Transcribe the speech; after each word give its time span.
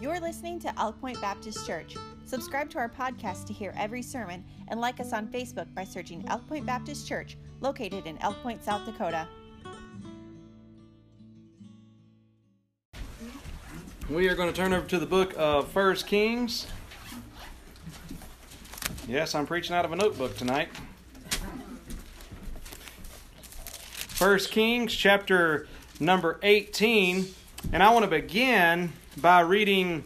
You're 0.00 0.18
listening 0.18 0.58
to 0.60 0.80
Elk 0.80 0.98
Point 0.98 1.20
Baptist 1.20 1.66
Church. 1.66 1.94
Subscribe 2.24 2.70
to 2.70 2.78
our 2.78 2.88
podcast 2.88 3.46
to 3.48 3.52
hear 3.52 3.74
every 3.76 4.00
sermon 4.00 4.42
and 4.68 4.80
like 4.80 4.98
us 4.98 5.12
on 5.12 5.26
Facebook 5.26 5.66
by 5.74 5.84
searching 5.84 6.24
Elk 6.26 6.48
Point 6.48 6.64
Baptist 6.64 7.06
Church, 7.06 7.36
located 7.60 8.06
in 8.06 8.16
Elk 8.22 8.42
Point, 8.42 8.64
South 8.64 8.86
Dakota. 8.86 9.28
We 14.08 14.26
are 14.30 14.34
going 14.34 14.50
to 14.50 14.56
turn 14.56 14.72
over 14.72 14.88
to 14.88 14.98
the 14.98 15.04
book 15.04 15.34
of 15.36 15.68
First 15.68 16.06
Kings. 16.06 16.66
Yes, 19.06 19.34
I'm 19.34 19.46
preaching 19.46 19.76
out 19.76 19.84
of 19.84 19.92
a 19.92 19.96
notebook 19.96 20.34
tonight. 20.34 20.70
First 24.08 24.50
Kings 24.50 24.94
chapter 24.94 25.68
number 26.00 26.40
18, 26.42 27.26
and 27.74 27.82
I 27.82 27.92
want 27.92 28.04
to 28.04 28.10
begin 28.10 28.94
by 29.16 29.40
reading 29.40 30.04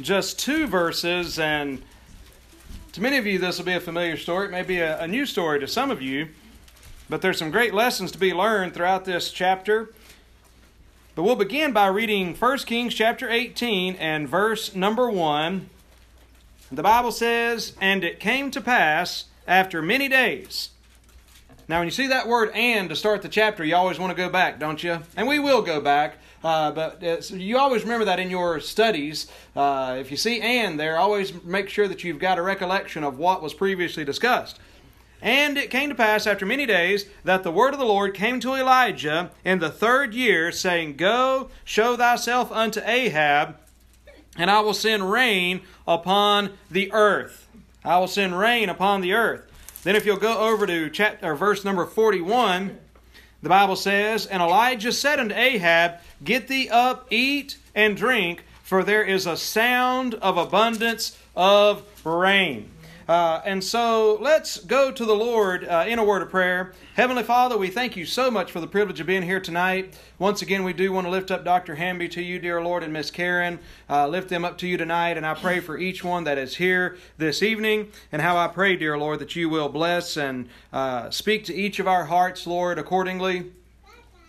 just 0.00 0.38
two 0.38 0.66
verses 0.66 1.38
and 1.38 1.82
to 2.92 3.00
many 3.00 3.16
of 3.16 3.26
you 3.26 3.38
this 3.38 3.58
will 3.58 3.64
be 3.64 3.72
a 3.72 3.80
familiar 3.80 4.16
story. 4.16 4.46
It 4.46 4.50
may 4.50 4.62
be 4.62 4.80
a, 4.80 5.00
a 5.00 5.08
new 5.08 5.26
story 5.26 5.60
to 5.60 5.68
some 5.68 5.90
of 5.90 6.02
you, 6.02 6.28
but 7.08 7.22
there's 7.22 7.38
some 7.38 7.50
great 7.50 7.74
lessons 7.74 8.10
to 8.12 8.18
be 8.18 8.32
learned 8.32 8.74
throughout 8.74 9.04
this 9.04 9.30
chapter. 9.30 9.92
But 11.14 11.22
we'll 11.22 11.36
begin 11.36 11.72
by 11.72 11.86
reading 11.86 12.34
1 12.34 12.58
Kings 12.58 12.94
chapter 12.94 13.28
18 13.28 13.96
and 13.96 14.28
verse 14.28 14.74
number 14.74 15.08
1. 15.08 15.68
The 16.72 16.82
Bible 16.82 17.12
says, 17.12 17.74
And 17.80 18.02
it 18.02 18.18
came 18.18 18.50
to 18.50 18.60
pass 18.60 19.26
after 19.46 19.80
many 19.80 20.08
days 20.08 20.70
now, 21.66 21.78
when 21.78 21.86
you 21.86 21.92
see 21.92 22.08
that 22.08 22.28
word 22.28 22.50
and 22.54 22.90
to 22.90 22.96
start 22.96 23.22
the 23.22 23.28
chapter, 23.28 23.64
you 23.64 23.74
always 23.74 23.98
want 23.98 24.10
to 24.10 24.16
go 24.16 24.28
back, 24.28 24.58
don't 24.58 24.82
you? 24.82 25.00
And 25.16 25.26
we 25.26 25.38
will 25.38 25.62
go 25.62 25.80
back. 25.80 26.18
Uh, 26.44 26.70
but 26.70 27.02
uh, 27.02 27.22
so 27.22 27.34
you 27.34 27.56
always 27.56 27.82
remember 27.82 28.04
that 28.04 28.20
in 28.20 28.28
your 28.28 28.60
studies. 28.60 29.26
Uh, 29.56 29.96
if 29.98 30.10
you 30.10 30.16
see 30.16 30.42
and 30.42 30.78
there, 30.78 30.98
always 30.98 31.42
make 31.42 31.70
sure 31.70 31.88
that 31.88 32.04
you've 32.04 32.18
got 32.18 32.38
a 32.38 32.42
recollection 32.42 33.02
of 33.02 33.18
what 33.18 33.42
was 33.42 33.54
previously 33.54 34.04
discussed. 34.04 34.60
And 35.22 35.56
it 35.56 35.70
came 35.70 35.88
to 35.88 35.94
pass 35.94 36.26
after 36.26 36.44
many 36.44 36.66
days 36.66 37.06
that 37.24 37.44
the 37.44 37.50
word 37.50 37.72
of 37.72 37.80
the 37.80 37.86
Lord 37.86 38.12
came 38.12 38.40
to 38.40 38.54
Elijah 38.54 39.30
in 39.42 39.58
the 39.58 39.70
third 39.70 40.12
year, 40.12 40.52
saying, 40.52 40.96
Go, 40.96 41.48
show 41.64 41.96
thyself 41.96 42.52
unto 42.52 42.82
Ahab, 42.84 43.56
and 44.36 44.50
I 44.50 44.60
will 44.60 44.74
send 44.74 45.10
rain 45.10 45.62
upon 45.88 46.50
the 46.70 46.92
earth. 46.92 47.48
I 47.82 47.98
will 47.98 48.06
send 48.06 48.38
rain 48.38 48.68
upon 48.68 49.00
the 49.00 49.14
earth. 49.14 49.50
Then, 49.82 49.96
if 49.96 50.04
you'll 50.04 50.18
go 50.18 50.38
over 50.38 50.66
to 50.66 50.90
chapter, 50.90 51.34
verse 51.34 51.64
number 51.64 51.86
41, 51.86 52.78
the 53.44 53.50
Bible 53.50 53.76
says, 53.76 54.26
And 54.26 54.42
Elijah 54.42 54.92
said 54.92 55.20
unto 55.20 55.34
Ahab, 55.34 56.00
Get 56.22 56.48
thee 56.48 56.68
up, 56.68 57.06
eat 57.10 57.58
and 57.74 57.96
drink, 57.96 58.44
for 58.62 58.82
there 58.82 59.04
is 59.04 59.26
a 59.26 59.36
sound 59.36 60.14
of 60.14 60.36
abundance 60.38 61.18
of 61.36 61.82
rain. 62.04 62.70
Uh, 63.06 63.42
and 63.44 63.62
so 63.62 64.16
let's 64.20 64.58
go 64.58 64.90
to 64.90 65.04
the 65.04 65.14
Lord 65.14 65.64
uh, 65.64 65.84
in 65.86 65.98
a 65.98 66.04
word 66.04 66.22
of 66.22 66.30
prayer. 66.30 66.72
Heavenly 66.94 67.22
Father, 67.22 67.58
we 67.58 67.68
thank 67.68 67.96
you 67.96 68.06
so 68.06 68.30
much 68.30 68.50
for 68.50 68.60
the 68.60 68.66
privilege 68.66 68.98
of 68.98 69.06
being 69.06 69.22
here 69.22 69.40
tonight. 69.40 69.98
Once 70.18 70.40
again, 70.40 70.64
we 70.64 70.72
do 70.72 70.90
want 70.90 71.06
to 71.06 71.10
lift 71.10 71.30
up 71.30 71.44
Dr. 71.44 71.74
Hamby 71.74 72.08
to 72.08 72.22
you, 72.22 72.38
dear 72.38 72.62
Lord, 72.62 72.82
and 72.82 72.94
Miss 72.94 73.10
Karen. 73.10 73.58
Uh, 73.90 74.08
lift 74.08 74.30
them 74.30 74.42
up 74.42 74.56
to 74.58 74.66
you 74.66 74.78
tonight, 74.78 75.18
and 75.18 75.26
I 75.26 75.34
pray 75.34 75.60
for 75.60 75.76
each 75.76 76.02
one 76.02 76.24
that 76.24 76.38
is 76.38 76.56
here 76.56 76.96
this 77.18 77.42
evening, 77.42 77.90
and 78.10 78.22
how 78.22 78.38
I 78.38 78.48
pray, 78.48 78.74
dear 78.74 78.96
Lord, 78.96 79.18
that 79.18 79.36
you 79.36 79.50
will 79.50 79.68
bless 79.68 80.16
and 80.16 80.48
uh, 80.72 81.10
speak 81.10 81.44
to 81.44 81.54
each 81.54 81.78
of 81.78 81.86
our 81.86 82.06
hearts, 82.06 82.46
Lord, 82.46 82.78
accordingly. 82.78 83.52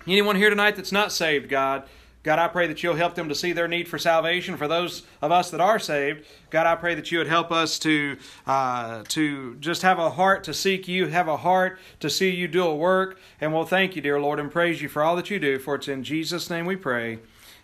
Anyone 0.06 0.36
here 0.36 0.50
tonight 0.50 0.76
that's 0.76 0.92
not 0.92 1.14
saved, 1.14 1.50
God, 1.50 1.84
God, 2.26 2.40
I 2.40 2.48
pray 2.48 2.66
that 2.66 2.82
you'll 2.82 2.96
help 2.96 3.14
them 3.14 3.30
to 3.30 3.36
see 3.36 3.54
their 3.54 3.68
need 3.68 3.88
for 3.88 4.00
salvation. 4.00 4.58
For 4.58 4.68
those 4.68 5.04
of 5.22 5.32
us 5.32 5.52
that 5.52 5.62
are 5.62 5.78
saved, 5.78 6.26
God, 6.50 6.66
I 6.66 6.74
pray 6.74 6.96
that 6.96 7.12
you 7.12 7.20
would 7.20 7.28
help 7.28 7.52
us 7.52 7.78
to 7.80 8.18
uh, 8.48 9.04
to 9.10 9.56
just 9.58 9.84
have 9.84 10.00
a 10.00 10.10
heart 10.10 10.44
to 10.46 10.54
seek 10.54 10.88
you, 10.88 11.06
have 11.06 11.28
a 11.28 11.38
heart 11.38 11.78
to 12.00 12.10
see 12.10 12.32
you 12.32 12.48
do 12.48 12.66
a 12.66 12.76
work. 12.76 13.20
And 13.40 13.54
we'll 13.54 13.66
thank 13.66 13.96
you, 13.96 14.02
dear 14.02 14.20
Lord, 14.20 14.40
and 14.40 14.52
praise 14.52 14.82
you 14.82 14.90
for 14.90 15.04
all 15.04 15.16
that 15.18 15.30
you 15.30 15.38
do. 15.38 15.60
For 15.60 15.76
it's 15.76 15.88
in 15.88 16.04
Jesus' 16.04 16.50
name 16.50 16.66
we 16.66 16.76
pray. 16.76 17.20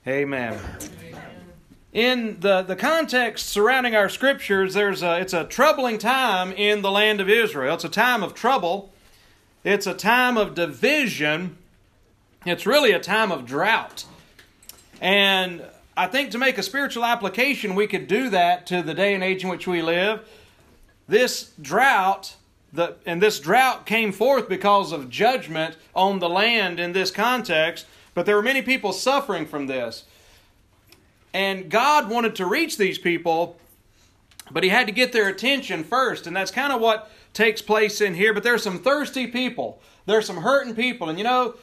Amen. 0.05 0.53
Amen. 0.53 1.21
In 1.91 2.39
the, 2.39 2.61
the 2.61 2.75
context 2.75 3.47
surrounding 3.47 3.95
our 3.95 4.09
scriptures, 4.09 4.75
there's 4.75 5.01
a, 5.01 5.19
it's 5.19 5.33
a 5.33 5.45
troubling 5.45 5.97
time 5.97 6.51
in 6.51 6.83
the 6.83 6.91
land 6.91 7.19
of 7.19 7.27
Israel. 7.27 7.73
It's 7.73 7.83
a 7.83 7.89
time 7.89 8.21
of 8.21 8.35
trouble. 8.35 8.93
It's 9.63 9.87
a 9.87 9.95
time 9.95 10.37
of 10.37 10.53
division. 10.53 11.57
It's 12.45 12.67
really 12.67 12.91
a 12.91 12.99
time 12.99 13.31
of 13.31 13.47
drought. 13.47 14.05
And 15.01 15.63
I 15.97 16.05
think 16.05 16.31
to 16.31 16.37
make 16.37 16.59
a 16.59 16.63
spiritual 16.63 17.03
application, 17.03 17.73
we 17.73 17.87
could 17.87 18.07
do 18.07 18.29
that 18.29 18.67
to 18.67 18.83
the 18.83 18.93
day 18.93 19.15
and 19.15 19.23
age 19.23 19.43
in 19.43 19.49
which 19.49 19.67
we 19.67 19.81
live. 19.81 20.21
This 21.07 21.51
drought, 21.59 22.35
the, 22.71 22.95
and 23.05 23.21
this 23.21 23.39
drought 23.39 23.87
came 23.87 24.11
forth 24.11 24.47
because 24.47 24.91
of 24.91 25.09
judgment 25.09 25.75
on 25.95 26.19
the 26.19 26.29
land 26.29 26.79
in 26.79 26.93
this 26.93 27.09
context, 27.09 27.87
but 28.13 28.27
there 28.27 28.35
were 28.35 28.43
many 28.43 28.61
people 28.61 28.93
suffering 28.93 29.47
from 29.47 29.65
this. 29.65 30.05
And 31.33 31.69
God 31.69 32.09
wanted 32.09 32.35
to 32.35 32.45
reach 32.45 32.77
these 32.77 32.99
people, 32.99 33.59
but 34.51 34.63
He 34.63 34.69
had 34.69 34.85
to 34.85 34.93
get 34.93 35.11
their 35.11 35.29
attention 35.29 35.83
first, 35.83 36.27
and 36.27 36.35
that's 36.35 36.51
kind 36.51 36.71
of 36.71 36.79
what 36.79 37.09
takes 37.33 37.61
place 37.61 38.01
in 38.01 38.13
here. 38.13 38.33
But 38.33 38.43
there's 38.43 38.63
some 38.63 38.77
thirsty 38.77 39.25
people, 39.25 39.81
there's 40.05 40.27
some 40.27 40.37
hurting 40.37 40.75
people, 40.75 41.09
and 41.09 41.17
you 41.17 41.23
know, 41.23 41.55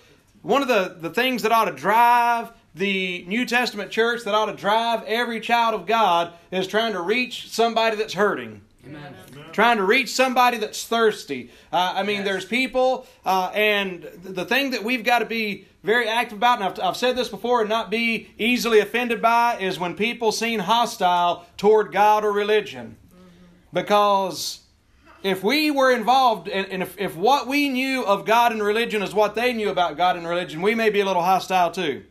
one 0.43 0.63
of 0.63 0.69
the, 0.69 0.97
the 1.01 1.11
things 1.11 1.43
that 1.43 1.53
ought 1.53 1.67
to 1.67 1.73
drive 1.73 2.51
the 2.79 3.25
New 3.27 3.45
Testament 3.45 3.91
church 3.91 4.25
that 4.25 4.35
ought 4.35 4.47
to 4.47 4.55
drive 4.55 5.03
every 5.05 5.41
child 5.41 5.75
of 5.75 5.87
God 5.87 6.33
is 6.51 6.67
trying 6.67 6.93
to 6.93 7.01
reach 7.01 7.51
somebody 7.51 7.97
that's 7.97 8.15
hurting. 8.15 8.63
Amen. 8.87 9.15
Trying 9.53 9.77
to 9.79 9.85
reach 9.85 10.11
somebody 10.11 10.57
that's 10.59 10.85
thirsty. 10.85 11.51
Uh, 11.73 11.95
I 11.97 12.03
mean, 12.03 12.19
yes. 12.19 12.25
there's 12.25 12.45
people, 12.45 13.07
uh, 13.27 13.51
and 13.55 14.09
the 14.23 14.45
thing 14.45 14.71
that 14.71 14.85
we've 14.85 15.05
got 15.05 15.19
to 15.19 15.27
be 15.27 15.67
very 15.83 16.09
active 16.09 16.39
about, 16.39 16.61
and 16.61 16.69
I've, 16.69 16.81
I've 16.81 16.97
said 16.97 17.17
this 17.17 17.29
before 17.29 17.61
and 17.61 17.69
not 17.69 17.91
be 17.91 18.29
easily 18.39 18.79
offended 18.79 19.21
by, 19.21 19.59
is 19.59 19.79
when 19.79 19.95
people 19.95 20.33
seem 20.33 20.61
hostile 20.61 21.47
toward 21.57 21.93
God 21.93 22.25
or 22.25 22.33
religion. 22.33 22.97
Because 23.73 24.61
if 25.23 25.43
we 25.43 25.71
were 25.71 25.93
involved, 25.93 26.49
and, 26.49 26.67
and 26.69 26.83
if, 26.83 26.99
if 26.99 27.17
what 27.17 27.47
we 27.47 27.69
knew 27.69 28.05
of 28.05 28.25
God 28.25 28.53
and 28.53 28.63
religion 28.63 29.03
is 29.03 29.13
what 29.13 29.35
they 29.35 29.53
knew 29.53 29.69
about 29.69 29.97
God 29.97 30.17
and 30.17 30.27
religion, 30.27 30.63
we 30.63 30.75
may 30.75 30.89
be 30.89 31.01
a 31.01 31.05
little 31.05 31.23
hostile 31.23 31.71
too. 31.71 32.05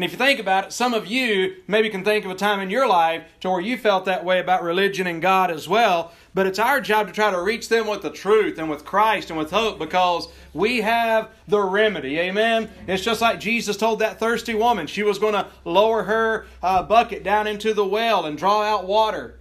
And 0.00 0.04
if 0.06 0.12
you 0.12 0.16
think 0.16 0.40
about 0.40 0.64
it, 0.64 0.72
some 0.72 0.94
of 0.94 1.08
you 1.08 1.56
maybe 1.66 1.90
can 1.90 2.02
think 2.04 2.24
of 2.24 2.30
a 2.30 2.34
time 2.34 2.60
in 2.60 2.70
your 2.70 2.88
life 2.88 3.22
to 3.40 3.50
where 3.50 3.60
you 3.60 3.76
felt 3.76 4.06
that 4.06 4.24
way 4.24 4.40
about 4.40 4.62
religion 4.62 5.06
and 5.06 5.20
God 5.20 5.50
as 5.50 5.68
well. 5.68 6.12
But 6.32 6.46
it's 6.46 6.58
our 6.58 6.80
job 6.80 7.08
to 7.08 7.12
try 7.12 7.30
to 7.30 7.42
reach 7.42 7.68
them 7.68 7.86
with 7.86 8.00
the 8.00 8.08
truth 8.08 8.58
and 8.58 8.70
with 8.70 8.86
Christ 8.86 9.28
and 9.28 9.38
with 9.38 9.50
hope 9.50 9.78
because 9.78 10.28
we 10.54 10.80
have 10.80 11.28
the 11.46 11.60
remedy. 11.60 12.18
Amen. 12.18 12.70
It's 12.86 13.04
just 13.04 13.20
like 13.20 13.40
Jesus 13.40 13.76
told 13.76 13.98
that 13.98 14.18
thirsty 14.18 14.54
woman. 14.54 14.86
She 14.86 15.02
was 15.02 15.18
going 15.18 15.34
to 15.34 15.48
lower 15.66 16.04
her 16.04 16.46
uh, 16.62 16.82
bucket 16.82 17.22
down 17.22 17.46
into 17.46 17.74
the 17.74 17.84
well 17.84 18.24
and 18.24 18.38
draw 18.38 18.62
out 18.62 18.86
water. 18.86 19.39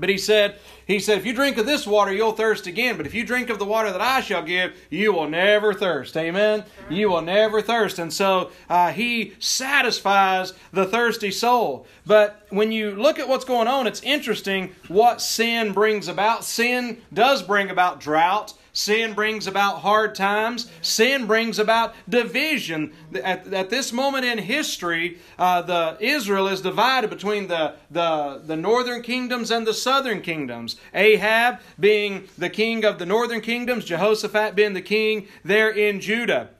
But 0.00 0.08
he 0.08 0.18
said, 0.18 0.58
he 0.86 0.98
said, 0.98 1.18
if 1.18 1.26
you 1.26 1.32
drink 1.32 1.58
of 1.58 1.66
this 1.66 1.86
water, 1.86 2.12
you'll 2.12 2.32
thirst 2.32 2.66
again. 2.66 2.96
But 2.96 3.06
if 3.06 3.14
you 3.14 3.24
drink 3.24 3.50
of 3.50 3.58
the 3.58 3.64
water 3.64 3.92
that 3.92 4.00
I 4.00 4.22
shall 4.22 4.42
give, 4.42 4.74
you 4.88 5.12
will 5.12 5.28
never 5.28 5.72
thirst. 5.74 6.16
Amen. 6.16 6.64
You 6.88 7.10
will 7.10 7.20
never 7.20 7.62
thirst. 7.62 7.98
And 7.98 8.12
so 8.12 8.50
uh, 8.68 8.90
he 8.90 9.34
satisfies 9.38 10.54
the 10.72 10.86
thirsty 10.86 11.30
soul. 11.30 11.86
But 12.06 12.46
when 12.48 12.72
you 12.72 12.92
look 12.92 13.18
at 13.18 13.28
what's 13.28 13.44
going 13.44 13.68
on, 13.68 13.86
it's 13.86 14.02
interesting 14.02 14.74
what 14.88 15.20
sin 15.20 15.72
brings 15.72 16.08
about. 16.08 16.44
Sin 16.44 17.02
does 17.12 17.42
bring 17.42 17.70
about 17.70 18.00
drought. 18.00 18.54
Sin 18.72 19.14
brings 19.14 19.46
about 19.46 19.80
hard 19.80 20.14
times. 20.14 20.70
Sin 20.80 21.26
brings 21.26 21.58
about 21.58 21.94
division. 22.08 22.92
At, 23.22 23.52
at 23.52 23.70
this 23.70 23.92
moment 23.92 24.24
in 24.24 24.38
history, 24.38 25.18
uh, 25.38 25.62
the 25.62 25.96
Israel 26.00 26.48
is 26.48 26.60
divided 26.60 27.10
between 27.10 27.48
the, 27.48 27.74
the, 27.90 28.42
the 28.44 28.56
northern 28.56 29.02
kingdoms 29.02 29.50
and 29.50 29.66
the 29.66 29.74
southern 29.74 30.20
kingdoms. 30.20 30.76
Ahab 30.94 31.60
being 31.78 32.28
the 32.38 32.50
king 32.50 32.84
of 32.84 32.98
the 32.98 33.06
northern 33.06 33.40
kingdoms, 33.40 33.84
Jehoshaphat 33.84 34.54
being 34.54 34.74
the 34.74 34.82
king 34.82 35.26
there 35.44 35.70
in 35.70 36.00
Judah. 36.00 36.50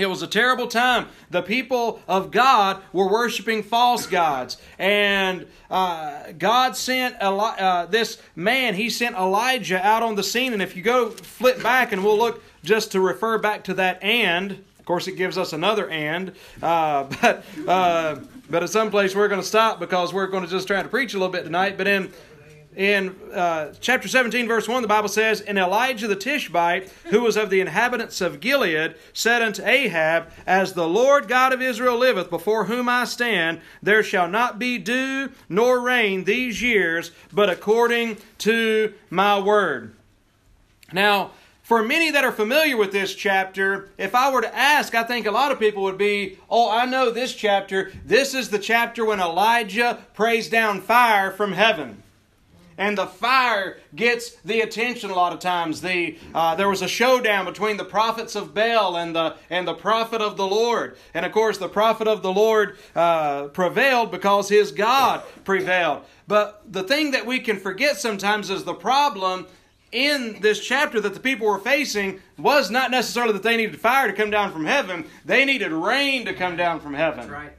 It 0.00 0.06
was 0.06 0.22
a 0.22 0.26
terrible 0.26 0.66
time. 0.66 1.08
The 1.30 1.42
people 1.42 2.00
of 2.08 2.30
God 2.30 2.82
were 2.92 3.10
worshiping 3.10 3.62
false 3.62 4.06
gods. 4.06 4.56
And 4.78 5.46
uh, 5.70 6.32
God 6.38 6.76
sent 6.76 7.16
Eli- 7.22 7.56
uh, 7.58 7.86
this 7.86 8.20
man, 8.36 8.74
he 8.74 8.90
sent 8.90 9.16
Elijah 9.16 9.84
out 9.84 10.02
on 10.02 10.14
the 10.14 10.22
scene. 10.22 10.52
And 10.52 10.62
if 10.62 10.76
you 10.76 10.82
go 10.82 11.10
flip 11.10 11.62
back 11.62 11.92
and 11.92 12.04
we'll 12.04 12.18
look 12.18 12.42
just 12.64 12.92
to 12.92 13.00
refer 13.00 13.38
back 13.38 13.64
to 13.64 13.74
that 13.74 14.02
and, 14.02 14.52
of 14.52 14.84
course, 14.84 15.08
it 15.08 15.16
gives 15.16 15.36
us 15.36 15.52
another 15.52 15.88
and. 15.88 16.32
Uh, 16.62 17.04
but, 17.20 17.44
uh, 17.66 18.16
but 18.50 18.62
at 18.62 18.70
some 18.70 18.90
place 18.90 19.14
we're 19.14 19.28
going 19.28 19.40
to 19.40 19.46
stop 19.46 19.78
because 19.78 20.12
we're 20.14 20.26
going 20.26 20.44
to 20.44 20.50
just 20.50 20.66
try 20.66 20.82
to 20.82 20.88
preach 20.88 21.14
a 21.14 21.18
little 21.18 21.32
bit 21.32 21.44
tonight. 21.44 21.76
But 21.76 21.86
in 21.86 22.12
in 22.76 23.16
uh, 23.32 23.72
chapter 23.80 24.08
17, 24.08 24.46
verse 24.46 24.68
1, 24.68 24.82
the 24.82 24.88
Bible 24.88 25.08
says, 25.08 25.40
And 25.40 25.58
Elijah 25.58 26.06
the 26.06 26.14
Tishbite, 26.14 26.90
who 27.06 27.22
was 27.22 27.36
of 27.36 27.50
the 27.50 27.60
inhabitants 27.60 28.20
of 28.20 28.40
Gilead, 28.40 28.94
said 29.12 29.42
unto 29.42 29.64
Ahab, 29.64 30.30
As 30.46 30.72
the 30.72 30.86
Lord 30.86 31.28
God 31.28 31.52
of 31.52 31.62
Israel 31.62 31.98
liveth, 31.98 32.30
before 32.30 32.66
whom 32.66 32.88
I 32.88 33.04
stand, 33.04 33.60
there 33.82 34.02
shall 34.02 34.28
not 34.28 34.58
be 34.58 34.78
dew 34.78 35.30
nor 35.48 35.80
rain 35.80 36.24
these 36.24 36.62
years, 36.62 37.10
but 37.32 37.50
according 37.50 38.18
to 38.38 38.92
my 39.10 39.40
word. 39.40 39.94
Now, 40.92 41.32
for 41.62 41.82
many 41.82 42.10
that 42.10 42.24
are 42.24 42.32
familiar 42.32 42.76
with 42.76 42.92
this 42.92 43.14
chapter, 43.14 43.90
if 43.98 44.14
I 44.14 44.30
were 44.30 44.40
to 44.40 44.56
ask, 44.56 44.94
I 44.94 45.02
think 45.02 45.26
a 45.26 45.30
lot 45.30 45.52
of 45.52 45.58
people 45.58 45.82
would 45.82 45.98
be, 45.98 46.38
Oh, 46.48 46.70
I 46.70 46.86
know 46.86 47.10
this 47.10 47.34
chapter. 47.34 47.92
This 48.04 48.34
is 48.34 48.50
the 48.50 48.58
chapter 48.58 49.04
when 49.04 49.20
Elijah 49.20 50.04
prays 50.14 50.48
down 50.48 50.80
fire 50.80 51.30
from 51.30 51.52
heaven 51.52 52.02
and 52.78 52.96
the 52.96 53.06
fire 53.06 53.78
gets 53.94 54.36
the 54.36 54.60
attention 54.60 55.10
a 55.10 55.14
lot 55.14 55.32
of 55.32 55.40
times. 55.40 55.80
The 55.82 56.16
uh, 56.34 56.54
there 56.54 56.68
was 56.68 56.80
a 56.80 56.88
showdown 56.88 57.44
between 57.44 57.76
the 57.76 57.84
prophets 57.84 58.36
of 58.36 58.54
Baal 58.54 58.96
and 58.96 59.14
the 59.14 59.36
and 59.50 59.66
the 59.68 59.74
prophet 59.74 60.22
of 60.22 60.36
the 60.36 60.46
Lord, 60.46 60.96
and 61.12 61.26
of 61.26 61.32
course 61.32 61.58
the 61.58 61.68
prophet 61.68 62.08
of 62.08 62.22
the 62.22 62.32
Lord 62.32 62.78
uh, 62.94 63.48
prevailed 63.48 64.10
because 64.10 64.48
his 64.48 64.72
God 64.72 65.22
prevailed. 65.44 66.04
But 66.28 66.62
the 66.70 66.84
thing 66.84 67.10
that 67.10 67.26
we 67.26 67.40
can 67.40 67.58
forget 67.58 67.96
sometimes 67.96 68.48
is 68.48 68.64
the 68.64 68.74
problem 68.74 69.46
in 69.90 70.40
this 70.40 70.60
chapter 70.60 71.00
that 71.00 71.14
the 71.14 71.20
people 71.20 71.46
were 71.46 71.58
facing 71.58 72.20
was 72.36 72.70
not 72.70 72.90
necessarily 72.90 73.32
that 73.32 73.42
they 73.42 73.56
needed 73.56 73.80
fire 73.80 74.06
to 74.06 74.12
come 74.12 74.30
down 74.30 74.52
from 74.52 74.64
heaven; 74.64 75.04
they 75.24 75.44
needed 75.44 75.72
rain 75.72 76.24
to 76.26 76.32
come 76.32 76.56
down 76.56 76.80
from 76.80 76.94
heaven. 76.94 77.20
That's 77.20 77.30
right. 77.30 77.52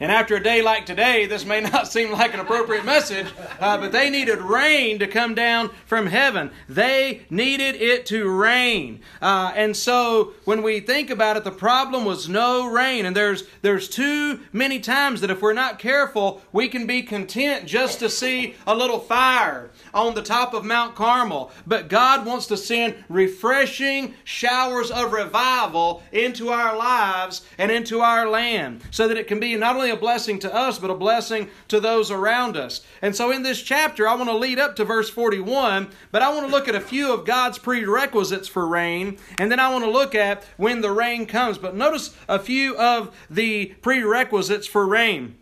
And 0.00 0.10
after 0.10 0.36
a 0.36 0.42
day 0.42 0.62
like 0.62 0.86
today, 0.86 1.26
this 1.26 1.44
may 1.44 1.60
not 1.60 1.86
seem 1.86 2.10
like 2.10 2.32
an 2.32 2.40
appropriate 2.40 2.86
message, 2.86 3.26
uh, 3.60 3.76
but 3.76 3.92
they 3.92 4.08
needed 4.08 4.38
rain 4.38 4.98
to 4.98 5.06
come 5.06 5.34
down 5.34 5.70
from 5.84 6.06
heaven. 6.06 6.50
They 6.70 7.26
needed 7.28 7.74
it 7.76 8.06
to 8.06 8.28
rain. 8.28 9.02
Uh, 9.20 9.52
and 9.54 9.76
so 9.76 10.32
when 10.46 10.62
we 10.62 10.80
think 10.80 11.10
about 11.10 11.36
it, 11.36 11.44
the 11.44 11.50
problem 11.50 12.06
was 12.06 12.30
no 12.30 12.70
rain. 12.70 13.04
And 13.04 13.14
there's, 13.14 13.44
there's 13.60 13.90
too 13.90 14.40
many 14.54 14.80
times 14.80 15.20
that 15.20 15.30
if 15.30 15.42
we're 15.42 15.52
not 15.52 15.78
careful, 15.78 16.40
we 16.50 16.68
can 16.68 16.86
be 16.86 17.02
content 17.02 17.66
just 17.66 17.98
to 17.98 18.08
see 18.08 18.54
a 18.66 18.74
little 18.74 19.00
fire 19.00 19.70
on 19.92 20.14
the 20.14 20.22
top 20.22 20.54
of 20.54 20.64
Mount 20.64 20.94
Carmel. 20.94 21.50
But 21.66 21.88
God 21.88 22.24
wants 22.24 22.46
to 22.46 22.56
send 22.56 22.94
refreshing 23.10 24.14
showers 24.24 24.90
of 24.90 25.12
revival 25.12 26.02
into 26.10 26.48
our 26.48 26.74
lives 26.74 27.42
and 27.58 27.70
into 27.70 28.00
our 28.00 28.26
land 28.26 28.82
so 28.90 29.06
that 29.06 29.18
it 29.18 29.26
can 29.26 29.38
be 29.38 29.54
not 29.56 29.76
only 29.76 29.89
a 29.90 29.96
blessing 29.96 30.38
to 30.40 30.54
us, 30.54 30.78
but 30.78 30.90
a 30.90 30.94
blessing 30.94 31.48
to 31.68 31.80
those 31.80 32.10
around 32.10 32.56
us. 32.56 32.80
And 33.02 33.14
so 33.14 33.30
in 33.30 33.42
this 33.42 33.60
chapter, 33.60 34.08
I 34.08 34.14
want 34.14 34.30
to 34.30 34.36
lead 34.36 34.58
up 34.58 34.76
to 34.76 34.84
verse 34.84 35.10
41, 35.10 35.90
but 36.10 36.22
I 36.22 36.32
want 36.32 36.46
to 36.46 36.52
look 36.52 36.68
at 36.68 36.74
a 36.74 36.80
few 36.80 37.12
of 37.12 37.26
God's 37.26 37.58
prerequisites 37.58 38.48
for 38.48 38.66
rain, 38.66 39.18
and 39.38 39.50
then 39.50 39.60
I 39.60 39.70
want 39.70 39.84
to 39.84 39.90
look 39.90 40.14
at 40.14 40.44
when 40.56 40.80
the 40.80 40.92
rain 40.92 41.26
comes. 41.26 41.58
But 41.58 41.76
notice 41.76 42.16
a 42.28 42.38
few 42.38 42.76
of 42.76 43.14
the 43.28 43.66
prerequisites 43.82 44.66
for 44.66 44.86
rain. 44.86 45.36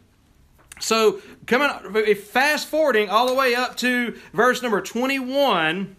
So, 0.81 1.21
coming 1.47 2.15
fast 2.15 2.69
forwarding 2.69 3.09
all 3.09 3.27
the 3.27 3.35
way 3.35 3.55
up 3.55 3.77
to 3.79 4.17
verse 4.33 4.63
number 4.63 4.81
21, 4.81 5.97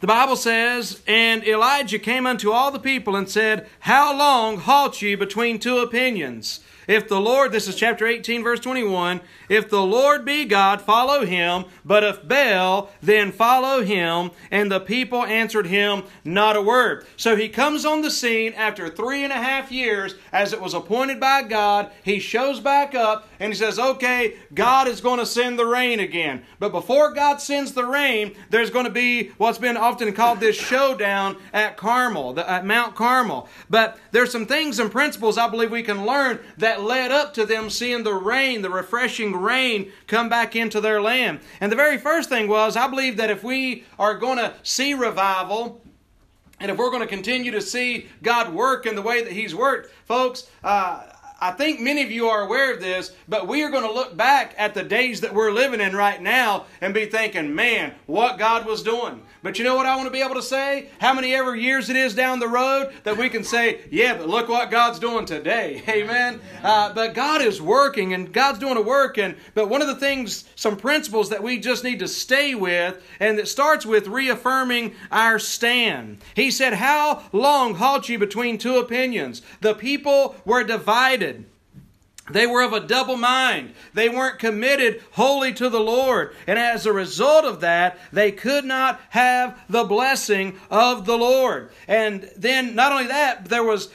the 0.00 0.06
Bible 0.06 0.36
says, 0.36 1.02
And 1.06 1.46
Elijah 1.46 1.98
came 1.98 2.26
unto 2.26 2.50
all 2.50 2.70
the 2.70 2.78
people 2.78 3.16
and 3.16 3.28
said, 3.28 3.68
How 3.80 4.16
long 4.16 4.58
halt 4.58 5.00
ye 5.00 5.14
between 5.14 5.58
two 5.58 5.78
opinions? 5.78 6.60
If 6.86 7.08
the 7.08 7.20
Lord, 7.20 7.52
this 7.52 7.68
is 7.68 7.76
chapter 7.76 8.06
18, 8.06 8.42
verse 8.42 8.60
21, 8.60 9.20
if 9.48 9.68
the 9.68 9.82
Lord 9.82 10.24
be 10.24 10.44
God, 10.44 10.80
follow 10.80 11.24
him, 11.24 11.64
but 11.84 12.04
if 12.04 12.26
Baal, 12.26 12.90
then 13.02 13.32
follow 13.32 13.82
him. 13.82 14.30
And 14.50 14.70
the 14.70 14.80
people 14.80 15.24
answered 15.24 15.66
him 15.66 16.04
not 16.24 16.56
a 16.56 16.62
word. 16.62 17.06
So 17.16 17.36
he 17.36 17.48
comes 17.48 17.84
on 17.84 18.02
the 18.02 18.10
scene 18.10 18.52
after 18.54 18.88
three 18.88 19.24
and 19.24 19.32
a 19.32 19.36
half 19.36 19.72
years, 19.72 20.14
as 20.32 20.52
it 20.52 20.60
was 20.60 20.74
appointed 20.74 21.20
by 21.20 21.42
God. 21.42 21.90
He 22.02 22.18
shows 22.18 22.60
back 22.60 22.94
up 22.94 23.28
and 23.38 23.52
he 23.52 23.58
says, 23.58 23.78
Okay, 23.78 24.36
God 24.54 24.88
is 24.88 25.00
going 25.00 25.18
to 25.18 25.26
send 25.26 25.58
the 25.58 25.66
rain 25.66 26.00
again. 26.00 26.42
But 26.58 26.72
before 26.72 27.12
God 27.12 27.40
sends 27.40 27.72
the 27.72 27.86
rain, 27.86 28.36
there's 28.50 28.70
going 28.70 28.84
to 28.84 28.90
be 28.90 29.30
what's 29.38 29.58
been 29.58 29.76
often 29.76 30.12
called 30.12 30.40
this 30.40 30.56
showdown 30.56 31.36
at 31.52 31.76
Carmel, 31.76 32.38
at 32.38 32.64
Mount 32.64 32.94
Carmel. 32.94 33.48
But 33.68 33.98
there's 34.12 34.32
some 34.32 34.46
things 34.46 34.78
and 34.78 34.90
principles 34.90 35.38
I 35.38 35.48
believe 35.48 35.70
we 35.70 35.82
can 35.82 36.06
learn 36.06 36.38
that 36.58 36.69
led 36.78 37.10
up 37.10 37.34
to 37.34 37.44
them 37.44 37.70
seeing 37.70 38.04
the 38.04 38.14
rain, 38.14 38.62
the 38.62 38.70
refreshing 38.70 39.34
rain, 39.34 39.90
come 40.06 40.28
back 40.28 40.54
into 40.54 40.80
their 40.80 41.02
land. 41.02 41.40
And 41.60 41.72
the 41.72 41.76
very 41.76 41.98
first 41.98 42.28
thing 42.28 42.46
was, 42.46 42.76
I 42.76 42.86
believe 42.86 43.16
that 43.16 43.30
if 43.30 43.42
we 43.42 43.84
are 43.98 44.14
going 44.14 44.38
to 44.38 44.54
see 44.62 44.94
revival, 44.94 45.80
and 46.60 46.70
if 46.70 46.76
we're 46.76 46.90
going 46.90 47.02
to 47.02 47.08
continue 47.08 47.50
to 47.50 47.62
see 47.62 48.06
God 48.22 48.52
work 48.52 48.86
in 48.86 48.94
the 48.94 49.02
way 49.02 49.22
that 49.24 49.32
He's 49.32 49.54
worked, 49.54 49.92
folks, 50.04 50.48
uh, 50.62 51.04
I 51.40 51.52
think 51.52 51.80
many 51.80 52.02
of 52.02 52.10
you 52.10 52.28
are 52.28 52.42
aware 52.42 52.74
of 52.74 52.80
this, 52.80 53.12
but 53.26 53.48
we 53.48 53.62
are 53.62 53.70
going 53.70 53.86
to 53.86 53.92
look 53.92 54.14
back 54.14 54.54
at 54.58 54.74
the 54.74 54.82
days 54.82 55.22
that 55.22 55.34
we're 55.34 55.50
living 55.50 55.80
in 55.80 55.96
right 55.96 56.20
now 56.20 56.66
and 56.82 56.92
be 56.92 57.06
thinking, 57.06 57.54
man, 57.54 57.94
what 58.06 58.38
God 58.38 58.66
was 58.66 58.82
doing. 58.82 59.22
But 59.42 59.58
you 59.58 59.64
know 59.64 59.74
what 59.74 59.86
I 59.86 59.96
want 59.96 60.06
to 60.06 60.12
be 60.12 60.20
able 60.20 60.34
to 60.34 60.42
say? 60.42 60.88
How 61.00 61.14
many 61.14 61.34
ever 61.34 61.56
years 61.56 61.88
it 61.88 61.96
is 61.96 62.14
down 62.14 62.40
the 62.40 62.48
road 62.48 62.92
that 63.04 63.16
we 63.16 63.30
can 63.30 63.42
say, 63.42 63.80
yeah, 63.90 64.18
but 64.18 64.28
look 64.28 64.50
what 64.50 64.70
God's 64.70 64.98
doing 64.98 65.24
today. 65.24 65.82
Amen. 65.88 66.40
Uh, 66.62 66.92
but 66.92 67.14
God 67.14 67.40
is 67.40 67.62
working 67.62 68.12
and 68.12 68.30
God's 68.34 68.58
doing 68.58 68.76
a 68.76 68.82
work. 68.82 69.16
And 69.16 69.36
but 69.54 69.70
one 69.70 69.80
of 69.80 69.88
the 69.88 69.96
things, 69.96 70.44
some 70.56 70.76
principles 70.76 71.30
that 71.30 71.42
we 71.42 71.58
just 71.58 71.84
need 71.84 72.00
to 72.00 72.08
stay 72.08 72.54
with, 72.54 73.02
and 73.18 73.38
that 73.38 73.48
starts 73.48 73.86
with 73.86 74.08
reaffirming 74.08 74.94
our 75.10 75.38
stand. 75.38 76.18
He 76.34 76.50
said, 76.50 76.74
How 76.74 77.22
long 77.32 77.76
halt 77.76 78.10
ye 78.10 78.18
between 78.18 78.58
two 78.58 78.76
opinions? 78.76 79.40
The 79.62 79.74
people 79.74 80.36
were 80.44 80.64
divided. 80.64 81.29
They 82.32 82.46
were 82.46 82.62
of 82.62 82.72
a 82.72 82.80
double 82.80 83.16
mind. 83.16 83.74
They 83.94 84.08
weren't 84.08 84.38
committed 84.38 85.02
wholly 85.12 85.52
to 85.54 85.68
the 85.68 85.80
Lord. 85.80 86.34
And 86.46 86.58
as 86.58 86.86
a 86.86 86.92
result 86.92 87.44
of 87.44 87.60
that, 87.60 87.98
they 88.12 88.32
could 88.32 88.64
not 88.64 89.00
have 89.10 89.60
the 89.68 89.84
blessing 89.84 90.58
of 90.70 91.06
the 91.06 91.16
Lord. 91.16 91.70
And 91.88 92.30
then, 92.36 92.74
not 92.74 92.92
only 92.92 93.06
that, 93.06 93.46
there 93.46 93.64
was 93.64 93.88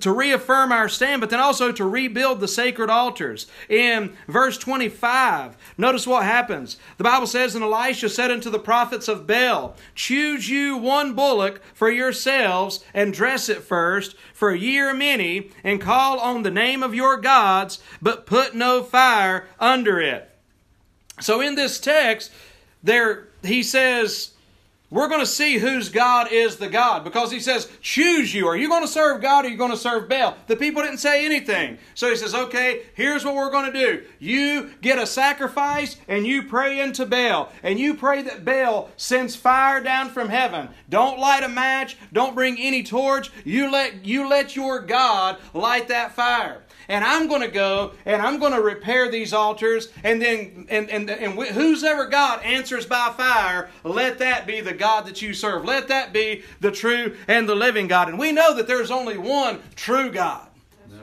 to 0.00 0.12
reaffirm 0.12 0.72
our 0.72 0.88
stand, 0.88 1.20
but 1.20 1.30
then 1.30 1.40
also 1.40 1.72
to 1.72 1.84
rebuild 1.84 2.40
the 2.40 2.48
sacred 2.48 2.90
altars. 2.90 3.46
In 3.68 4.12
verse 4.28 4.58
25, 4.58 5.56
notice 5.78 6.06
what 6.06 6.24
happens. 6.24 6.76
The 6.98 7.04
Bible 7.04 7.26
says, 7.26 7.54
And 7.54 7.64
Elisha 7.64 8.08
said 8.08 8.30
unto 8.30 8.50
the 8.50 8.58
prophets 8.58 9.08
of 9.08 9.26
Baal, 9.26 9.76
Choose 9.94 10.48
you 10.48 10.76
one 10.76 11.14
bullock 11.14 11.60
for 11.74 11.90
yourselves, 11.90 12.84
and 12.94 13.12
dress 13.12 13.48
it 13.48 13.62
first, 13.62 14.14
for 14.40 14.54
ye 14.54 14.78
are 14.78 14.94
many, 14.94 15.50
and 15.62 15.82
call 15.82 16.18
on 16.18 16.44
the 16.44 16.50
name 16.50 16.82
of 16.82 16.94
your 16.94 17.18
gods, 17.18 17.78
but 18.00 18.24
put 18.24 18.54
no 18.54 18.82
fire 18.82 19.46
under 19.60 20.00
it. 20.00 20.30
So 21.20 21.42
in 21.42 21.56
this 21.56 21.78
text, 21.78 22.32
there 22.82 23.28
he 23.44 23.62
says, 23.62 24.30
we're 24.90 25.08
going 25.08 25.20
to 25.20 25.26
see 25.26 25.58
whose 25.58 25.88
God 25.88 26.32
is 26.32 26.56
the 26.56 26.68
God 26.68 27.04
because 27.04 27.30
he 27.30 27.38
says, 27.38 27.70
choose 27.80 28.34
you. 28.34 28.48
Are 28.48 28.56
you 28.56 28.68
going 28.68 28.82
to 28.82 28.88
serve 28.88 29.22
God 29.22 29.44
or 29.44 29.48
are 29.48 29.50
you 29.50 29.56
going 29.56 29.70
to 29.70 29.76
serve 29.76 30.08
Baal? 30.08 30.36
The 30.48 30.56
people 30.56 30.82
didn't 30.82 30.98
say 30.98 31.24
anything. 31.24 31.78
So 31.94 32.10
he 32.10 32.16
says, 32.16 32.34
okay, 32.34 32.82
here's 32.94 33.24
what 33.24 33.36
we're 33.36 33.52
going 33.52 33.72
to 33.72 33.78
do. 33.78 34.02
You 34.18 34.70
get 34.80 34.98
a 34.98 35.06
sacrifice 35.06 35.96
and 36.08 36.26
you 36.26 36.42
pray 36.42 36.80
into 36.80 37.06
Baal. 37.06 37.52
And 37.62 37.78
you 37.78 37.94
pray 37.94 38.22
that 38.22 38.44
Baal 38.44 38.90
sends 38.96 39.36
fire 39.36 39.80
down 39.80 40.10
from 40.10 40.28
heaven. 40.28 40.68
Don't 40.88 41.20
light 41.20 41.44
a 41.44 41.48
match. 41.48 41.96
Don't 42.12 42.34
bring 42.34 42.58
any 42.58 42.82
torch. 42.82 43.30
You 43.44 43.70
let, 43.70 44.04
you 44.04 44.28
let 44.28 44.56
your 44.56 44.80
God 44.80 45.38
light 45.54 45.86
that 45.88 46.12
fire 46.12 46.62
and 46.90 47.04
I'm 47.04 47.28
going 47.28 47.40
to 47.40 47.48
go 47.48 47.92
and 48.04 48.20
I'm 48.20 48.38
going 48.38 48.52
to 48.52 48.60
repair 48.60 49.10
these 49.10 49.32
altars, 49.32 49.88
and 50.02 50.20
then 50.20 50.66
and 50.68 50.90
and 50.90 51.08
and 51.08 51.34
whosoever 51.34 52.06
God 52.06 52.42
answers 52.42 52.84
by 52.84 53.14
fire, 53.16 53.70
let 53.84 54.18
that 54.18 54.46
be 54.46 54.60
the 54.60 54.74
God 54.74 55.06
that 55.06 55.22
you 55.22 55.32
serve. 55.32 55.64
Let 55.64 55.88
that 55.88 56.12
be 56.12 56.42
the 56.60 56.72
true 56.72 57.16
and 57.28 57.48
the 57.48 57.54
living 57.54 57.86
God. 57.86 58.08
And 58.08 58.18
we 58.18 58.32
know 58.32 58.54
that 58.56 58.66
there's 58.66 58.90
only 58.90 59.16
one 59.16 59.60
true 59.76 60.10
God. 60.10 60.48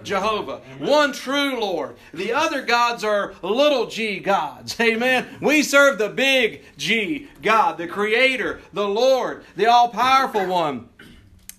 Jehovah, 0.03 0.61
one 0.79 1.11
true 1.11 1.59
Lord. 1.59 1.97
The 2.13 2.31
other 2.31 2.61
gods 2.61 3.03
are 3.03 3.33
little 3.41 3.87
g 3.87 4.19
gods. 4.19 4.79
Amen. 4.81 5.27
We 5.41 5.63
serve 5.63 5.97
the 5.97 6.09
big 6.09 6.63
G 6.77 7.27
God, 7.41 7.77
the 7.77 7.87
Creator, 7.87 8.61
the 8.73 8.87
Lord, 8.87 9.43
the 9.55 9.65
all 9.65 9.89
powerful 9.89 10.45
one. 10.45 10.89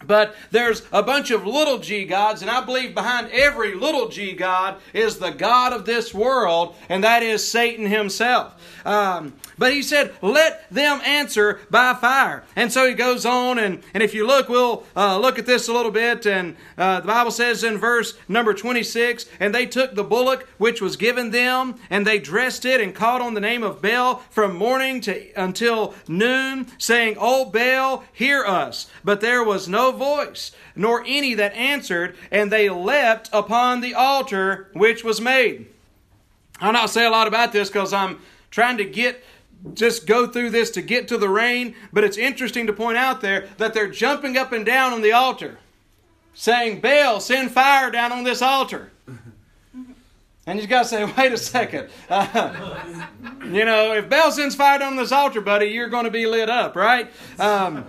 But 0.08 0.34
there's 0.50 0.82
a 0.90 1.02
bunch 1.02 1.30
of 1.30 1.46
little 1.46 1.78
g 1.78 2.04
gods, 2.04 2.42
and 2.42 2.50
I 2.50 2.64
believe 2.64 2.94
behind 2.94 3.30
every 3.30 3.74
little 3.74 4.08
g 4.08 4.32
god 4.32 4.80
is 4.92 5.18
the 5.18 5.30
God 5.30 5.72
of 5.72 5.84
this 5.84 6.12
world, 6.12 6.74
and 6.88 7.04
that 7.04 7.22
is 7.22 7.48
Satan 7.48 7.86
himself. 7.86 8.54
Um, 8.84 9.34
but 9.58 9.72
he 9.72 9.82
said, 9.82 10.14
let 10.22 10.70
them 10.70 11.00
answer 11.04 11.60
by 11.68 11.92
fire. 11.94 12.44
And 12.54 12.72
so 12.72 12.88
he 12.88 12.94
goes 12.94 13.26
on, 13.26 13.58
and, 13.58 13.82
and 13.92 14.02
if 14.02 14.14
you 14.14 14.26
look, 14.26 14.48
we'll 14.48 14.84
uh, 14.96 15.18
look 15.18 15.38
at 15.38 15.46
this 15.46 15.68
a 15.68 15.72
little 15.72 15.90
bit. 15.90 16.26
And 16.26 16.56
uh, 16.78 17.00
the 17.00 17.08
Bible 17.08 17.32
says 17.32 17.64
in 17.64 17.76
verse 17.76 18.14
number 18.28 18.54
26 18.54 19.26
And 19.40 19.54
they 19.54 19.66
took 19.66 19.94
the 19.94 20.04
bullock 20.04 20.48
which 20.58 20.80
was 20.80 20.96
given 20.96 21.32
them, 21.32 21.74
and 21.90 22.06
they 22.06 22.18
dressed 22.18 22.64
it 22.64 22.80
and 22.80 22.94
called 22.94 23.20
on 23.20 23.34
the 23.34 23.40
name 23.40 23.64
of 23.64 23.82
Baal 23.82 24.22
from 24.30 24.56
morning 24.56 25.00
to 25.02 25.32
until 25.34 25.94
noon, 26.06 26.68
saying, 26.78 27.16
O 27.18 27.44
Baal, 27.44 28.04
hear 28.12 28.44
us. 28.44 28.88
But 29.04 29.20
there 29.20 29.42
was 29.42 29.68
no 29.68 29.90
voice, 29.98 30.52
nor 30.74 31.04
any 31.06 31.34
that 31.34 31.52
answered, 31.54 32.16
and 32.30 32.50
they 32.50 32.70
leapt 32.70 33.28
upon 33.32 33.80
the 33.80 33.94
altar 33.94 34.70
which 34.72 35.04
was 35.04 35.20
made. 35.20 35.66
I'll 36.60 36.72
not 36.72 36.90
say 36.90 37.04
a 37.04 37.10
lot 37.10 37.28
about 37.28 37.52
this 37.52 37.68
because 37.68 37.92
I'm 37.92 38.20
trying 38.50 38.78
to 38.78 38.84
get 38.84 39.22
just 39.74 40.06
go 40.06 40.26
through 40.26 40.50
this 40.50 40.70
to 40.72 40.82
get 40.82 41.08
to 41.08 41.18
the 41.18 41.28
rain, 41.28 41.74
but 41.92 42.04
it's 42.04 42.16
interesting 42.16 42.66
to 42.66 42.72
point 42.72 42.96
out 42.96 43.20
there 43.20 43.48
that 43.56 43.74
they're 43.74 43.90
jumping 43.90 44.36
up 44.36 44.52
and 44.52 44.64
down 44.64 44.92
on 44.92 45.02
the 45.02 45.12
altar, 45.12 45.58
saying, 46.32 46.80
Baal, 46.80 47.20
send 47.20 47.50
fire 47.50 47.90
down 47.90 48.12
on 48.12 48.22
this 48.22 48.40
altar. 48.40 48.92
And 50.46 50.58
you 50.58 50.66
got 50.66 50.84
to 50.84 50.88
say, 50.88 51.04
wait 51.18 51.32
a 51.32 51.36
second. 51.36 51.90
Uh, 52.08 52.54
you 53.44 53.64
know, 53.64 53.92
if 53.92 54.08
Baal 54.08 54.32
sends 54.32 54.54
fire 54.54 54.78
down 54.78 54.92
on 54.92 54.96
this 54.96 55.12
altar, 55.12 55.40
buddy, 55.40 55.66
you're 55.66 55.88
going 55.88 56.04
to 56.04 56.10
be 56.10 56.26
lit 56.26 56.48
up, 56.48 56.74
right? 56.74 57.10
Um, 57.38 57.84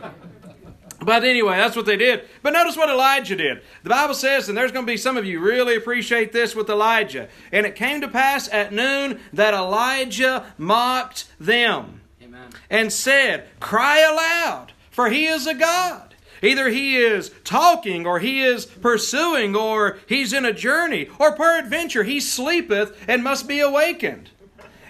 but 1.01 1.24
anyway, 1.24 1.58
that's 1.58 1.75
what 1.75 1.86
they 1.86 1.98
did. 1.98 2.24
But 2.41 2.53
notice 2.53 2.75
what 2.75 2.89
Elijah 2.89 3.36
did. 3.36 3.62
The 3.84 3.89
Bible 3.89 4.13
says, 4.13 4.50
and 4.50 4.58
there's 4.58 4.72
going 4.72 4.86
to 4.86 4.91
be 4.91 4.98
some 4.98 5.18
of 5.18 5.25
you 5.25 5.39
really 5.39 5.75
appreciate 5.75 6.32
this 6.32 6.56
with 6.56 6.70
Elijah. 6.70 7.29
And 7.51 7.65
it 7.65 7.75
came 7.75 8.01
to 8.01 8.08
pass 8.08 8.50
at 8.51 8.74
noon 8.74 9.20
that 9.34 9.53
Elijah 9.53 10.53
mocked 10.58 11.29
them 11.39 12.01
Amen. 12.22 12.50
and 12.70 12.91
said, 12.91 13.48
Cry 13.60 14.00
aloud, 14.00 14.74
for 14.91 15.10
he 15.10 15.27
is 15.27 15.48
a 15.48 15.53
God. 15.53 16.15
Either 16.41 16.70
he 16.70 16.96
is 16.96 17.32
talking, 17.44 18.06
or 18.06 18.20
he 18.20 18.41
is 18.41 18.65
pursuing, 18.65 19.56
or 19.56 20.00
he's 20.08 20.32
in 20.32 20.46
a 20.46 20.53
journey, 20.53 21.10
or 21.20 21.36
peradventure 21.36 22.03
he 22.03 22.20
sleepeth 22.20 22.98
and 23.10 23.24
must 23.24 23.48
be 23.48 23.60
awakened. 23.60 24.29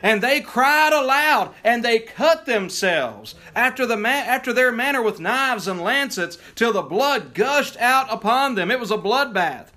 And 0.02 0.22
they 0.22 0.42
cried 0.42 0.94
aloud, 0.94 1.54
and 1.64 1.84
they 1.84 2.00
cut 2.00 2.46
themselves 2.46 3.36
after, 3.56 3.86
the 3.86 3.98
ma- 3.98 4.10
after 4.10 4.54
their 4.54 4.72
manner 4.72 5.02
with 5.02 5.20
knives 5.20 5.68
and 5.68 5.82
lancets, 5.82 6.38
till 6.56 6.74
the 6.74 6.82
blood 6.82 7.34
gushed 7.34 7.78
out 7.78 8.12
upon 8.12 8.56
them. 8.56 8.72
It 8.72 8.80
was 8.80 8.92
a 8.92 8.98
bloodbath. 8.98 9.68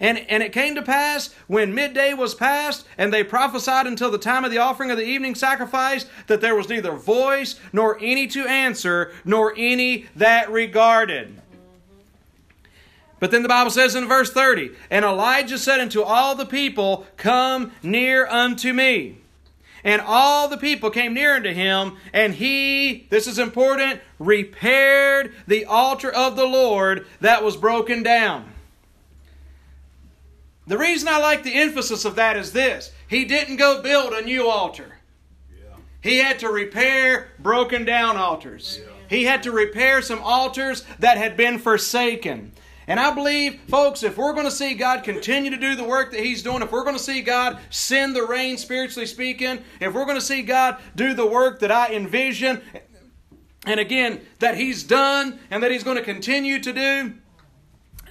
And, 0.00 0.18
and 0.28 0.42
it 0.42 0.52
came 0.52 0.74
to 0.74 0.82
pass 0.82 1.32
when 1.46 1.74
midday 1.74 2.14
was 2.14 2.34
past, 2.34 2.86
and 2.98 3.12
they 3.12 3.24
prophesied 3.24 3.86
until 3.86 4.10
the 4.10 4.18
time 4.18 4.44
of 4.44 4.50
the 4.50 4.58
offering 4.58 4.90
of 4.90 4.96
the 4.96 5.06
evening 5.06 5.34
sacrifice, 5.34 6.06
that 6.26 6.40
there 6.40 6.54
was 6.54 6.68
neither 6.68 6.92
voice, 6.92 7.58
nor 7.72 7.98
any 8.00 8.26
to 8.28 8.46
answer, 8.46 9.12
nor 9.24 9.54
any 9.56 10.06
that 10.16 10.50
regarded. 10.50 11.40
But 13.20 13.30
then 13.30 13.42
the 13.42 13.48
Bible 13.48 13.70
says 13.70 13.94
in 13.94 14.06
verse 14.06 14.30
30, 14.30 14.72
And 14.90 15.04
Elijah 15.04 15.58
said 15.58 15.80
unto 15.80 16.02
all 16.02 16.34
the 16.34 16.44
people, 16.44 17.06
Come 17.16 17.72
near 17.82 18.26
unto 18.26 18.72
me. 18.72 19.18
And 19.84 20.00
all 20.00 20.48
the 20.48 20.56
people 20.56 20.90
came 20.90 21.12
near 21.12 21.36
unto 21.36 21.52
him, 21.52 21.98
and 22.14 22.34
he, 22.34 23.06
this 23.10 23.26
is 23.26 23.38
important, 23.38 24.00
repaired 24.18 25.34
the 25.46 25.66
altar 25.66 26.10
of 26.10 26.36
the 26.36 26.46
Lord 26.46 27.06
that 27.20 27.44
was 27.44 27.56
broken 27.56 28.02
down. 28.02 28.50
The 30.66 30.78
reason 30.78 31.08
I 31.08 31.18
like 31.18 31.42
the 31.42 31.54
emphasis 31.54 32.06
of 32.06 32.16
that 32.16 32.38
is 32.38 32.52
this 32.52 32.92
he 33.06 33.26
didn't 33.26 33.56
go 33.56 33.82
build 33.82 34.14
a 34.14 34.22
new 34.22 34.48
altar. 34.48 34.96
He 36.00 36.18
had 36.18 36.38
to 36.40 36.50
repair 36.50 37.28
broken 37.38 37.84
down 37.84 38.16
altars. 38.16 38.80
He 39.08 39.24
had 39.24 39.42
to 39.44 39.52
repair 39.52 40.02
some 40.02 40.20
altars 40.20 40.84
that 40.98 41.18
had 41.18 41.36
been 41.36 41.58
forsaken. 41.58 42.52
And 42.86 43.00
I 43.00 43.14
believe, 43.14 43.60
folks, 43.68 44.02
if 44.02 44.16
we're 44.16 44.32
going 44.32 44.44
to 44.44 44.50
see 44.50 44.74
God 44.74 45.04
continue 45.04 45.50
to 45.50 45.56
do 45.56 45.74
the 45.74 45.84
work 45.84 46.10
that 46.12 46.20
He's 46.20 46.42
doing, 46.42 46.62
if 46.62 46.70
we're 46.70 46.84
going 46.84 46.96
to 46.96 47.02
see 47.02 47.22
God 47.22 47.58
send 47.70 48.14
the 48.14 48.24
rain, 48.24 48.58
spiritually 48.58 49.06
speaking, 49.06 49.62
if 49.80 49.94
we're 49.94 50.04
going 50.04 50.18
to 50.18 50.24
see 50.24 50.42
God 50.42 50.78
do 50.94 51.14
the 51.14 51.26
work 51.26 51.60
that 51.60 51.70
I 51.70 51.94
envision, 51.94 52.60
and 53.66 53.80
again, 53.80 54.20
that 54.40 54.56
He's 54.56 54.82
done 54.82 55.38
and 55.50 55.62
that 55.62 55.70
He's 55.70 55.84
going 55.84 55.96
to 55.96 56.04
continue 56.04 56.58
to 56.60 56.72
do, 56.72 57.14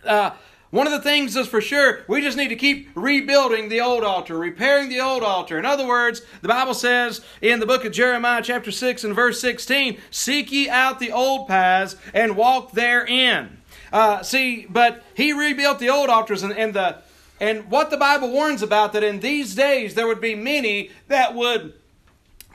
uh, 0.06 0.32
one 0.74 0.88
of 0.88 0.94
the 0.94 1.01
things 1.01 1.36
is 1.36 1.48
for 1.48 1.62
sure, 1.62 2.03
we 2.08 2.20
just 2.20 2.36
need 2.36 2.48
to 2.48 2.56
keep 2.56 2.89
rebuilding 2.96 3.70
the 3.70 3.80
old 3.80 4.03
altar, 4.03 4.36
repairing 4.36 4.89
the 4.89 5.00
old 5.00 5.22
altar. 5.22 5.60
In 5.60 5.68
other 5.68 5.86
words, 5.86 6.24
the 6.42 6.48
Bible 6.48 6.74
says 6.74 7.22
in 7.44 7.60
the 7.60 7.68
book 7.68 7.86
of 7.86 7.92
Jeremiah, 7.92 8.42
chapter 8.42 8.72
6 8.72 9.03
and 9.03 9.13
verse 9.13 9.39
16, 9.39 10.00
Seek 10.10 10.51
ye 10.51 10.68
out 10.68 10.98
the 10.98 11.12
old 11.12 11.48
paths 11.48 11.96
and 12.12 12.36
walk 12.36 12.72
therein. 12.72 13.60
Uh, 13.94 14.24
see, 14.24 14.66
but 14.68 15.04
he 15.14 15.32
rebuilt 15.32 15.78
the 15.78 15.90
old 15.90 16.10
altars 16.10 16.42
and, 16.42 16.52
and 16.52 16.74
the 16.74 16.98
and 17.40 17.70
what 17.70 17.92
the 17.92 17.98
Bible 17.98 18.32
warns 18.32 18.62
about 18.62 18.94
that 18.94 19.04
in 19.04 19.20
these 19.20 19.54
days 19.54 19.94
there 19.94 20.08
would 20.08 20.22
be 20.22 20.34
many 20.34 20.90
that 21.10 21.36
would 21.36 21.74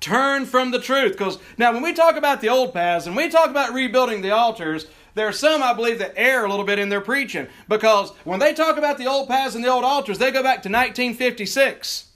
turn 0.01 0.47
from 0.47 0.73
the 0.73 0.81
truth. 0.81 1.13
Because 1.13 1.39
now 1.57 1.73
when 1.73 1.83
we 1.83 1.93
talk 1.93 2.17
about 2.17 2.41
the 2.41 2.49
old 2.49 2.75
paths 2.75 3.07
and 3.07 3.15
we 3.15 3.29
talk 3.29 3.51
about 3.51 3.73
rebuilding 3.73 4.23
the 4.23 4.31
altars, 4.31 4.87
there 5.15 5.29
are 5.29 5.33
some, 5.33 5.63
I 5.63 5.75
believe, 5.75 5.99
that 5.99 6.15
err 6.17 6.45
a 6.45 6.51
little 6.51 6.65
bit 6.65 6.79
in 6.79 6.89
their 6.89 7.01
preaching. 7.01 7.49
Because 7.69 8.11
when 8.25 8.41
they 8.41 8.55
talk 8.55 8.77
about 8.77 8.99
the 8.99 9.07
old 9.07 9.29
paths 9.29 9.55
and 9.55 9.65
the 9.65 9.69
old 9.69 9.85
altars, 9.85 10.19
they 10.19 10.31
go 10.31 10.43
back 10.43 10.63
to 10.63 10.69
1956 10.69 12.07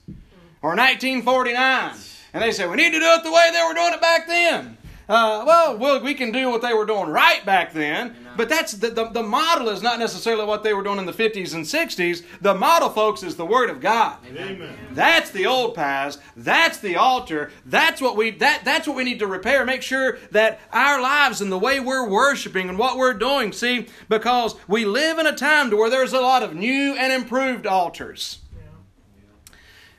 or 0.62 0.70
1949. 0.70 1.94
And 2.34 2.42
they 2.42 2.52
say, 2.52 2.66
we 2.66 2.76
need 2.76 2.92
to 2.92 2.98
do 2.98 3.06
it 3.06 3.22
the 3.22 3.32
way 3.32 3.50
they 3.52 3.62
were 3.62 3.74
doing 3.74 3.92
it 3.92 4.00
back 4.00 4.26
then. 4.26 4.78
Uh, 5.08 5.42
well, 5.46 5.76
well, 5.76 6.00
we 6.00 6.14
can 6.14 6.30
do 6.30 6.48
what 6.48 6.62
they 6.62 6.72
were 6.72 6.86
doing 6.86 7.08
right 7.08 7.44
back 7.44 7.72
then, 7.72 8.14
but 8.36 8.48
that's 8.48 8.72
the, 8.72 8.88
the, 8.88 9.08
the, 9.08 9.22
model 9.22 9.68
is 9.68 9.82
not 9.82 9.98
necessarily 9.98 10.44
what 10.44 10.62
they 10.62 10.72
were 10.72 10.82
doing 10.82 10.98
in 10.98 11.06
the 11.06 11.12
50s 11.12 11.54
and 11.54 11.64
60s. 11.64 12.24
The 12.40 12.54
model, 12.54 12.88
folks, 12.88 13.22
is 13.22 13.36
the 13.36 13.44
Word 13.44 13.68
of 13.68 13.80
God. 13.80 14.18
Amen. 14.26 14.74
That's 14.92 15.30
the 15.30 15.46
old 15.46 15.74
paths. 15.74 16.18
That's 16.36 16.78
the 16.78 16.96
altar. 16.96 17.50
That's 17.66 18.00
what 18.00 18.16
we 18.16 18.30
that 18.30 18.64
that's 18.64 18.86
what 18.86 18.96
we 18.96 19.04
need 19.04 19.18
to 19.18 19.26
repair. 19.26 19.64
Make 19.64 19.82
sure 19.82 20.18
that 20.30 20.60
our 20.72 21.00
lives 21.00 21.40
and 21.40 21.50
the 21.50 21.58
way 21.58 21.80
we're 21.80 22.08
worshiping 22.08 22.68
and 22.68 22.78
what 22.78 22.96
we're 22.96 23.14
doing. 23.14 23.52
See, 23.52 23.88
because 24.08 24.54
we 24.68 24.84
live 24.84 25.18
in 25.18 25.26
a 25.26 25.34
time 25.34 25.70
to 25.70 25.76
where 25.76 25.90
there's 25.90 26.12
a 26.12 26.20
lot 26.20 26.42
of 26.42 26.54
new 26.54 26.94
and 26.94 27.12
improved 27.12 27.66
altars. 27.66 28.38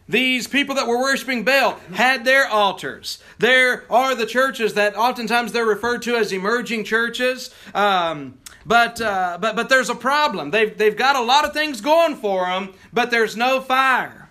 These 0.07 0.47
people 0.47 0.75
that 0.75 0.87
were 0.87 0.99
worshiping 0.99 1.43
Baal 1.43 1.79
had 1.93 2.25
their 2.25 2.47
altars. 2.47 3.19
There 3.39 3.85
are 3.91 4.15
the 4.15 4.25
churches 4.25 4.73
that 4.73 4.97
oftentimes 4.97 5.53
they're 5.53 5.65
referred 5.65 6.01
to 6.03 6.15
as 6.15 6.31
emerging 6.33 6.83
churches. 6.83 7.53
Um, 7.73 8.37
but, 8.65 8.99
uh, 9.01 9.37
but, 9.39 9.55
but 9.55 9.69
there's 9.69 9.89
a 9.89 9.95
problem. 9.95 10.51
They've, 10.51 10.77
they've 10.77 10.95
got 10.95 11.15
a 11.15 11.21
lot 11.21 11.45
of 11.45 11.53
things 11.53 11.81
going 11.81 12.15
for 12.15 12.45
them, 12.45 12.73
but 12.91 13.11
there's 13.11 13.35
no 13.37 13.61
fire. 13.61 14.29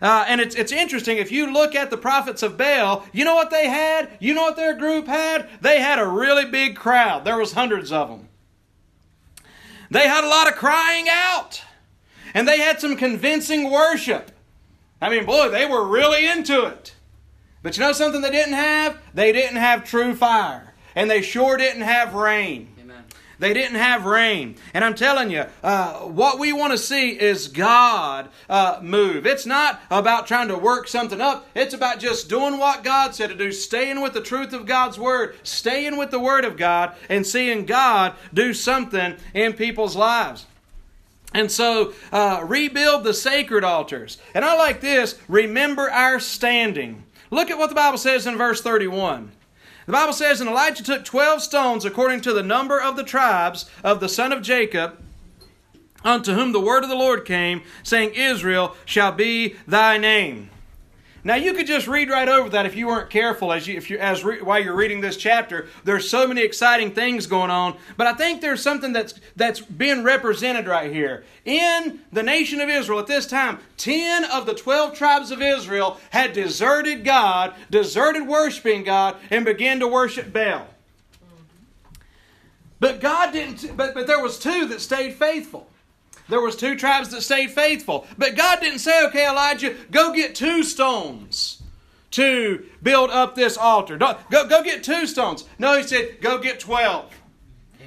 Uh, 0.00 0.24
and 0.28 0.40
it's, 0.40 0.54
it's 0.54 0.72
interesting, 0.72 1.18
if 1.18 1.32
you 1.32 1.52
look 1.52 1.74
at 1.74 1.90
the 1.90 1.96
prophets 1.96 2.42
of 2.42 2.56
Baal, 2.56 3.04
you 3.12 3.24
know 3.24 3.34
what 3.34 3.50
they 3.50 3.68
had? 3.68 4.10
You 4.20 4.34
know 4.34 4.42
what 4.42 4.56
their 4.56 4.74
group 4.74 5.06
had? 5.06 5.48
They 5.60 5.80
had 5.80 5.98
a 5.98 6.06
really 6.06 6.44
big 6.44 6.76
crowd. 6.76 7.24
There 7.24 7.38
was 7.38 7.52
hundreds 7.52 7.90
of 7.90 8.08
them. 8.08 8.28
They 9.90 10.06
had 10.08 10.24
a 10.24 10.28
lot 10.28 10.48
of 10.48 10.56
crying 10.56 11.06
out. 11.10 11.62
And 12.34 12.48
they 12.48 12.58
had 12.58 12.80
some 12.80 12.96
convincing 12.96 13.70
worship. 13.70 14.30
I 15.04 15.10
mean, 15.10 15.26
boy, 15.26 15.50
they 15.50 15.66
were 15.66 15.86
really 15.86 16.26
into 16.26 16.64
it. 16.64 16.94
But 17.62 17.76
you 17.76 17.82
know 17.82 17.92
something 17.92 18.22
they 18.22 18.30
didn't 18.30 18.54
have? 18.54 18.98
They 19.12 19.32
didn't 19.32 19.58
have 19.58 19.84
true 19.84 20.14
fire. 20.14 20.72
And 20.94 21.10
they 21.10 21.20
sure 21.20 21.58
didn't 21.58 21.82
have 21.82 22.14
rain. 22.14 22.72
Amen. 22.80 23.04
They 23.38 23.52
didn't 23.52 23.76
have 23.76 24.06
rain. 24.06 24.56
And 24.72 24.82
I'm 24.82 24.94
telling 24.94 25.30
you, 25.30 25.44
uh, 25.62 25.98
what 25.98 26.38
we 26.38 26.54
want 26.54 26.72
to 26.72 26.78
see 26.78 27.20
is 27.20 27.48
God 27.48 28.30
uh, 28.48 28.80
move. 28.82 29.26
It's 29.26 29.44
not 29.44 29.78
about 29.90 30.26
trying 30.26 30.48
to 30.48 30.56
work 30.56 30.88
something 30.88 31.20
up. 31.20 31.46
It's 31.54 31.74
about 31.74 32.00
just 32.00 32.30
doing 32.30 32.56
what 32.56 32.82
God 32.82 33.14
said 33.14 33.28
to 33.28 33.36
do, 33.36 33.52
staying 33.52 34.00
with 34.00 34.14
the 34.14 34.22
truth 34.22 34.54
of 34.54 34.64
God's 34.64 34.98
Word, 34.98 35.36
staying 35.42 35.98
with 35.98 36.12
the 36.12 36.18
Word 36.18 36.46
of 36.46 36.56
God, 36.56 36.94
and 37.10 37.26
seeing 37.26 37.66
God 37.66 38.14
do 38.32 38.54
something 38.54 39.16
in 39.34 39.52
people's 39.52 39.96
lives. 39.96 40.46
And 41.34 41.50
so, 41.50 41.92
uh, 42.12 42.42
rebuild 42.46 43.02
the 43.02 43.12
sacred 43.12 43.64
altars. 43.64 44.18
And 44.34 44.44
I 44.44 44.56
like 44.56 44.80
this 44.80 45.18
remember 45.28 45.90
our 45.90 46.20
standing. 46.20 47.04
Look 47.30 47.50
at 47.50 47.58
what 47.58 47.68
the 47.68 47.74
Bible 47.74 47.98
says 47.98 48.26
in 48.26 48.38
verse 48.38 48.62
31. 48.62 49.32
The 49.86 49.92
Bible 49.92 50.12
says, 50.12 50.40
And 50.40 50.48
Elijah 50.48 50.84
took 50.84 51.04
12 51.04 51.42
stones 51.42 51.84
according 51.84 52.20
to 52.22 52.32
the 52.32 52.42
number 52.42 52.80
of 52.80 52.96
the 52.96 53.02
tribes 53.02 53.68
of 53.82 53.98
the 53.98 54.08
son 54.08 54.32
of 54.32 54.42
Jacob, 54.42 55.02
unto 56.04 56.34
whom 56.34 56.52
the 56.52 56.60
word 56.60 56.84
of 56.84 56.90
the 56.90 56.96
Lord 56.96 57.24
came, 57.24 57.62
saying, 57.82 58.14
Israel 58.14 58.76
shall 58.84 59.12
be 59.12 59.56
thy 59.66 59.98
name. 59.98 60.50
Now 61.26 61.36
you 61.36 61.54
could 61.54 61.66
just 61.66 61.88
read 61.88 62.10
right 62.10 62.28
over 62.28 62.50
that 62.50 62.66
if 62.66 62.76
you 62.76 62.86
weren't 62.86 63.08
careful 63.08 63.50
as 63.50 63.66
you 63.66 63.78
if 63.78 63.88
you 63.88 63.96
as 63.96 64.22
re, 64.22 64.42
while 64.42 64.62
you're 64.62 64.76
reading 64.76 65.00
this 65.00 65.16
chapter. 65.16 65.68
There's 65.82 66.08
so 66.08 66.26
many 66.26 66.42
exciting 66.42 66.90
things 66.90 67.26
going 67.26 67.50
on, 67.50 67.78
but 67.96 68.06
I 68.06 68.12
think 68.12 68.42
there's 68.42 68.62
something 68.62 68.92
that's 68.92 69.14
that's 69.34 69.60
being 69.60 70.04
represented 70.04 70.66
right 70.66 70.92
here. 70.92 71.24
In 71.46 72.00
the 72.12 72.22
nation 72.22 72.60
of 72.60 72.68
Israel 72.68 72.98
at 72.98 73.06
this 73.06 73.26
time, 73.26 73.58
10 73.78 74.24
of 74.26 74.44
the 74.44 74.54
12 74.54 74.98
tribes 74.98 75.30
of 75.30 75.40
Israel 75.40 75.98
had 76.10 76.34
deserted 76.34 77.04
God, 77.04 77.54
deserted 77.70 78.28
worshiping 78.28 78.84
God 78.84 79.16
and 79.30 79.46
began 79.46 79.80
to 79.80 79.88
worship 79.88 80.30
Baal. 80.30 80.66
But 82.80 83.00
God 83.00 83.32
didn't 83.32 83.78
but 83.78 83.94
but 83.94 84.06
there 84.06 84.20
was 84.20 84.38
two 84.38 84.66
that 84.66 84.82
stayed 84.82 85.14
faithful. 85.14 85.70
There 86.28 86.40
was 86.40 86.56
two 86.56 86.76
tribes 86.76 87.10
that 87.10 87.22
stayed 87.22 87.50
faithful. 87.50 88.06
But 88.16 88.36
God 88.36 88.60
didn't 88.60 88.78
say, 88.78 89.04
okay, 89.06 89.28
Elijah, 89.28 89.74
go 89.90 90.12
get 90.12 90.34
two 90.34 90.62
stones 90.62 91.62
to 92.12 92.64
build 92.82 93.10
up 93.10 93.34
this 93.34 93.56
altar. 93.56 93.98
Go, 93.98 94.16
go 94.30 94.62
get 94.62 94.84
two 94.84 95.06
stones. 95.06 95.44
No, 95.58 95.76
he 95.76 95.82
said, 95.82 96.20
go 96.20 96.38
get 96.38 96.60
12. 96.60 97.12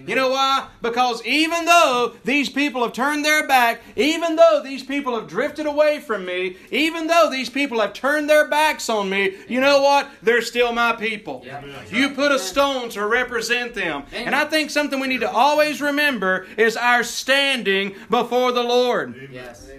You 0.05 0.15
know 0.15 0.29
why? 0.29 0.67
Because 0.81 1.25
even 1.25 1.65
though 1.65 2.15
these 2.23 2.49
people 2.49 2.83
have 2.83 2.93
turned 2.93 3.25
their 3.25 3.47
back, 3.47 3.81
even 3.95 4.35
though 4.35 4.61
these 4.63 4.83
people 4.83 5.15
have 5.19 5.27
drifted 5.27 5.65
away 5.65 5.99
from 5.99 6.25
me, 6.25 6.57
even 6.71 7.07
though 7.07 7.29
these 7.29 7.49
people 7.49 7.79
have 7.79 7.93
turned 7.93 8.29
their 8.29 8.47
backs 8.47 8.89
on 8.89 9.09
me, 9.09 9.35
you 9.47 9.59
know 9.59 9.81
what? 9.81 10.09
They're 10.21 10.41
still 10.41 10.71
my 10.73 10.93
people. 10.93 11.45
You 11.89 12.11
put 12.11 12.31
a 12.31 12.39
stone 12.39 12.89
to 12.89 13.05
represent 13.05 13.73
them. 13.73 14.03
And 14.13 14.35
I 14.35 14.45
think 14.45 14.69
something 14.69 14.99
we 14.99 15.07
need 15.07 15.21
to 15.21 15.31
always 15.31 15.81
remember 15.81 16.47
is 16.57 16.77
our 16.77 17.03
standing 17.03 17.95
before 18.09 18.51
the 18.51 18.63
Lord. 18.63 19.29
Yes. 19.31 19.69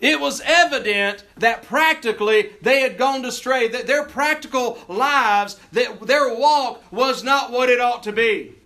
It 0.00 0.18
was 0.18 0.40
evident 0.44 1.24
that 1.36 1.62
practically 1.62 2.50
they 2.60 2.80
had 2.80 2.98
gone 2.98 3.24
astray, 3.24 3.68
that 3.68 3.86
their 3.86 4.04
practical 4.04 4.78
lives, 4.88 5.60
that 5.70 6.00
their 6.00 6.34
walk 6.34 6.82
was 6.90 7.22
not 7.22 7.52
what 7.52 7.70
it 7.70 7.80
ought 7.80 8.02
to 8.02 8.12
be. 8.12 8.56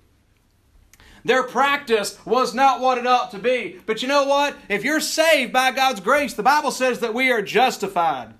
Their 1.26 1.42
practice 1.42 2.24
was 2.24 2.54
not 2.54 2.80
what 2.80 2.98
it 2.98 3.06
ought 3.06 3.32
to 3.32 3.40
be. 3.40 3.80
But 3.84 4.00
you 4.00 4.06
know 4.06 4.24
what? 4.26 4.56
If 4.68 4.84
you're 4.84 5.00
saved 5.00 5.52
by 5.52 5.72
God's 5.72 5.98
grace, 5.98 6.34
the 6.34 6.44
Bible 6.44 6.70
says 6.70 7.00
that 7.00 7.14
we 7.14 7.32
are 7.32 7.42
justified. 7.42 8.32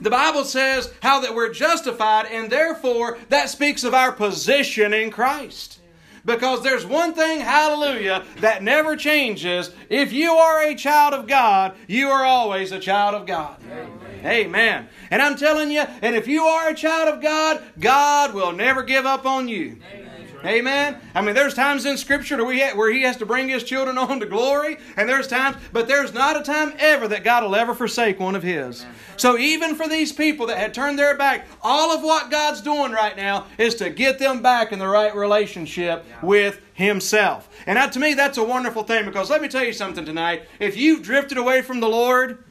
The 0.00 0.10
Bible 0.10 0.44
says 0.44 0.92
how 1.00 1.20
that 1.20 1.36
we're 1.36 1.52
justified, 1.52 2.26
and 2.26 2.50
therefore 2.50 3.18
that 3.28 3.50
speaks 3.50 3.84
of 3.84 3.94
our 3.94 4.10
position 4.10 4.92
in 4.92 5.12
Christ. 5.12 5.78
Because 6.24 6.64
there's 6.64 6.84
one 6.84 7.14
thing, 7.14 7.40
hallelujah, 7.40 8.24
that 8.40 8.64
never 8.64 8.96
changes. 8.96 9.70
If 9.88 10.12
you 10.12 10.32
are 10.32 10.64
a 10.64 10.74
child 10.74 11.14
of 11.14 11.28
God, 11.28 11.76
you 11.86 12.08
are 12.08 12.24
always 12.24 12.72
a 12.72 12.80
child 12.80 13.14
of 13.14 13.26
God. 13.26 13.56
Amen. 13.62 14.26
Amen. 14.26 14.88
And 15.12 15.22
I'm 15.22 15.36
telling 15.36 15.70
you, 15.70 15.84
and 16.02 16.16
if 16.16 16.26
you 16.26 16.42
are 16.42 16.68
a 16.68 16.74
child 16.74 17.14
of 17.14 17.22
God, 17.22 17.62
God 17.78 18.34
will 18.34 18.50
never 18.50 18.82
give 18.82 19.06
up 19.06 19.24
on 19.24 19.46
you. 19.46 19.78
Amen. 19.94 20.07
Amen. 20.44 21.00
I 21.14 21.20
mean, 21.20 21.34
there's 21.34 21.54
times 21.54 21.84
in 21.84 21.96
Scripture 21.96 22.44
where 22.44 22.92
He 22.92 23.02
has 23.02 23.16
to 23.16 23.26
bring 23.26 23.48
His 23.48 23.64
children 23.64 23.98
on 23.98 24.20
to 24.20 24.26
glory, 24.26 24.78
and 24.96 25.08
there's 25.08 25.26
times, 25.26 25.56
but 25.72 25.88
there's 25.88 26.14
not 26.14 26.40
a 26.40 26.42
time 26.42 26.74
ever 26.78 27.08
that 27.08 27.24
God 27.24 27.42
will 27.42 27.56
ever 27.56 27.74
forsake 27.74 28.20
one 28.20 28.36
of 28.36 28.42
His. 28.42 28.86
So 29.16 29.36
even 29.36 29.74
for 29.74 29.88
these 29.88 30.12
people 30.12 30.46
that 30.46 30.58
had 30.58 30.74
turned 30.74 30.98
their 30.98 31.16
back, 31.16 31.46
all 31.62 31.92
of 31.92 32.02
what 32.02 32.30
God's 32.30 32.60
doing 32.60 32.92
right 32.92 33.16
now 33.16 33.46
is 33.58 33.74
to 33.76 33.90
get 33.90 34.18
them 34.18 34.40
back 34.42 34.70
in 34.70 34.78
the 34.78 34.88
right 34.88 35.14
relationship 35.14 36.04
with 36.22 36.60
Himself. 36.72 37.48
And 37.66 37.76
that, 37.76 37.92
to 37.92 38.00
me, 38.00 38.14
that's 38.14 38.38
a 38.38 38.44
wonderful 38.44 38.84
thing 38.84 39.06
because 39.06 39.30
let 39.30 39.42
me 39.42 39.48
tell 39.48 39.64
you 39.64 39.72
something 39.72 40.04
tonight. 40.04 40.44
If 40.60 40.76
you've 40.76 41.02
drifted 41.02 41.38
away 41.38 41.62
from 41.62 41.80
the 41.80 41.88
Lord, 41.88 42.44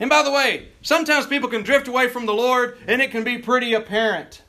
and 0.00 0.08
by 0.08 0.22
the 0.22 0.30
way, 0.30 0.68
sometimes 0.80 1.26
people 1.26 1.48
can 1.48 1.62
drift 1.62 1.86
away 1.86 2.08
from 2.08 2.26
the 2.26 2.34
Lord 2.34 2.78
and 2.86 3.02
it 3.02 3.10
can 3.10 3.24
be 3.24 3.38
pretty 3.38 3.74
apparent. 3.74 4.42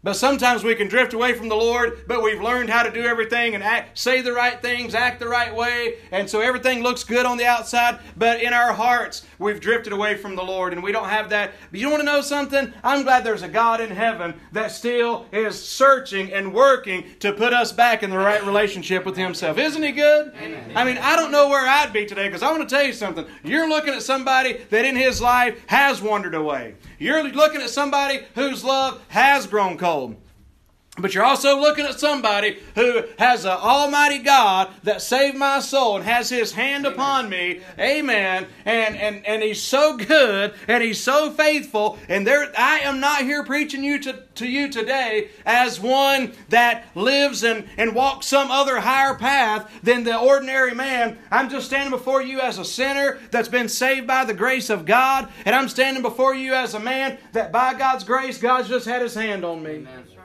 But 0.00 0.14
sometimes 0.14 0.62
we 0.62 0.76
can 0.76 0.86
drift 0.86 1.12
away 1.12 1.34
from 1.34 1.48
the 1.48 1.56
Lord, 1.56 2.04
but 2.06 2.22
we've 2.22 2.40
learned 2.40 2.70
how 2.70 2.84
to 2.84 2.90
do 2.90 3.02
everything 3.02 3.56
and 3.56 3.64
act, 3.64 3.98
say 3.98 4.22
the 4.22 4.32
right 4.32 4.62
things, 4.62 4.94
act 4.94 5.18
the 5.18 5.26
right 5.26 5.52
way, 5.52 5.96
and 6.12 6.30
so 6.30 6.40
everything 6.40 6.84
looks 6.84 7.02
good 7.02 7.26
on 7.26 7.36
the 7.36 7.46
outside, 7.46 7.98
but 8.16 8.40
in 8.40 8.52
our 8.52 8.72
hearts, 8.72 9.26
we've 9.40 9.60
drifted 9.60 9.92
away 9.92 10.16
from 10.16 10.36
the 10.36 10.42
Lord 10.42 10.72
and 10.72 10.84
we 10.84 10.92
don't 10.92 11.08
have 11.08 11.30
that. 11.30 11.52
But 11.72 11.80
you 11.80 11.90
want 11.90 12.00
to 12.00 12.06
know 12.06 12.20
something? 12.20 12.72
I'm 12.84 13.02
glad 13.02 13.24
there's 13.24 13.42
a 13.42 13.48
God 13.48 13.80
in 13.80 13.90
heaven 13.90 14.40
that 14.52 14.70
still 14.70 15.26
is 15.32 15.60
searching 15.60 16.32
and 16.32 16.54
working 16.54 17.04
to 17.18 17.32
put 17.32 17.52
us 17.52 17.72
back 17.72 18.04
in 18.04 18.10
the 18.10 18.18
right 18.18 18.44
relationship 18.46 19.04
with 19.04 19.16
Himself. 19.16 19.58
Isn't 19.58 19.82
He 19.82 19.90
good? 19.90 20.32
Amen. 20.40 20.72
I 20.76 20.84
mean, 20.84 20.98
I 20.98 21.16
don't 21.16 21.32
know 21.32 21.48
where 21.48 21.66
I'd 21.66 21.92
be 21.92 22.06
today 22.06 22.28
because 22.28 22.44
I 22.44 22.52
want 22.52 22.68
to 22.68 22.72
tell 22.72 22.84
you 22.84 22.92
something. 22.92 23.26
You're 23.42 23.68
looking 23.68 23.94
at 23.94 24.02
somebody 24.02 24.58
that 24.70 24.84
in 24.84 24.94
his 24.94 25.20
life 25.20 25.60
has 25.66 26.00
wandered 26.00 26.36
away. 26.36 26.76
You're 27.00 27.24
looking 27.24 27.62
at 27.62 27.70
somebody 27.70 28.20
whose 28.34 28.62
love 28.62 29.02
has 29.08 29.46
grown 29.46 29.76
cold. 29.76 29.87
Gollum 29.88 30.16
but 31.00 31.14
you're 31.14 31.24
also 31.24 31.60
looking 31.60 31.86
at 31.86 32.00
somebody 32.00 32.58
who 32.74 33.04
has 33.18 33.44
an 33.44 33.52
almighty 33.52 34.18
God 34.18 34.70
that 34.82 35.00
saved 35.02 35.36
my 35.36 35.60
soul 35.60 35.96
and 35.96 36.04
has 36.04 36.28
his 36.28 36.52
hand 36.52 36.86
Amen. 36.86 36.92
upon 36.92 37.28
me. 37.28 37.60
Amen. 37.78 38.46
And, 38.64 38.96
and, 38.96 39.24
and 39.26 39.42
he's 39.42 39.62
so 39.62 39.96
good 39.96 40.54
and 40.66 40.82
he's 40.82 41.00
so 41.00 41.30
faithful. 41.30 41.98
And 42.08 42.26
there 42.26 42.52
I 42.56 42.80
am 42.80 43.00
not 43.00 43.22
here 43.22 43.44
preaching 43.44 43.84
you 43.84 43.98
to, 44.00 44.22
to 44.36 44.46
you 44.46 44.68
today 44.68 45.28
as 45.46 45.80
one 45.80 46.32
that 46.48 46.84
lives 46.94 47.44
and, 47.44 47.68
and 47.76 47.94
walks 47.94 48.26
some 48.26 48.50
other 48.50 48.80
higher 48.80 49.14
path 49.14 49.70
than 49.82 50.04
the 50.04 50.18
ordinary 50.18 50.74
man. 50.74 51.18
I'm 51.30 51.48
just 51.48 51.66
standing 51.66 51.90
before 51.90 52.22
you 52.22 52.40
as 52.40 52.58
a 52.58 52.64
sinner 52.64 53.18
that's 53.30 53.48
been 53.48 53.68
saved 53.68 54.06
by 54.06 54.24
the 54.24 54.34
grace 54.34 54.70
of 54.70 54.84
God. 54.84 55.28
And 55.44 55.54
I'm 55.54 55.68
standing 55.68 56.02
before 56.02 56.34
you 56.34 56.54
as 56.54 56.74
a 56.74 56.80
man 56.80 57.18
that 57.32 57.52
by 57.52 57.74
God's 57.74 58.04
grace, 58.04 58.38
God's 58.38 58.68
just 58.68 58.86
had 58.86 59.02
his 59.02 59.14
hand 59.14 59.44
on 59.44 59.62
me. 59.62 59.70
Amen. 59.70 60.17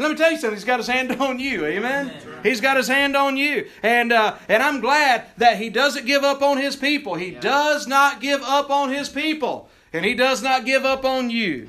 And 0.00 0.08
let 0.08 0.12
me 0.12 0.16
tell 0.16 0.32
you 0.32 0.38
something. 0.38 0.56
He's 0.56 0.64
got 0.64 0.78
his 0.78 0.86
hand 0.86 1.12
on 1.20 1.38
you. 1.38 1.66
Amen. 1.66 2.10
He's 2.42 2.62
got 2.62 2.78
his 2.78 2.88
hand 2.88 3.14
on 3.14 3.36
you, 3.36 3.68
and 3.82 4.14
uh, 4.14 4.36
and 4.48 4.62
I'm 4.62 4.80
glad 4.80 5.26
that 5.36 5.58
he 5.58 5.68
doesn't 5.68 6.06
give 6.06 6.24
up 6.24 6.40
on 6.40 6.56
his 6.56 6.74
people. 6.74 7.16
He 7.16 7.32
does 7.32 7.86
not 7.86 8.18
give 8.18 8.40
up 8.40 8.70
on 8.70 8.88
his 8.88 9.10
people, 9.10 9.68
and 9.92 10.02
he 10.02 10.14
does 10.14 10.42
not 10.42 10.64
give 10.64 10.86
up 10.86 11.04
on 11.04 11.28
you. 11.28 11.68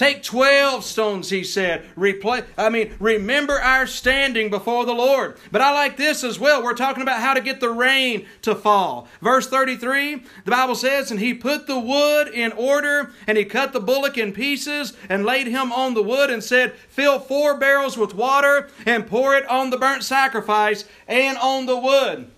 Take 0.00 0.22
12 0.22 0.82
stones, 0.82 1.28
he 1.28 1.44
said. 1.44 1.84
I 1.94 2.70
mean, 2.70 2.94
remember 2.98 3.60
our 3.60 3.86
standing 3.86 4.48
before 4.48 4.86
the 4.86 4.94
Lord. 4.94 5.36
But 5.52 5.60
I 5.60 5.74
like 5.74 5.98
this 5.98 6.24
as 6.24 6.40
well. 6.40 6.62
We're 6.62 6.72
talking 6.72 7.02
about 7.02 7.20
how 7.20 7.34
to 7.34 7.42
get 7.42 7.60
the 7.60 7.68
rain 7.68 8.24
to 8.40 8.54
fall. 8.54 9.08
Verse 9.20 9.46
33, 9.46 10.22
the 10.46 10.50
Bible 10.50 10.74
says, 10.74 11.10
And 11.10 11.20
he 11.20 11.34
put 11.34 11.66
the 11.66 11.78
wood 11.78 12.28
in 12.28 12.52
order, 12.52 13.12
and 13.26 13.36
he 13.36 13.44
cut 13.44 13.74
the 13.74 13.80
bullock 13.80 14.16
in 14.16 14.32
pieces, 14.32 14.94
and 15.10 15.26
laid 15.26 15.48
him 15.48 15.70
on 15.70 15.92
the 15.92 16.02
wood, 16.02 16.30
and 16.30 16.42
said, 16.42 16.72
Fill 16.88 17.18
four 17.18 17.58
barrels 17.58 17.98
with 17.98 18.14
water, 18.14 18.70
and 18.86 19.06
pour 19.06 19.34
it 19.34 19.46
on 19.50 19.68
the 19.68 19.76
burnt 19.76 20.02
sacrifice 20.02 20.86
and 21.08 21.36
on 21.36 21.66
the 21.66 21.76
wood. 21.76 22.30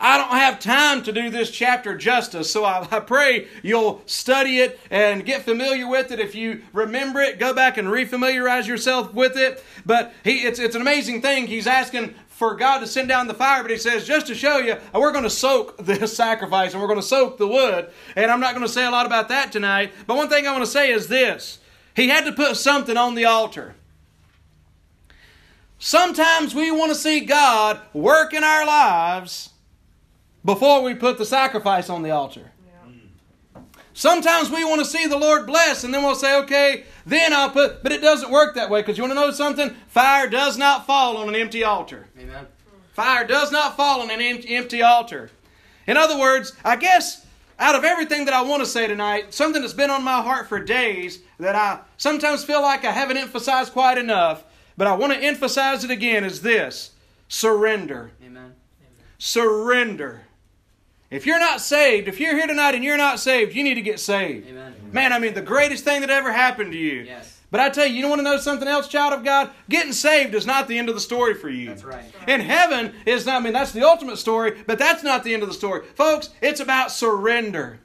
I 0.00 0.16
don't 0.16 0.30
have 0.30 0.60
time 0.60 1.02
to 1.04 1.12
do 1.12 1.28
this 1.28 1.50
chapter 1.50 1.96
justice, 1.96 2.50
so 2.50 2.64
I, 2.64 2.86
I, 2.90 3.00
pray 3.00 3.48
you'll 3.62 4.02
study 4.06 4.60
it 4.60 4.78
and 4.90 5.24
get 5.24 5.42
familiar 5.42 5.88
with 5.88 6.12
it. 6.12 6.20
If 6.20 6.34
you 6.34 6.62
remember 6.72 7.20
it, 7.20 7.38
go 7.38 7.52
back 7.52 7.78
and 7.78 7.88
refamiliarize 7.88 8.66
yourself 8.66 9.12
with 9.12 9.36
it. 9.36 9.64
But 9.84 10.12
he, 10.22 10.38
it's, 10.38 10.58
it's 10.58 10.76
an 10.76 10.82
amazing 10.82 11.22
thing. 11.22 11.48
He's 11.48 11.66
asking 11.66 12.14
for 12.28 12.54
God 12.54 12.78
to 12.78 12.86
send 12.86 13.08
down 13.08 13.26
the 13.26 13.34
fire, 13.34 13.62
but 13.62 13.72
he 13.72 13.76
says, 13.76 14.06
just 14.06 14.28
to 14.28 14.34
show 14.34 14.58
you, 14.58 14.74
uh, 14.74 15.00
we're 15.00 15.10
going 15.10 15.24
to 15.24 15.30
soak 15.30 15.76
this 15.84 16.16
sacrifice 16.16 16.72
and 16.72 16.80
we're 16.80 16.88
going 16.88 17.00
to 17.00 17.06
soak 17.06 17.36
the 17.36 17.48
wood. 17.48 17.90
And 18.14 18.30
I'm 18.30 18.40
not 18.40 18.54
going 18.54 18.66
to 18.66 18.72
say 18.72 18.86
a 18.86 18.90
lot 18.90 19.06
about 19.06 19.28
that 19.30 19.50
tonight, 19.50 19.92
but 20.06 20.16
one 20.16 20.28
thing 20.28 20.46
I 20.46 20.52
want 20.52 20.64
to 20.64 20.70
say 20.70 20.92
is 20.92 21.08
this 21.08 21.58
He 21.96 22.08
had 22.08 22.24
to 22.26 22.32
put 22.32 22.56
something 22.56 22.96
on 22.96 23.16
the 23.16 23.24
altar. 23.24 23.74
Sometimes 25.80 26.54
we 26.54 26.70
want 26.70 26.90
to 26.90 26.96
see 26.96 27.20
God 27.20 27.80
work 27.92 28.34
in 28.34 28.42
our 28.42 28.66
lives 28.66 29.50
before 30.44 30.82
we 30.82 30.94
put 30.94 31.18
the 31.18 31.26
sacrifice 31.26 31.90
on 31.90 32.02
the 32.02 32.10
altar. 32.10 32.52
Sometimes 33.92 34.48
we 34.48 34.64
want 34.64 34.78
to 34.80 34.84
see 34.84 35.08
the 35.08 35.18
Lord 35.18 35.44
bless, 35.44 35.82
and 35.82 35.92
then 35.92 36.04
we'll 36.04 36.14
say, 36.14 36.38
okay, 36.42 36.84
then 37.04 37.32
I'll 37.32 37.50
put, 37.50 37.82
but 37.82 37.90
it 37.90 38.00
doesn't 38.00 38.30
work 38.30 38.54
that 38.54 38.70
way 38.70 38.80
because 38.80 38.96
you 38.96 39.02
want 39.02 39.10
to 39.10 39.16
know 39.16 39.32
something? 39.32 39.70
Fire 39.88 40.28
does 40.28 40.56
not 40.56 40.86
fall 40.86 41.16
on 41.16 41.28
an 41.28 41.34
empty 41.34 41.64
altar. 41.64 42.06
Amen. 42.16 42.46
Fire 42.92 43.26
does 43.26 43.50
not 43.50 43.76
fall 43.76 44.00
on 44.00 44.10
an 44.10 44.20
empty 44.20 44.82
altar. 44.82 45.30
In 45.88 45.96
other 45.96 46.16
words, 46.16 46.52
I 46.64 46.76
guess 46.76 47.26
out 47.58 47.74
of 47.74 47.82
everything 47.82 48.26
that 48.26 48.34
I 48.34 48.42
want 48.42 48.62
to 48.62 48.66
say 48.66 48.86
tonight, 48.86 49.34
something 49.34 49.62
that's 49.62 49.74
been 49.74 49.90
on 49.90 50.04
my 50.04 50.22
heart 50.22 50.48
for 50.48 50.60
days 50.60 51.18
that 51.40 51.56
I 51.56 51.80
sometimes 51.96 52.44
feel 52.44 52.62
like 52.62 52.84
I 52.84 52.92
haven't 52.92 53.16
emphasized 53.16 53.72
quite 53.72 53.98
enough, 53.98 54.44
but 54.76 54.86
I 54.86 54.94
want 54.94 55.12
to 55.12 55.18
emphasize 55.18 55.82
it 55.82 55.90
again 55.90 56.22
is 56.22 56.42
this 56.42 56.92
surrender. 57.26 58.12
Amen. 58.24 58.54
Surrender. 59.18 60.22
If 61.10 61.24
you're 61.24 61.38
not 61.38 61.60
saved, 61.60 62.06
if 62.06 62.20
you're 62.20 62.36
here 62.36 62.46
tonight 62.46 62.74
and 62.74 62.84
you're 62.84 62.98
not 62.98 63.18
saved, 63.18 63.54
you 63.54 63.64
need 63.64 63.74
to 63.74 63.82
get 63.82 63.98
saved. 63.98 64.48
Amen. 64.50 64.74
Man, 64.92 65.12
I 65.12 65.18
mean, 65.18 65.34
the 65.34 65.40
greatest 65.42 65.84
thing 65.84 66.02
that 66.02 66.10
ever 66.10 66.32
happened 66.32 66.72
to 66.72 66.78
you. 66.78 67.02
Yes. 67.02 67.40
But 67.50 67.60
I 67.60 67.70
tell 67.70 67.86
you, 67.86 67.94
you 67.94 68.02
don't 68.02 68.10
want 68.10 68.20
to 68.20 68.24
know 68.24 68.36
something 68.36 68.68
else, 68.68 68.88
child 68.88 69.14
of 69.14 69.24
God? 69.24 69.50
Getting 69.70 69.94
saved 69.94 70.34
is 70.34 70.44
not 70.44 70.68
the 70.68 70.76
end 70.76 70.90
of 70.90 70.94
the 70.94 71.00
story 71.00 71.32
for 71.32 71.48
you. 71.48 71.68
That's 71.68 71.84
right. 71.84 72.04
And 72.26 72.42
heaven 72.42 72.92
is 73.06 73.24
not, 73.24 73.40
I 73.40 73.44
mean, 73.44 73.54
that's 73.54 73.72
the 73.72 73.86
ultimate 73.86 74.18
story, 74.18 74.62
but 74.66 74.78
that's 74.78 75.02
not 75.02 75.24
the 75.24 75.32
end 75.32 75.42
of 75.42 75.48
the 75.48 75.54
story. 75.54 75.86
Folks, 75.94 76.28
it's 76.42 76.60
about 76.60 76.92
surrender. 76.92 77.80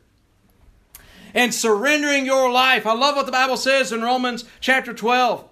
And 1.33 1.53
surrendering 1.53 2.25
your 2.25 2.51
life. 2.51 2.85
I 2.85 2.93
love 2.93 3.15
what 3.15 3.25
the 3.25 3.31
Bible 3.31 3.57
says 3.57 3.93
in 3.93 4.01
Romans 4.01 4.43
chapter 4.59 4.93
12 4.93 5.47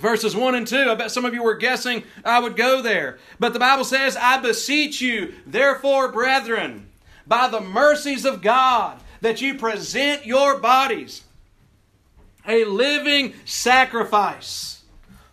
verses 0.00 0.34
1 0.34 0.54
and 0.54 0.66
2. 0.66 0.90
I 0.90 0.94
bet 0.94 1.10
some 1.10 1.24
of 1.24 1.34
you 1.34 1.42
were 1.42 1.54
guessing 1.54 2.04
I 2.24 2.40
would 2.40 2.56
go 2.56 2.82
there. 2.82 3.18
But 3.38 3.52
the 3.52 3.58
Bible 3.58 3.84
says, 3.84 4.16
I 4.16 4.40
beseech 4.40 5.00
you, 5.00 5.34
therefore, 5.46 6.10
brethren, 6.10 6.88
by 7.26 7.48
the 7.48 7.60
mercies 7.60 8.24
of 8.24 8.42
God, 8.42 9.00
that 9.20 9.40
you 9.40 9.54
present 9.54 10.26
your 10.26 10.58
bodies 10.58 11.22
a 12.46 12.64
living 12.64 13.34
sacrifice, 13.44 14.82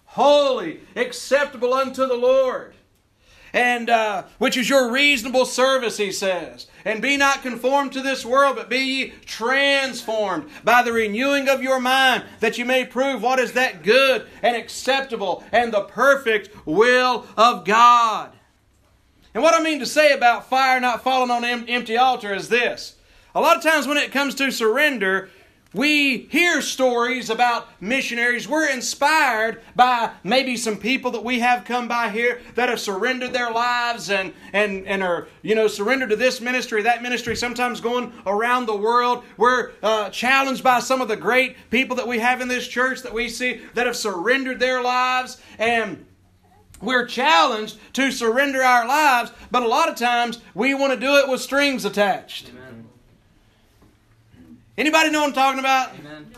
holy, 0.06 0.80
acceptable 0.96 1.74
unto 1.74 2.08
the 2.08 2.16
Lord. 2.16 2.74
And 3.54 3.90
uh, 3.90 4.24
which 4.38 4.56
is 4.56 4.70
your 4.70 4.92
reasonable 4.92 5.46
service, 5.46 5.98
he 5.98 6.12
says. 6.12 6.68
And 6.86 7.02
be 7.02 7.18
not 7.18 7.42
conformed 7.42 7.92
to 7.94 8.02
this 8.02 8.26
world, 8.26 8.56
but 8.56 8.70
be 8.70 8.78
ye 8.78 9.14
transformed 9.26 10.50
by 10.64 10.82
the 10.84 10.94
renewing 10.94 11.50
of 11.50 11.62
your 11.62 11.80
mind, 11.80 12.24
that 12.40 12.58
you 12.58 12.66
may 12.66 12.86
prove 12.86 13.22
what 13.22 13.40
is 13.40 13.54
that 13.54 13.84
good 13.84 14.28
and 14.42 14.56
acceptable 14.56 15.44
and 15.52 15.74
the 15.74 15.82
perfect 15.82 16.66
will 16.66 17.26
of 17.36 17.66
God. 17.66 18.32
And 19.34 19.44
what 19.44 19.54
I 19.54 19.64
mean 19.64 19.80
to 19.80 19.86
say 19.86 20.14
about 20.14 20.50
fire 20.50 20.80
not 20.80 21.04
falling 21.04 21.32
on 21.32 21.44
an 21.44 21.68
empty 21.68 21.98
altar 21.98 22.34
is 22.34 22.50
this. 22.50 22.96
A 23.34 23.40
lot 23.40 23.58
of 23.58 23.64
times 23.64 23.88
when 23.88 23.98
it 23.98 24.12
comes 24.12 24.36
to 24.36 24.52
surrender, 24.52 25.30
we 25.74 26.28
hear 26.32 26.62
stories 26.62 27.30
about 27.30 27.70
missionaries. 27.82 28.48
We're 28.48 28.70
inspired 28.70 29.62
by 29.74 30.12
maybe 30.24 30.58
some 30.58 30.78
people 30.78 31.12
that 31.12 31.24
we 31.24 31.40
have 31.40 31.64
come 31.64 31.88
by 31.88 32.10
here 32.10 32.42
that 32.56 32.68
have 32.68 32.80
surrendered 32.80 33.32
their 33.32 33.52
lives 33.52 34.10
and, 34.10 34.34
and, 34.52 34.86
and 34.86 35.02
are, 35.02 35.30
you 35.42 35.56
know, 35.56 35.68
surrendered 35.68 36.10
to 36.10 36.18
this 36.18 36.42
ministry, 36.42 36.82
that 36.82 37.02
ministry, 37.02 37.38
sometimes 37.38 37.80
going 37.80 38.12
around 38.26 38.66
the 38.66 38.76
world. 38.76 39.24
We're 39.38 39.72
uh, 39.82 40.10
challenged 40.10 40.64
by 40.64 40.80
some 40.80 41.00
of 41.00 41.08
the 41.08 41.16
great 41.16 41.56
people 41.70 41.96
that 41.96 42.08
we 42.08 42.20
have 42.20 42.42
in 42.42 42.50
this 42.50 42.68
church 42.68 43.02
that 43.04 43.14
we 43.14 43.30
see 43.30 43.62
that 43.74 43.86
have 43.86 43.96
surrendered 43.96 44.60
their 44.60 44.84
lives. 44.84 45.42
And 45.58 46.06
we're 46.82 47.06
challenged 47.06 47.78
to 47.94 48.12
surrender 48.12 48.62
our 48.62 48.86
lives, 48.86 49.32
but 49.52 49.64
a 49.64 49.68
lot 49.68 49.88
of 49.88 49.96
times 49.96 50.40
we 50.54 50.74
want 50.74 50.92
to 50.94 51.00
do 51.00 51.16
it 51.16 51.30
with 51.30 51.40
strings 51.40 51.86
attached. 51.86 52.50
Amen. 52.50 52.61
Anybody 54.78 55.12
know 55.12 55.22
what 55.22 55.28
I'm 55.28 55.34
talking 55.34 55.60
about? 55.60 55.94
Amen. 56.00 56.34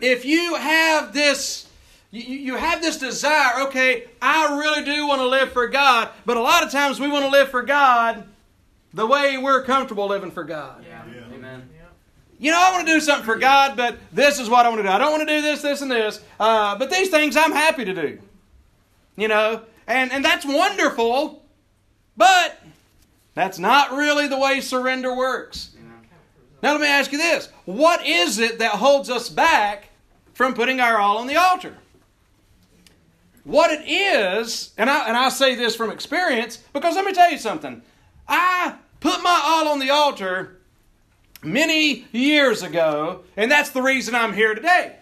If 0.00 0.24
you 0.24 0.56
have 0.56 1.12
this, 1.12 1.68
you, 2.10 2.22
you 2.22 2.56
have 2.56 2.82
this 2.82 2.98
desire, 2.98 3.62
okay, 3.66 4.04
I 4.20 4.58
really 4.58 4.84
do 4.84 5.06
want 5.06 5.20
to 5.20 5.28
live 5.28 5.52
for 5.52 5.68
God, 5.68 6.10
but 6.26 6.36
a 6.36 6.40
lot 6.40 6.64
of 6.64 6.72
times 6.72 6.98
we 6.98 7.08
want 7.08 7.24
to 7.24 7.30
live 7.30 7.50
for 7.50 7.62
God 7.62 8.24
the 8.92 9.06
way 9.06 9.38
we're 9.38 9.62
comfortable 9.62 10.08
living 10.08 10.32
for 10.32 10.42
God. 10.42 10.84
Yeah. 10.88 11.02
Amen. 11.32 11.68
You 12.38 12.50
know, 12.50 12.58
I 12.60 12.72
want 12.72 12.84
to 12.88 12.92
do 12.92 12.98
something 12.98 13.24
for 13.24 13.36
God, 13.36 13.76
but 13.76 13.96
this 14.10 14.40
is 14.40 14.50
what 14.50 14.66
I 14.66 14.68
want 14.68 14.80
to 14.80 14.82
do. 14.82 14.88
I 14.88 14.98
don't 14.98 15.12
want 15.12 15.28
to 15.28 15.32
do 15.32 15.40
this, 15.40 15.62
this, 15.62 15.80
and 15.80 15.88
this, 15.88 16.20
uh, 16.40 16.76
but 16.76 16.90
these 16.90 17.08
things 17.08 17.36
I'm 17.36 17.52
happy 17.52 17.84
to 17.84 17.94
do. 17.94 18.18
You 19.14 19.28
know, 19.28 19.62
and, 19.86 20.10
and 20.10 20.24
that's 20.24 20.44
wonderful, 20.44 21.44
but 22.16 22.60
that's 23.34 23.60
not 23.60 23.92
really 23.92 24.26
the 24.26 24.38
way 24.38 24.60
surrender 24.60 25.14
works. 25.14 25.71
Now, 26.62 26.72
let 26.72 26.80
me 26.80 26.86
ask 26.86 27.10
you 27.10 27.18
this 27.18 27.48
what 27.64 28.06
is 28.06 28.38
it 28.38 28.60
that 28.60 28.72
holds 28.72 29.10
us 29.10 29.28
back 29.28 29.88
from 30.32 30.54
putting 30.54 30.80
our 30.80 30.98
all 30.98 31.18
on 31.18 31.26
the 31.26 31.36
altar? 31.36 31.76
What 33.44 33.72
it 33.72 33.88
is, 33.88 34.72
and 34.78 34.88
I, 34.88 35.08
and 35.08 35.16
I 35.16 35.28
say 35.28 35.56
this 35.56 35.74
from 35.74 35.90
experience, 35.90 36.58
because 36.72 36.94
let 36.94 37.04
me 37.04 37.12
tell 37.12 37.30
you 37.30 37.38
something. 37.38 37.82
I 38.28 38.76
put 39.00 39.20
my 39.22 39.40
all 39.44 39.68
on 39.68 39.80
the 39.80 39.90
altar 39.90 40.60
many 41.42 42.06
years 42.12 42.62
ago, 42.62 43.24
and 43.36 43.50
that's 43.50 43.70
the 43.70 43.82
reason 43.82 44.14
I'm 44.14 44.32
here 44.32 44.54
today. 44.54 44.96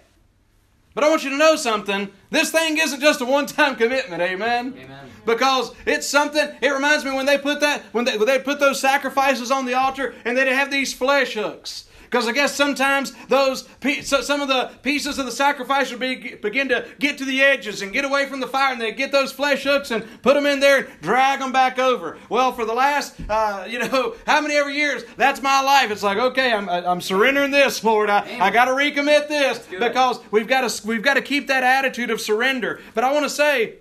But 0.95 1.05
I 1.05 1.09
want 1.09 1.23
you 1.23 1.31
to 1.31 1.37
know 1.37 1.57
something. 1.57 2.11
This 2.31 2.51
thing 2.51 2.79
isn't 2.79 3.01
just 3.01 3.21
a 3.21 3.25
one 3.25 3.47
time 3.47 3.77
commitment, 3.77 4.21
amen? 4.21 4.75
Amen. 4.77 5.11
Because 5.25 5.73
it's 5.87 6.07
something, 6.07 6.49
it 6.61 6.69
reminds 6.69 7.05
me 7.05 7.13
when 7.13 7.27
they 7.27 7.39
put 7.39 7.61
that, 7.61 7.83
when 7.93 8.05
they, 8.05 8.17
when 8.17 8.27
they 8.27 8.39
put 8.39 8.59
those 8.59 8.81
sacrifices 8.81 9.51
on 9.51 9.67
the 9.67 9.75
altar 9.75 10.15
and 10.25 10.37
they'd 10.37 10.49
have 10.49 10.71
these 10.71 10.93
flesh 10.93 11.35
hooks. 11.35 11.85
Because 12.11 12.27
I 12.27 12.33
guess 12.33 12.53
sometimes 12.53 13.13
those 13.29 13.69
so 14.03 14.21
some 14.21 14.41
of 14.41 14.49
the 14.49 14.73
pieces 14.83 15.21
of 15.21 15.27
the 15.27 15.33
sacrifice 15.33 15.93
would 15.93 16.01
be, 16.01 16.35
begin 16.35 16.69
to 16.71 16.85
get 16.99 17.19
to 17.19 17.25
the 17.25 17.41
edges 17.41 17.83
and 17.83 17.93
get 17.93 18.05
away 18.05 18.27
from 18.27 18.41
the 18.41 18.49
fire, 18.49 18.73
and 18.73 18.83
they 18.83 18.91
get 18.91 19.13
those 19.13 19.31
flesh 19.31 19.63
hooks 19.63 19.93
and 19.93 20.05
put 20.21 20.35
them 20.35 20.45
in 20.45 20.59
there 20.59 20.79
and 20.79 21.01
drag 21.01 21.39
them 21.39 21.53
back 21.53 21.79
over. 21.79 22.19
Well, 22.29 22.51
for 22.51 22.65
the 22.65 22.75
last, 22.75 23.15
uh, 23.29 23.65
you 23.71 23.79
know, 23.79 24.17
how 24.27 24.41
many 24.41 24.57
ever 24.57 24.71
years, 24.71 25.05
that's 25.17 25.41
my 25.41 25.63
life. 25.63 25.93
It's 25.93 26.03
like, 26.03 26.19
okay, 26.19 26.53
I'm, 26.53 26.69
I'm 26.69 27.01
surrendering 27.01 27.53
this, 27.53 27.85
Lord. 27.85 28.11
I, 28.11 28.27
I 28.41 28.51
got 28.51 28.65
to 28.65 28.73
recommit 28.73 29.29
this 29.29 29.65
because 29.69 30.19
we've 30.33 30.49
got 30.49 30.69
to 30.69 30.87
we've 30.89 31.03
got 31.03 31.15
to 31.15 31.23
keep 31.23 31.47
that 31.47 31.63
attitude 31.63 32.11
of 32.11 32.21
surrender. 32.21 32.81
But 32.93 33.05
I 33.05 33.13
want 33.13 33.25
to 33.25 33.31
say 33.31 33.75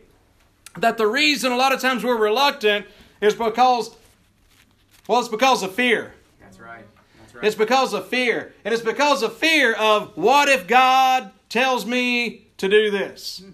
that 0.78 1.00
the 1.00 1.08
reason 1.08 1.52
a 1.52 1.58
lot 1.58 1.74
of 1.74 1.82
times 1.82 2.04
we're 2.04 2.16
reluctant 2.16 2.86
is 3.22 3.34
because, 3.34 3.90
well, 5.08 5.20
it's 5.20 5.30
because 5.30 5.64
of 5.64 5.74
fear. 5.74 6.14
Right. 7.40 7.48
It's 7.48 7.56
because 7.56 7.94
of 7.94 8.08
fear. 8.08 8.54
And 8.66 8.74
it's 8.74 8.84
because 8.84 9.24
of 9.24 9.36
fear 9.38 9.74
of 9.74 10.16
what 10.18 10.50
if 10.50 10.68
God 10.68 11.32
tells 11.48 11.86
me 11.86 12.48
to 12.58 12.68
do 12.68 12.92
this? 12.92 13.44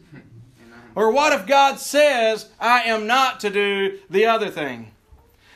Or 0.97 1.11
what 1.11 1.33
if 1.33 1.45
God 1.45 1.77
says 1.77 2.49
I 2.57 2.83
am 2.83 3.05
not 3.05 3.41
to 3.41 3.49
do 3.49 3.99
the 4.09 4.27
other 4.27 4.49
thing? 4.49 4.91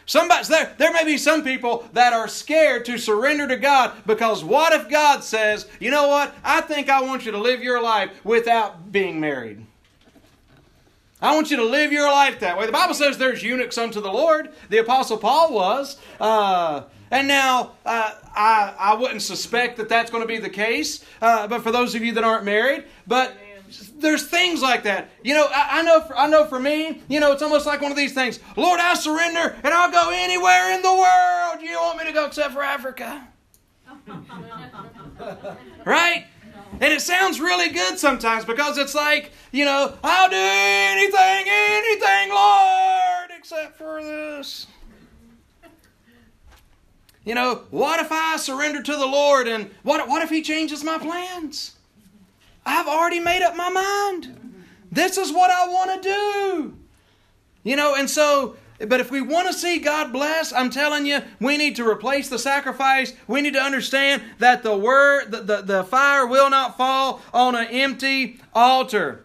Somebody, 0.05 0.45
there, 0.47 0.75
there 0.77 0.91
may 0.91 1.05
be 1.05 1.17
some 1.17 1.43
people 1.43 1.87
that 1.93 2.13
are 2.13 2.27
scared 2.27 2.83
to 2.85 2.97
surrender 2.97 3.47
to 3.47 3.55
God 3.55 3.93
because 4.05 4.43
what 4.43 4.73
if 4.73 4.89
God 4.89 5.23
says, 5.23 5.67
you 5.79 5.91
know 5.91 6.07
what, 6.07 6.35
I 6.43 6.61
think 6.61 6.89
I 6.89 7.01
want 7.01 7.25
you 7.25 7.31
to 7.31 7.37
live 7.37 7.63
your 7.63 7.81
life 7.81 8.09
without 8.25 8.91
being 8.91 9.19
married? 9.19 9.65
I 11.21 11.35
want 11.35 11.51
you 11.51 11.57
to 11.57 11.63
live 11.63 11.91
your 11.91 12.09
life 12.09 12.39
that 12.39 12.57
way. 12.57 12.65
The 12.65 12.71
Bible 12.71 12.93
says 12.93 13.17
there's 13.17 13.43
eunuchs 13.43 13.77
unto 13.77 14.01
the 14.01 14.11
Lord. 14.11 14.49
The 14.69 14.79
Apostle 14.79 15.17
Paul 15.17 15.53
was. 15.53 15.97
Uh, 16.19 16.83
and 17.11 17.27
now, 17.27 17.71
uh, 17.85 18.13
I, 18.35 18.73
I 18.77 18.95
wouldn't 18.95 19.21
suspect 19.21 19.77
that 19.77 19.89
that's 19.89 20.11
going 20.11 20.23
to 20.23 20.27
be 20.27 20.37
the 20.37 20.49
case, 20.49 21.03
uh, 21.21 21.47
but 21.47 21.61
for 21.61 21.71
those 21.71 21.95
of 21.95 22.03
you 22.03 22.13
that 22.13 22.23
aren't 22.23 22.45
married, 22.45 22.85
but 23.07 23.35
there's 23.97 24.27
things 24.27 24.61
like 24.61 24.83
that. 24.83 25.09
You 25.23 25.33
know, 25.33 25.47
I, 25.53 25.79
I 25.79 25.81
know. 25.83 26.01
For, 26.01 26.17
I 26.17 26.27
know 26.27 26.45
for 26.45 26.59
me, 26.59 27.01
you 27.07 27.19
know, 27.19 27.31
it's 27.31 27.43
almost 27.43 27.65
like 27.65 27.81
one 27.81 27.91
of 27.91 27.97
these 27.97 28.13
things. 28.13 28.39
Lord, 28.55 28.79
I 28.79 28.95
surrender, 28.95 29.55
and 29.63 29.73
I'll 29.73 29.91
go 29.91 30.09
anywhere 30.11 30.73
in 30.73 30.81
the 30.81 30.93
world 30.93 31.61
you 31.61 31.75
want 31.75 31.99
me 31.99 32.05
to 32.05 32.11
go, 32.11 32.25
except 32.25 32.53
for 32.53 32.63
Africa. 32.63 33.27
right? 35.85 36.25
And 36.81 36.93
it 36.93 37.01
sounds 37.01 37.39
really 37.39 37.69
good 37.69 37.99
sometimes 37.99 38.45
because 38.45 38.77
it's 38.77 38.95
like, 38.95 39.31
you 39.51 39.65
know, 39.65 39.93
I'll 40.03 40.29
do 40.29 40.35
anything, 40.35 41.45
anything, 41.47 42.29
Lord, 42.29 43.31
except 43.37 43.77
for 43.77 44.01
this. 44.01 44.67
You 47.29 47.35
know, 47.35 47.61
what 47.69 47.99
if 47.99 48.11
I 48.11 48.37
surrender 48.37 48.81
to 48.81 48.91
the 48.91 49.05
Lord 49.05 49.47
and 49.47 49.69
what, 49.83 50.07
what 50.07 50.23
if 50.23 50.31
He 50.31 50.41
changes 50.41 50.83
my 50.83 50.97
plans? 50.97 51.75
I've 52.65 52.87
already 52.87 53.19
made 53.19 53.43
up 53.43 53.55
my 53.55 53.69
mind. 53.69 54.65
This 54.91 55.15
is 55.15 55.31
what 55.31 55.51
I 55.51 55.67
want 55.67 56.01
to 56.01 56.09
do. 56.09 56.77
You 57.61 57.75
know, 57.75 57.93
and 57.93 58.09
so, 58.09 58.55
but 58.79 58.99
if 58.99 59.11
we 59.11 59.21
want 59.21 59.45
to 59.45 59.53
see 59.53 59.77
God 59.77 60.11
bless, 60.11 60.51
I'm 60.51 60.71
telling 60.71 61.05
you, 61.05 61.19
we 61.39 61.55
need 61.55 61.75
to 61.75 61.87
replace 61.87 62.29
the 62.29 62.39
sacrifice. 62.39 63.13
We 63.27 63.41
need 63.41 63.53
to 63.53 63.61
understand 63.61 64.23
that 64.39 64.63
the 64.63 64.75
word, 64.75 65.29
the, 65.29 65.41
the, 65.41 65.61
the 65.61 65.83
fire 65.83 66.25
will 66.25 66.49
not 66.49 66.77
fall 66.77 67.21
on 67.31 67.53
an 67.53 67.67
empty 67.67 68.39
altar. 68.55 69.23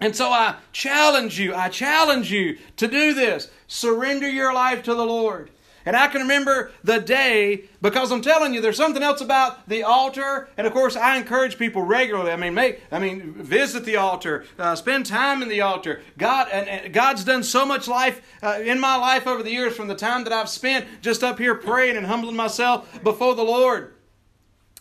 And 0.00 0.16
so 0.16 0.30
I 0.30 0.56
challenge 0.72 1.38
you, 1.38 1.54
I 1.54 1.68
challenge 1.68 2.32
you 2.32 2.58
to 2.78 2.88
do 2.88 3.14
this. 3.14 3.48
Surrender 3.68 4.28
your 4.28 4.52
life 4.52 4.82
to 4.82 4.94
the 4.96 5.06
Lord. 5.06 5.50
And 5.84 5.96
I 5.96 6.06
can 6.08 6.22
remember 6.22 6.70
the 6.84 7.00
day 7.00 7.64
because 7.80 8.12
I'm 8.12 8.22
telling 8.22 8.54
you, 8.54 8.60
there's 8.60 8.76
something 8.76 9.02
else 9.02 9.20
about 9.20 9.68
the 9.68 9.82
altar. 9.82 10.48
And 10.56 10.66
of 10.66 10.72
course, 10.72 10.96
I 10.96 11.16
encourage 11.16 11.58
people 11.58 11.82
regularly. 11.82 12.30
I 12.30 12.36
mean, 12.36 12.54
make, 12.54 12.80
I 12.90 12.98
mean, 12.98 13.32
visit 13.32 13.84
the 13.84 13.96
altar, 13.96 14.44
uh, 14.58 14.74
spend 14.76 15.06
time 15.06 15.42
in 15.42 15.48
the 15.48 15.60
altar. 15.60 16.02
God, 16.18 16.48
and, 16.52 16.68
and 16.68 16.92
God's 16.92 17.24
done 17.24 17.42
so 17.42 17.66
much 17.66 17.88
life 17.88 18.22
uh, 18.42 18.60
in 18.62 18.78
my 18.78 18.96
life 18.96 19.26
over 19.26 19.42
the 19.42 19.50
years 19.50 19.76
from 19.76 19.88
the 19.88 19.94
time 19.94 20.24
that 20.24 20.32
I've 20.32 20.48
spent 20.48 20.86
just 21.00 21.24
up 21.24 21.38
here 21.38 21.54
praying 21.54 21.96
and 21.96 22.06
humbling 22.06 22.36
myself 22.36 23.02
before 23.02 23.34
the 23.34 23.42
Lord. 23.42 23.94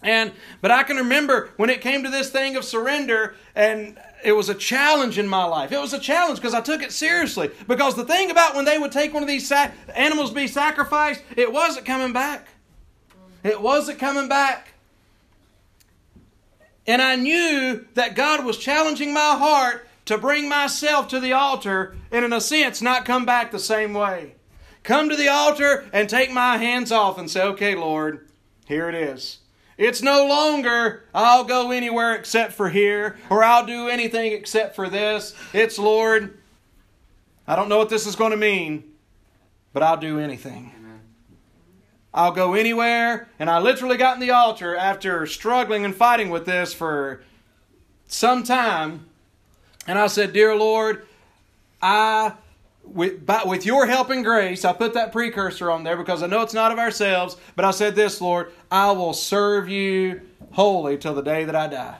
And 0.03 0.31
but 0.61 0.71
I 0.71 0.83
can 0.83 0.97
remember 0.97 1.51
when 1.57 1.69
it 1.69 1.81
came 1.81 2.03
to 2.03 2.09
this 2.09 2.31
thing 2.31 2.55
of 2.55 2.65
surrender, 2.65 3.35
and 3.53 3.99
it 4.23 4.33
was 4.33 4.49
a 4.49 4.55
challenge 4.55 5.17
in 5.17 5.27
my 5.27 5.43
life. 5.45 5.71
It 5.71 5.79
was 5.79 5.93
a 5.93 5.99
challenge 5.99 6.39
because 6.39 6.53
I 6.53 6.61
took 6.61 6.81
it 6.81 6.91
seriously. 6.91 7.49
Because 7.67 7.95
the 7.95 8.05
thing 8.05 8.31
about 8.31 8.55
when 8.55 8.65
they 8.65 8.77
would 8.77 8.91
take 8.91 9.13
one 9.13 9.23
of 9.23 9.29
these 9.29 9.51
animals 9.95 10.29
to 10.29 10.35
be 10.35 10.47
sacrificed, 10.47 11.23
it 11.35 11.51
wasn't 11.51 11.85
coming 11.85 12.13
back. 12.13 12.47
It 13.43 13.61
wasn't 13.61 13.99
coming 13.99 14.27
back. 14.27 14.73
And 16.87 17.01
I 17.01 17.15
knew 17.15 17.85
that 17.93 18.15
God 18.15 18.45
was 18.45 18.57
challenging 18.57 19.13
my 19.13 19.35
heart 19.37 19.87
to 20.05 20.17
bring 20.17 20.49
myself 20.49 21.07
to 21.09 21.19
the 21.19 21.33
altar 21.33 21.95
and, 22.11 22.25
in 22.25 22.33
a 22.33 22.41
sense, 22.41 22.81
not 22.81 23.05
come 23.05 23.25
back 23.25 23.51
the 23.51 23.59
same 23.59 23.93
way. 23.93 24.35
Come 24.83 25.09
to 25.09 25.15
the 25.15 25.27
altar 25.27 25.85
and 25.93 26.09
take 26.09 26.31
my 26.31 26.57
hands 26.57 26.91
off 26.91 27.19
and 27.19 27.29
say, 27.29 27.43
okay, 27.43 27.75
Lord, 27.75 28.27
here 28.65 28.89
it 28.89 28.95
is. 28.95 29.39
It's 29.77 30.01
no 30.01 30.27
longer, 30.27 31.03
I'll 31.13 31.43
go 31.43 31.71
anywhere 31.71 32.15
except 32.15 32.53
for 32.53 32.69
here, 32.69 33.17
or 33.29 33.43
I'll 33.43 33.65
do 33.65 33.87
anything 33.87 34.33
except 34.33 34.75
for 34.75 34.89
this. 34.89 35.33
It's, 35.53 35.79
Lord, 35.79 36.37
I 37.47 37.55
don't 37.55 37.69
know 37.69 37.77
what 37.77 37.89
this 37.89 38.05
is 38.05 38.15
going 38.15 38.31
to 38.31 38.37
mean, 38.37 38.83
but 39.73 39.83
I'll 39.83 39.97
do 39.97 40.19
anything. 40.19 40.73
I'll 42.13 42.31
go 42.31 42.53
anywhere. 42.53 43.29
And 43.39 43.49
I 43.49 43.59
literally 43.59 43.97
got 43.97 44.15
in 44.15 44.19
the 44.19 44.31
altar 44.31 44.75
after 44.75 45.25
struggling 45.25 45.85
and 45.85 45.95
fighting 45.95 46.29
with 46.29 46.45
this 46.45 46.73
for 46.73 47.23
some 48.07 48.43
time. 48.43 49.05
And 49.87 49.97
I 49.97 50.07
said, 50.07 50.33
Dear 50.33 50.55
Lord, 50.55 51.07
I 51.81 52.33
with, 52.83 53.25
by, 53.25 53.43
with 53.45 53.65
your 53.65 53.85
help 53.85 54.09
and 54.09 54.23
grace, 54.23 54.65
I 54.65 54.73
put 54.73 54.93
that 54.93 55.11
precursor 55.11 55.71
on 55.71 55.83
there 55.83 55.97
because 55.97 56.23
I 56.23 56.27
know 56.27 56.41
it's 56.41 56.53
not 56.53 56.71
of 56.71 56.79
ourselves, 56.79 57.37
but 57.55 57.65
I 57.65 57.71
said 57.71 57.95
this, 57.95 58.21
Lord, 58.21 58.51
I 58.69 58.91
will 58.91 59.13
serve 59.13 59.69
you 59.69 60.21
wholly 60.51 60.97
till 60.97 61.13
the 61.13 61.21
day 61.21 61.45
that 61.45 61.55
I 61.55 61.67
die. 61.67 61.97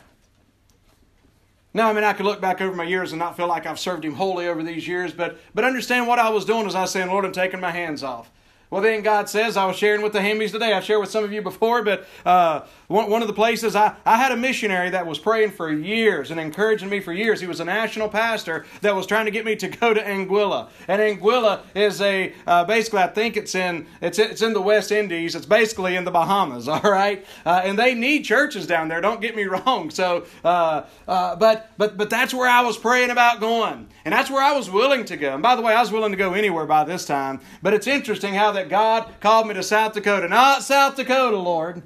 Now, 1.73 1.89
I 1.89 1.93
mean, 1.93 2.03
I 2.03 2.11
could 2.11 2.25
look 2.25 2.41
back 2.41 2.59
over 2.59 2.75
my 2.75 2.83
years 2.83 3.13
and 3.13 3.19
not 3.19 3.37
feel 3.37 3.47
like 3.47 3.65
I've 3.65 3.79
served 3.79 4.03
him 4.03 4.15
wholly 4.15 4.47
over 4.47 4.61
these 4.61 4.87
years, 4.87 5.13
but, 5.13 5.39
but 5.55 5.63
understand 5.63 6.05
what 6.05 6.19
I 6.19 6.29
was 6.29 6.43
doing 6.43 6.67
as 6.67 6.75
I 6.75 6.81
was 6.81 6.91
saying, 6.91 7.07
Lord, 7.07 7.23
I'm 7.23 7.31
taking 7.31 7.61
my 7.61 7.71
hands 7.71 8.03
off. 8.03 8.29
Well, 8.69 8.81
then 8.81 9.01
God 9.01 9.29
says, 9.29 9.57
I 9.57 9.65
was 9.65 9.75
sharing 9.77 10.01
with 10.01 10.13
the 10.13 10.19
Hambies 10.19 10.51
today. 10.51 10.73
I've 10.73 10.85
shared 10.85 11.01
with 11.01 11.11
some 11.11 11.25
of 11.25 11.33
you 11.33 11.41
before, 11.41 11.83
but 11.83 12.07
uh, 12.25 12.61
one, 12.91 13.21
of 13.21 13.27
the 13.27 13.33
places 13.33 13.75
I, 13.75 13.95
I 14.05 14.17
had 14.17 14.31
a 14.31 14.37
missionary 14.37 14.89
that 14.89 15.05
was 15.05 15.17
praying 15.17 15.51
for 15.51 15.71
years 15.71 16.31
and 16.31 16.39
encouraging 16.39 16.89
me 16.89 16.99
for 16.99 17.13
years. 17.13 17.39
He 17.39 17.47
was 17.47 17.59
a 17.59 17.65
national 17.65 18.09
pastor 18.09 18.65
that 18.81 18.95
was 18.95 19.05
trying 19.05 19.25
to 19.25 19.31
get 19.31 19.45
me 19.45 19.55
to 19.57 19.67
go 19.67 19.93
to 19.93 20.01
Anguilla. 20.01 20.69
And 20.87 21.01
Anguilla 21.01 21.61
is 21.75 22.01
a, 22.01 22.33
uh, 22.45 22.65
basically, 22.65 22.99
I 22.99 23.07
think 23.07 23.37
it's 23.37 23.55
in, 23.55 23.87
it's, 24.01 24.19
it's 24.19 24.41
in 24.41 24.53
the 24.53 24.61
West 24.61 24.91
Indies. 24.91 25.35
It's 25.35 25.45
basically 25.45 25.95
in 25.95 26.03
the 26.03 26.11
Bahamas, 26.11 26.67
all 26.67 26.81
right? 26.81 27.25
Uh, 27.45 27.61
and 27.63 27.77
they 27.79 27.93
need 27.93 28.23
churches 28.23 28.67
down 28.67 28.87
there, 28.87 29.01
don't 29.01 29.21
get 29.21 29.35
me 29.35 29.43
wrong. 29.45 29.89
So, 29.89 30.25
uh, 30.43 30.83
uh, 31.07 31.35
but, 31.35 31.71
but, 31.77 31.97
but 31.97 32.09
that's 32.09 32.33
where 32.33 32.49
I 32.49 32.61
was 32.61 32.77
praying 32.77 33.09
about 33.09 33.39
going. 33.39 33.87
And 34.03 34.13
that's 34.13 34.29
where 34.29 34.43
I 34.43 34.53
was 34.53 34.69
willing 34.69 35.05
to 35.05 35.17
go. 35.17 35.33
And 35.33 35.43
by 35.43 35.55
the 35.55 35.61
way, 35.61 35.73
I 35.73 35.81
was 35.81 35.91
willing 35.91 36.11
to 36.11 36.17
go 36.17 36.33
anywhere 36.33 36.65
by 36.65 36.83
this 36.83 37.05
time. 37.05 37.39
But 37.61 37.73
it's 37.73 37.87
interesting 37.87 38.33
how 38.33 38.51
that 38.53 38.69
God 38.69 39.07
called 39.19 39.47
me 39.47 39.53
to 39.53 39.63
South 39.63 39.93
Dakota. 39.93 40.27
Not 40.27 40.63
South 40.63 40.95
Dakota, 40.95 41.37
Lord. 41.37 41.83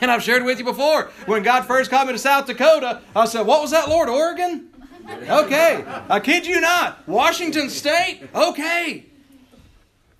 And 0.00 0.10
I've 0.10 0.22
shared 0.22 0.44
with 0.44 0.58
you 0.58 0.64
before. 0.64 1.10
When 1.26 1.42
God 1.42 1.64
first 1.66 1.90
called 1.90 2.06
me 2.08 2.12
to 2.12 2.18
South 2.18 2.46
Dakota, 2.46 3.02
I 3.14 3.24
said, 3.26 3.46
What 3.46 3.62
was 3.62 3.70
that, 3.70 3.88
Lord? 3.88 4.08
Oregon? 4.08 4.68
Okay. 5.08 5.84
I 6.08 6.20
kid 6.20 6.46
you 6.46 6.60
not. 6.60 7.06
Washington 7.08 7.70
State? 7.70 8.28
Okay. 8.34 9.06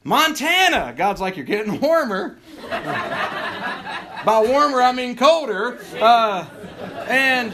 Montana. 0.04 0.94
God's 0.96 1.20
like, 1.20 1.36
You're 1.36 1.44
getting 1.44 1.80
warmer. 1.80 2.38
By 2.70 4.44
warmer, 4.46 4.82
I 4.82 4.92
mean 4.92 5.16
colder. 5.16 5.78
Uh, 6.00 6.46
and 7.08 7.52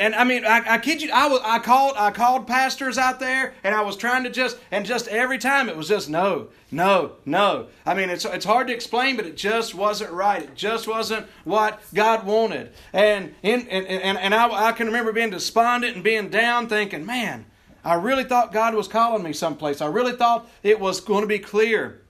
and 0.00 0.14
I 0.14 0.24
mean, 0.24 0.46
I, 0.46 0.62
I 0.66 0.78
kid 0.78 1.02
you, 1.02 1.10
I 1.12 1.28
was, 1.28 1.40
I 1.44 1.58
called, 1.58 1.94
I 1.96 2.10
called 2.10 2.46
pastors 2.46 2.96
out 2.96 3.20
there, 3.20 3.52
and 3.62 3.74
I 3.74 3.82
was 3.82 3.96
trying 3.96 4.24
to 4.24 4.30
just, 4.30 4.58
and 4.70 4.86
just 4.86 5.06
every 5.08 5.36
time 5.36 5.68
it 5.68 5.76
was 5.76 5.88
just 5.88 6.08
no, 6.08 6.48
no, 6.70 7.16
no. 7.26 7.66
I 7.84 7.92
mean, 7.92 8.08
it's 8.08 8.24
it's 8.24 8.46
hard 8.46 8.68
to 8.68 8.72
explain, 8.72 9.16
but 9.16 9.26
it 9.26 9.36
just 9.36 9.74
wasn't 9.74 10.10
right. 10.12 10.42
It 10.42 10.54
just 10.54 10.88
wasn't 10.88 11.26
what 11.44 11.80
God 11.94 12.24
wanted. 12.24 12.72
And 12.94 13.34
in 13.42 13.68
and 13.68 13.86
and, 13.86 14.18
and 14.18 14.34
I, 14.34 14.68
I 14.68 14.72
can 14.72 14.86
remember 14.86 15.12
being 15.12 15.30
despondent 15.30 15.94
and 15.94 16.02
being 16.02 16.30
down, 16.30 16.68
thinking, 16.68 17.04
man, 17.04 17.44
I 17.84 17.94
really 17.94 18.24
thought 18.24 18.52
God 18.52 18.74
was 18.74 18.88
calling 18.88 19.22
me 19.22 19.34
someplace. 19.34 19.82
I 19.82 19.86
really 19.86 20.16
thought 20.16 20.48
it 20.62 20.80
was 20.80 21.00
going 21.00 21.22
to 21.22 21.28
be 21.28 21.38
clear. 21.38 22.00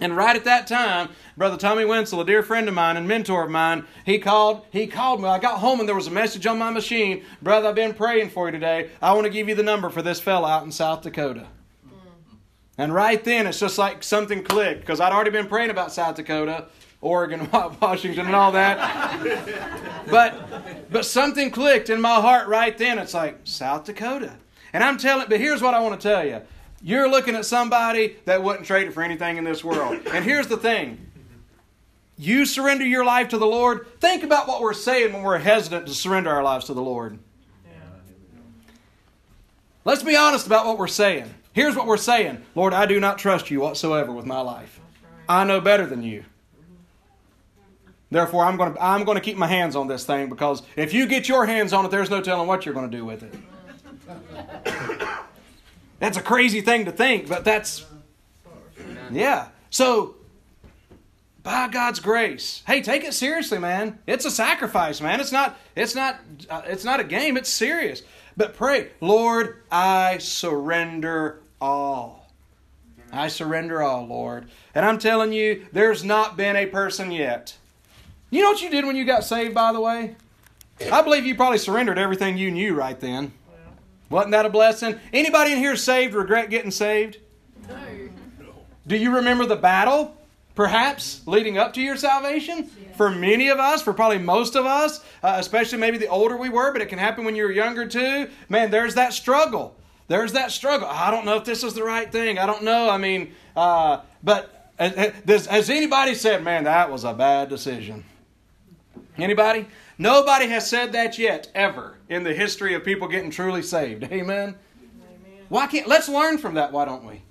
And 0.00 0.16
right 0.16 0.36
at 0.36 0.44
that 0.44 0.66
time, 0.66 1.08
Brother 1.36 1.56
Tommy 1.56 1.84
Wenzel, 1.84 2.20
a 2.20 2.24
dear 2.24 2.42
friend 2.42 2.68
of 2.68 2.74
mine 2.74 2.96
and 2.96 3.08
mentor 3.08 3.44
of 3.44 3.50
mine, 3.50 3.84
he 4.04 4.18
called, 4.18 4.64
he 4.70 4.86
called 4.86 5.20
me. 5.20 5.28
I 5.28 5.38
got 5.38 5.58
home 5.58 5.80
and 5.80 5.88
there 5.88 5.96
was 5.96 6.06
a 6.06 6.12
message 6.12 6.46
on 6.46 6.58
my 6.58 6.70
machine. 6.70 7.24
Brother, 7.42 7.68
I've 7.68 7.74
been 7.74 7.94
praying 7.94 8.30
for 8.30 8.46
you 8.46 8.52
today. 8.52 8.90
I 9.02 9.12
want 9.12 9.24
to 9.24 9.30
give 9.30 9.48
you 9.48 9.54
the 9.54 9.62
number 9.62 9.90
for 9.90 10.02
this 10.02 10.20
fella 10.20 10.48
out 10.48 10.64
in 10.64 10.70
South 10.70 11.02
Dakota. 11.02 11.48
Mm. 11.86 11.90
And 12.78 12.94
right 12.94 13.22
then, 13.24 13.46
it's 13.46 13.58
just 13.58 13.76
like 13.76 14.04
something 14.04 14.44
clicked 14.44 14.80
because 14.80 15.00
I'd 15.00 15.12
already 15.12 15.30
been 15.30 15.48
praying 15.48 15.70
about 15.70 15.92
South 15.92 16.14
Dakota, 16.14 16.66
Oregon, 17.00 17.48
Washington, 17.80 18.26
and 18.26 18.36
all 18.36 18.52
that. 18.52 20.06
but, 20.10 20.90
but 20.92 21.04
something 21.06 21.50
clicked 21.50 21.90
in 21.90 22.00
my 22.00 22.20
heart 22.20 22.46
right 22.46 22.76
then. 22.78 22.98
It's 22.98 23.14
like, 23.14 23.40
South 23.44 23.84
Dakota. 23.84 24.34
And 24.72 24.84
I'm 24.84 24.98
telling, 24.98 25.28
but 25.28 25.40
here's 25.40 25.62
what 25.62 25.74
I 25.74 25.80
want 25.80 26.00
to 26.00 26.08
tell 26.08 26.24
you. 26.24 26.42
You're 26.82 27.10
looking 27.10 27.34
at 27.34 27.44
somebody 27.44 28.16
that 28.24 28.42
wouldn't 28.42 28.66
trade 28.66 28.88
it 28.88 28.92
for 28.92 29.02
anything 29.02 29.36
in 29.36 29.44
this 29.44 29.64
world. 29.64 30.00
And 30.12 30.24
here's 30.24 30.46
the 30.46 30.56
thing 30.56 31.06
you 32.16 32.46
surrender 32.46 32.84
your 32.84 33.04
life 33.04 33.28
to 33.28 33.38
the 33.38 33.46
Lord. 33.46 33.86
Think 34.00 34.24
about 34.24 34.48
what 34.48 34.60
we're 34.60 34.74
saying 34.74 35.12
when 35.12 35.22
we're 35.22 35.38
hesitant 35.38 35.86
to 35.86 35.94
surrender 35.94 36.30
our 36.30 36.42
lives 36.42 36.66
to 36.66 36.74
the 36.74 36.82
Lord. 36.82 37.18
Let's 39.84 40.02
be 40.02 40.16
honest 40.16 40.46
about 40.46 40.66
what 40.66 40.78
we're 40.78 40.88
saying. 40.88 41.32
Here's 41.52 41.74
what 41.74 41.86
we're 41.86 41.96
saying 41.96 42.44
Lord, 42.54 42.74
I 42.74 42.86
do 42.86 43.00
not 43.00 43.18
trust 43.18 43.50
you 43.50 43.60
whatsoever 43.60 44.12
with 44.12 44.26
my 44.26 44.40
life. 44.40 44.80
I 45.28 45.44
know 45.44 45.60
better 45.60 45.86
than 45.86 46.02
you. 46.02 46.24
Therefore, 48.10 48.44
I'm 48.44 48.56
going, 48.56 48.72
to, 48.72 48.82
I'm 48.82 49.04
going 49.04 49.16
to 49.16 49.22
keep 49.22 49.36
my 49.36 49.46
hands 49.46 49.76
on 49.76 49.86
this 49.86 50.04
thing 50.06 50.28
because 50.30 50.62
if 50.76 50.94
you 50.94 51.06
get 51.06 51.28
your 51.28 51.44
hands 51.44 51.72
on 51.74 51.84
it, 51.84 51.90
there's 51.90 52.08
no 52.08 52.22
telling 52.22 52.48
what 52.48 52.64
you're 52.64 52.74
going 52.74 52.90
to 52.90 52.96
do 52.96 53.04
with 53.04 53.22
it. 53.22 53.34
That's 55.98 56.16
a 56.16 56.22
crazy 56.22 56.60
thing 56.60 56.84
to 56.84 56.92
think, 56.92 57.28
but 57.28 57.44
that's. 57.44 57.84
Yeah. 59.10 59.48
So, 59.70 60.14
by 61.42 61.68
God's 61.68 62.00
grace, 62.00 62.62
hey, 62.66 62.82
take 62.82 63.04
it 63.04 63.14
seriously, 63.14 63.58
man. 63.58 63.98
It's 64.06 64.24
a 64.24 64.30
sacrifice, 64.30 65.00
man. 65.00 65.20
It's 65.20 65.32
not. 65.32 65.58
It's 65.74 65.94
not. 65.94 66.20
Uh, 66.48 66.62
it's 66.66 66.84
not 66.84 67.00
a 67.00 67.04
game. 67.04 67.36
It's 67.36 67.48
serious. 67.48 68.02
But 68.36 68.54
pray, 68.54 68.90
Lord, 69.00 69.62
I 69.70 70.18
surrender 70.18 71.40
all. 71.60 72.30
I 73.12 73.28
surrender 73.28 73.82
all, 73.82 74.06
Lord. 74.06 74.48
And 74.74 74.84
I'm 74.84 74.98
telling 74.98 75.32
you, 75.32 75.66
there's 75.72 76.04
not 76.04 76.36
been 76.36 76.54
a 76.54 76.66
person 76.66 77.10
yet. 77.10 77.56
You 78.30 78.42
know 78.42 78.50
what 78.50 78.62
you 78.62 78.70
did 78.70 78.84
when 78.84 78.96
you 78.96 79.04
got 79.04 79.24
saved, 79.24 79.54
by 79.54 79.72
the 79.72 79.80
way? 79.80 80.14
I 80.92 81.02
believe 81.02 81.26
you 81.26 81.34
probably 81.34 81.58
surrendered 81.58 81.98
everything 81.98 82.36
you 82.36 82.50
knew 82.50 82.74
right 82.74 82.98
then. 83.00 83.32
Wasn't 84.10 84.32
that 84.32 84.46
a 84.46 84.50
blessing? 84.50 84.98
Anybody 85.12 85.52
in 85.52 85.58
here 85.58 85.76
saved 85.76 86.14
regret 86.14 86.50
getting 86.50 86.70
saved? 86.70 87.18
No. 87.68 87.76
Do 88.86 88.96
you 88.96 89.14
remember 89.16 89.44
the 89.44 89.56
battle, 89.56 90.16
perhaps, 90.54 91.20
leading 91.26 91.58
up 91.58 91.74
to 91.74 91.82
your 91.82 91.96
salvation? 91.96 92.70
Yeah. 92.80 92.92
For 92.96 93.10
many 93.10 93.48
of 93.48 93.58
us, 93.58 93.82
for 93.82 93.92
probably 93.92 94.18
most 94.18 94.56
of 94.56 94.64
us, 94.64 95.00
uh, 95.22 95.34
especially 95.38 95.78
maybe 95.78 95.98
the 95.98 96.08
older 96.08 96.36
we 96.36 96.48
were, 96.48 96.72
but 96.72 96.80
it 96.80 96.88
can 96.88 96.98
happen 96.98 97.24
when 97.24 97.36
you're 97.36 97.52
younger 97.52 97.86
too. 97.86 98.30
Man, 98.48 98.70
there's 98.70 98.94
that 98.94 99.12
struggle. 99.12 99.76
There's 100.08 100.32
that 100.32 100.52
struggle. 100.52 100.88
I 100.90 101.10
don't 101.10 101.26
know 101.26 101.36
if 101.36 101.44
this 101.44 101.62
is 101.62 101.74
the 101.74 101.84
right 101.84 102.10
thing. 102.10 102.38
I 102.38 102.46
don't 102.46 102.64
know. 102.64 102.88
I 102.88 102.96
mean, 102.96 103.34
uh, 103.54 104.00
but 104.22 104.72
has, 104.78 105.46
has 105.46 105.68
anybody 105.68 106.14
said, 106.14 106.42
man, 106.42 106.64
that 106.64 106.90
was 106.90 107.04
a 107.04 107.12
bad 107.12 107.50
decision? 107.50 108.04
Anybody? 109.18 109.66
Nobody 109.98 110.46
has 110.46 110.68
said 110.68 110.92
that 110.92 111.18
yet, 111.18 111.50
ever, 111.54 111.96
in 112.08 112.22
the 112.22 112.32
history 112.32 112.74
of 112.74 112.84
people 112.84 113.08
getting 113.08 113.30
truly 113.30 113.62
saved. 113.62 114.04
Amen? 114.04 114.20
Amen. 114.20 114.56
Why 115.48 115.66
can't 115.66 115.88
let's 115.88 116.08
learn 116.08 116.38
from 116.38 116.54
that, 116.54 116.72
why 116.72 116.84
don't 116.84 117.04
we? 117.04 117.22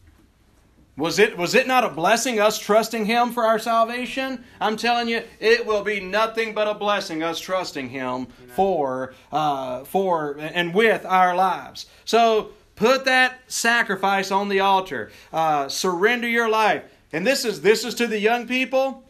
Was 0.98 1.20
it 1.20 1.38
was 1.38 1.54
it 1.54 1.68
not 1.68 1.84
a 1.84 1.90
blessing 1.90 2.40
us 2.40 2.58
trusting 2.58 3.06
him 3.06 3.32
for 3.32 3.44
our 3.46 3.60
salvation? 3.60 4.44
I'm 4.60 4.76
telling 4.76 5.08
you, 5.08 5.22
it 5.40 5.66
will 5.66 5.84
be 5.84 6.00
nothing 6.00 6.56
but 6.56 6.68
a 6.68 6.74
blessing 6.74 7.22
us 7.22 7.40
trusting 7.40 7.90
him 7.90 8.26
for 8.56 9.14
uh, 9.32 9.84
for 9.84 10.38
and 10.40 10.74
with 10.74 11.06
our 11.06 11.36
lives. 11.36 11.86
So 12.04 12.50
put 12.76 13.06
that 13.06 13.40
sacrifice 13.48 14.32
on 14.32 14.50
the 14.50 14.60
altar. 14.60 15.12
Uh, 15.32 15.70
surrender 15.70 16.28
your 16.28 16.50
life. 16.50 16.84
And 17.14 17.26
this 17.26 17.46
is 17.46 17.62
this 17.62 17.86
is 17.86 17.94
to 17.96 18.08
the 18.08 18.20
young 18.20 18.48
people. 18.48 19.04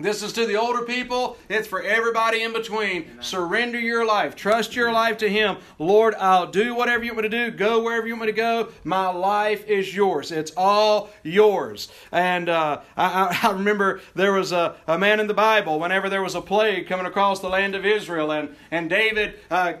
This 0.00 0.22
is 0.22 0.32
to 0.32 0.46
the 0.46 0.56
older 0.56 0.86
people. 0.86 1.36
It's 1.50 1.68
for 1.68 1.82
everybody 1.82 2.42
in 2.42 2.54
between. 2.54 3.02
Amen. 3.02 3.22
Surrender 3.22 3.78
your 3.78 4.06
life. 4.06 4.34
Trust 4.34 4.74
your 4.74 4.90
life 4.90 5.18
to 5.18 5.28
Him. 5.28 5.58
Lord, 5.78 6.14
I'll 6.14 6.46
do 6.46 6.74
whatever 6.74 7.04
you 7.04 7.12
want 7.12 7.24
me 7.24 7.28
to 7.28 7.50
do. 7.50 7.54
Go 7.54 7.82
wherever 7.82 8.06
you 8.06 8.14
want 8.14 8.22
me 8.22 8.26
to 8.28 8.32
go. 8.32 8.68
My 8.84 9.08
life 9.08 9.66
is 9.66 9.94
yours. 9.94 10.32
It's 10.32 10.50
all 10.56 11.10
yours. 11.22 11.88
And 12.10 12.48
uh, 12.48 12.80
I, 12.96 13.38
I, 13.42 13.52
remember 13.52 14.00
there 14.14 14.32
was 14.32 14.50
a, 14.50 14.76
a 14.86 14.98
man 14.98 15.20
in 15.20 15.26
the 15.26 15.34
Bible 15.34 15.78
whenever 15.78 16.08
there 16.08 16.22
was 16.22 16.34
a 16.34 16.40
plague 16.40 16.86
coming 16.86 17.04
across 17.04 17.40
the 17.40 17.50
land 17.50 17.74
of 17.74 17.84
Israel. 17.84 18.32
And, 18.32 18.56
and 18.70 18.88
David, 18.88 19.40
uh, 19.50 19.72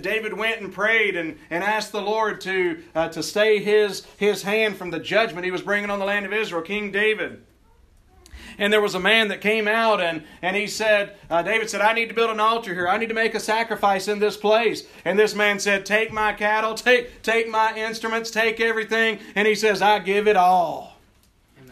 David 0.00 0.32
went 0.32 0.60
and 0.60 0.72
prayed 0.72 1.14
and, 1.14 1.38
and 1.48 1.62
asked 1.62 1.92
the 1.92 2.02
Lord 2.02 2.40
to, 2.40 2.82
uh, 2.96 3.08
to 3.10 3.22
stay 3.22 3.62
his, 3.62 4.04
his 4.16 4.42
hand 4.42 4.76
from 4.76 4.90
the 4.90 4.98
judgment 4.98 5.44
he 5.44 5.52
was 5.52 5.62
bringing 5.62 5.90
on 5.90 6.00
the 6.00 6.06
land 6.06 6.26
of 6.26 6.32
Israel. 6.32 6.62
King 6.62 6.90
David. 6.90 7.44
And 8.60 8.70
there 8.70 8.82
was 8.82 8.94
a 8.94 9.00
man 9.00 9.28
that 9.28 9.40
came 9.40 9.66
out 9.66 10.02
and, 10.02 10.22
and 10.42 10.54
he 10.54 10.66
said, 10.66 11.16
uh, 11.30 11.42
David 11.42 11.70
said, 11.70 11.80
I 11.80 11.94
need 11.94 12.10
to 12.10 12.14
build 12.14 12.28
an 12.28 12.38
altar 12.38 12.74
here. 12.74 12.86
I 12.86 12.98
need 12.98 13.08
to 13.08 13.14
make 13.14 13.34
a 13.34 13.40
sacrifice 13.40 14.06
in 14.06 14.18
this 14.18 14.36
place. 14.36 14.84
And 15.06 15.18
this 15.18 15.34
man 15.34 15.58
said, 15.58 15.86
Take 15.86 16.12
my 16.12 16.34
cattle, 16.34 16.74
take, 16.76 17.22
take 17.22 17.48
my 17.48 17.74
instruments, 17.74 18.30
take 18.30 18.60
everything. 18.60 19.18
And 19.34 19.48
he 19.48 19.54
says, 19.54 19.80
I 19.80 19.98
give 19.98 20.28
it 20.28 20.36
all. 20.36 20.98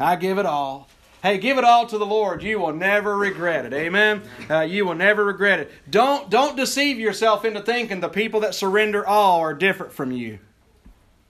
I 0.01 0.17
give 0.17 0.39
it 0.39 0.47
all. 0.47 0.89
Hey, 1.23 1.37
give 1.37 1.59
it 1.59 1.65
all 1.65 1.87
to 1.87 1.99
the 1.99 2.07
Lord. 2.07 2.43
You 2.43 2.59
will 2.59 2.73
never 2.73 3.19
regret 3.19 3.67
it. 3.67 3.75
Amen. 3.75 4.23
Uh, 4.49 4.61
you 4.61 4.87
will 4.87 4.95
never 4.95 5.25
regret 5.25 5.61
it. 5.61 5.73
Don't 5.91 6.31
don't 6.31 6.57
deceive 6.57 6.99
yourself 6.99 7.45
into 7.45 7.61
thinking 7.61 8.01
the 8.01 8.09
people 8.09 8.41
that 8.41 8.55
surrender 8.55 9.07
all 9.07 9.41
are 9.41 9.53
different 9.53 9.93
from 9.93 10.11
you. 10.11 10.39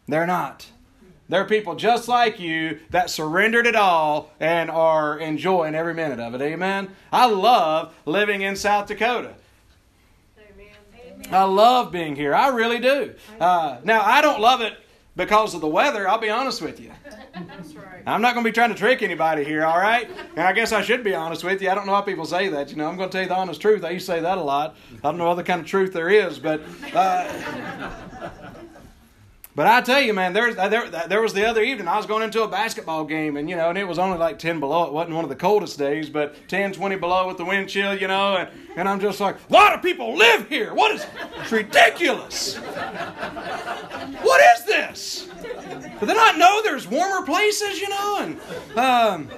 They're 0.06 0.26
not. 0.26 0.66
There 1.28 1.42
are 1.42 1.46
people 1.46 1.74
just 1.74 2.08
like 2.08 2.40
you 2.40 2.80
that 2.90 3.10
surrendered 3.10 3.66
it 3.66 3.76
all 3.76 4.30
and 4.40 4.70
are 4.70 5.18
enjoying 5.18 5.74
every 5.74 5.92
minute 5.92 6.20
of 6.20 6.34
it. 6.34 6.40
Amen. 6.40 6.88
I 7.12 7.26
love 7.26 7.94
living 8.06 8.40
in 8.40 8.56
South 8.56 8.86
Dakota. 8.88 9.34
I 11.30 11.42
love 11.44 11.92
being 11.92 12.16
here. 12.16 12.34
I 12.34 12.48
really 12.48 12.78
do. 12.78 13.14
Uh, 13.38 13.78
now, 13.84 14.00
I 14.00 14.22
don't 14.22 14.40
love 14.40 14.62
it 14.62 14.78
because 15.16 15.52
of 15.52 15.60
the 15.60 15.68
weather. 15.68 16.08
I'll 16.08 16.18
be 16.18 16.30
honest 16.30 16.62
with 16.62 16.80
you. 16.80 16.92
I'm 18.06 18.22
not 18.22 18.32
going 18.32 18.44
to 18.44 18.50
be 18.50 18.54
trying 18.54 18.70
to 18.70 18.74
trick 18.74 19.02
anybody 19.02 19.44
here, 19.44 19.66
all 19.66 19.78
right? 19.78 20.08
And 20.30 20.40
I 20.40 20.52
guess 20.54 20.72
I 20.72 20.80
should 20.80 21.04
be 21.04 21.14
honest 21.14 21.44
with 21.44 21.60
you. 21.60 21.68
I 21.68 21.74
don't 21.74 21.84
know 21.86 21.94
how 21.94 22.00
people 22.00 22.24
say 22.24 22.48
that. 22.48 22.70
You 22.70 22.76
know, 22.76 22.88
I'm 22.88 22.96
going 22.96 23.10
to 23.10 23.12
tell 23.12 23.22
you 23.22 23.28
the 23.28 23.34
honest 23.34 23.60
truth. 23.60 23.84
I 23.84 23.90
used 23.90 24.06
to 24.06 24.12
say 24.12 24.20
that 24.20 24.38
a 24.38 24.42
lot. 24.42 24.76
I 25.04 25.10
don't 25.10 25.18
know 25.18 25.26
what 25.26 25.32
other 25.32 25.42
kind 25.42 25.60
of 25.60 25.66
truth 25.66 25.92
there 25.92 26.08
is, 26.08 26.38
but. 26.38 26.62
Uh, 26.94 28.30
but 29.58 29.66
I 29.66 29.80
tell 29.80 30.00
you, 30.00 30.14
man, 30.14 30.34
there's 30.34 30.54
there 30.54 30.88
there 30.88 31.20
was 31.20 31.32
the 31.32 31.44
other 31.44 31.64
evening. 31.64 31.88
I 31.88 31.96
was 31.96 32.06
going 32.06 32.22
into 32.22 32.44
a 32.44 32.46
basketball 32.46 33.04
game, 33.04 33.36
and 33.36 33.50
you 33.50 33.56
know, 33.56 33.70
and 33.70 33.76
it 33.76 33.88
was 33.88 33.98
only 33.98 34.16
like 34.16 34.38
ten 34.38 34.60
below. 34.60 34.84
It 34.84 34.92
wasn't 34.92 35.16
one 35.16 35.24
of 35.24 35.30
the 35.30 35.34
coldest 35.34 35.76
days, 35.76 36.08
but 36.08 36.36
10, 36.46 36.74
20 36.74 36.94
below 36.94 37.26
with 37.26 37.38
the 37.38 37.44
wind 37.44 37.68
chill, 37.68 37.92
you 37.98 38.06
know. 38.06 38.36
And, 38.36 38.48
and 38.76 38.88
I'm 38.88 39.00
just 39.00 39.18
like, 39.18 39.34
a 39.50 39.52
lot 39.52 39.74
of 39.74 39.82
people 39.82 40.14
live 40.14 40.48
here? 40.48 40.74
What 40.74 40.94
is? 40.94 41.04
It's 41.40 41.50
ridiculous. 41.50 42.54
What 44.22 44.40
is 44.56 44.64
this? 44.64 45.28
Do 45.98 46.06
they 46.06 46.14
not 46.14 46.38
know 46.38 46.62
there's 46.62 46.86
warmer 46.86 47.26
places, 47.26 47.80
you 47.80 47.88
know? 47.88 48.18
And 48.20 48.40
um, 48.78 49.28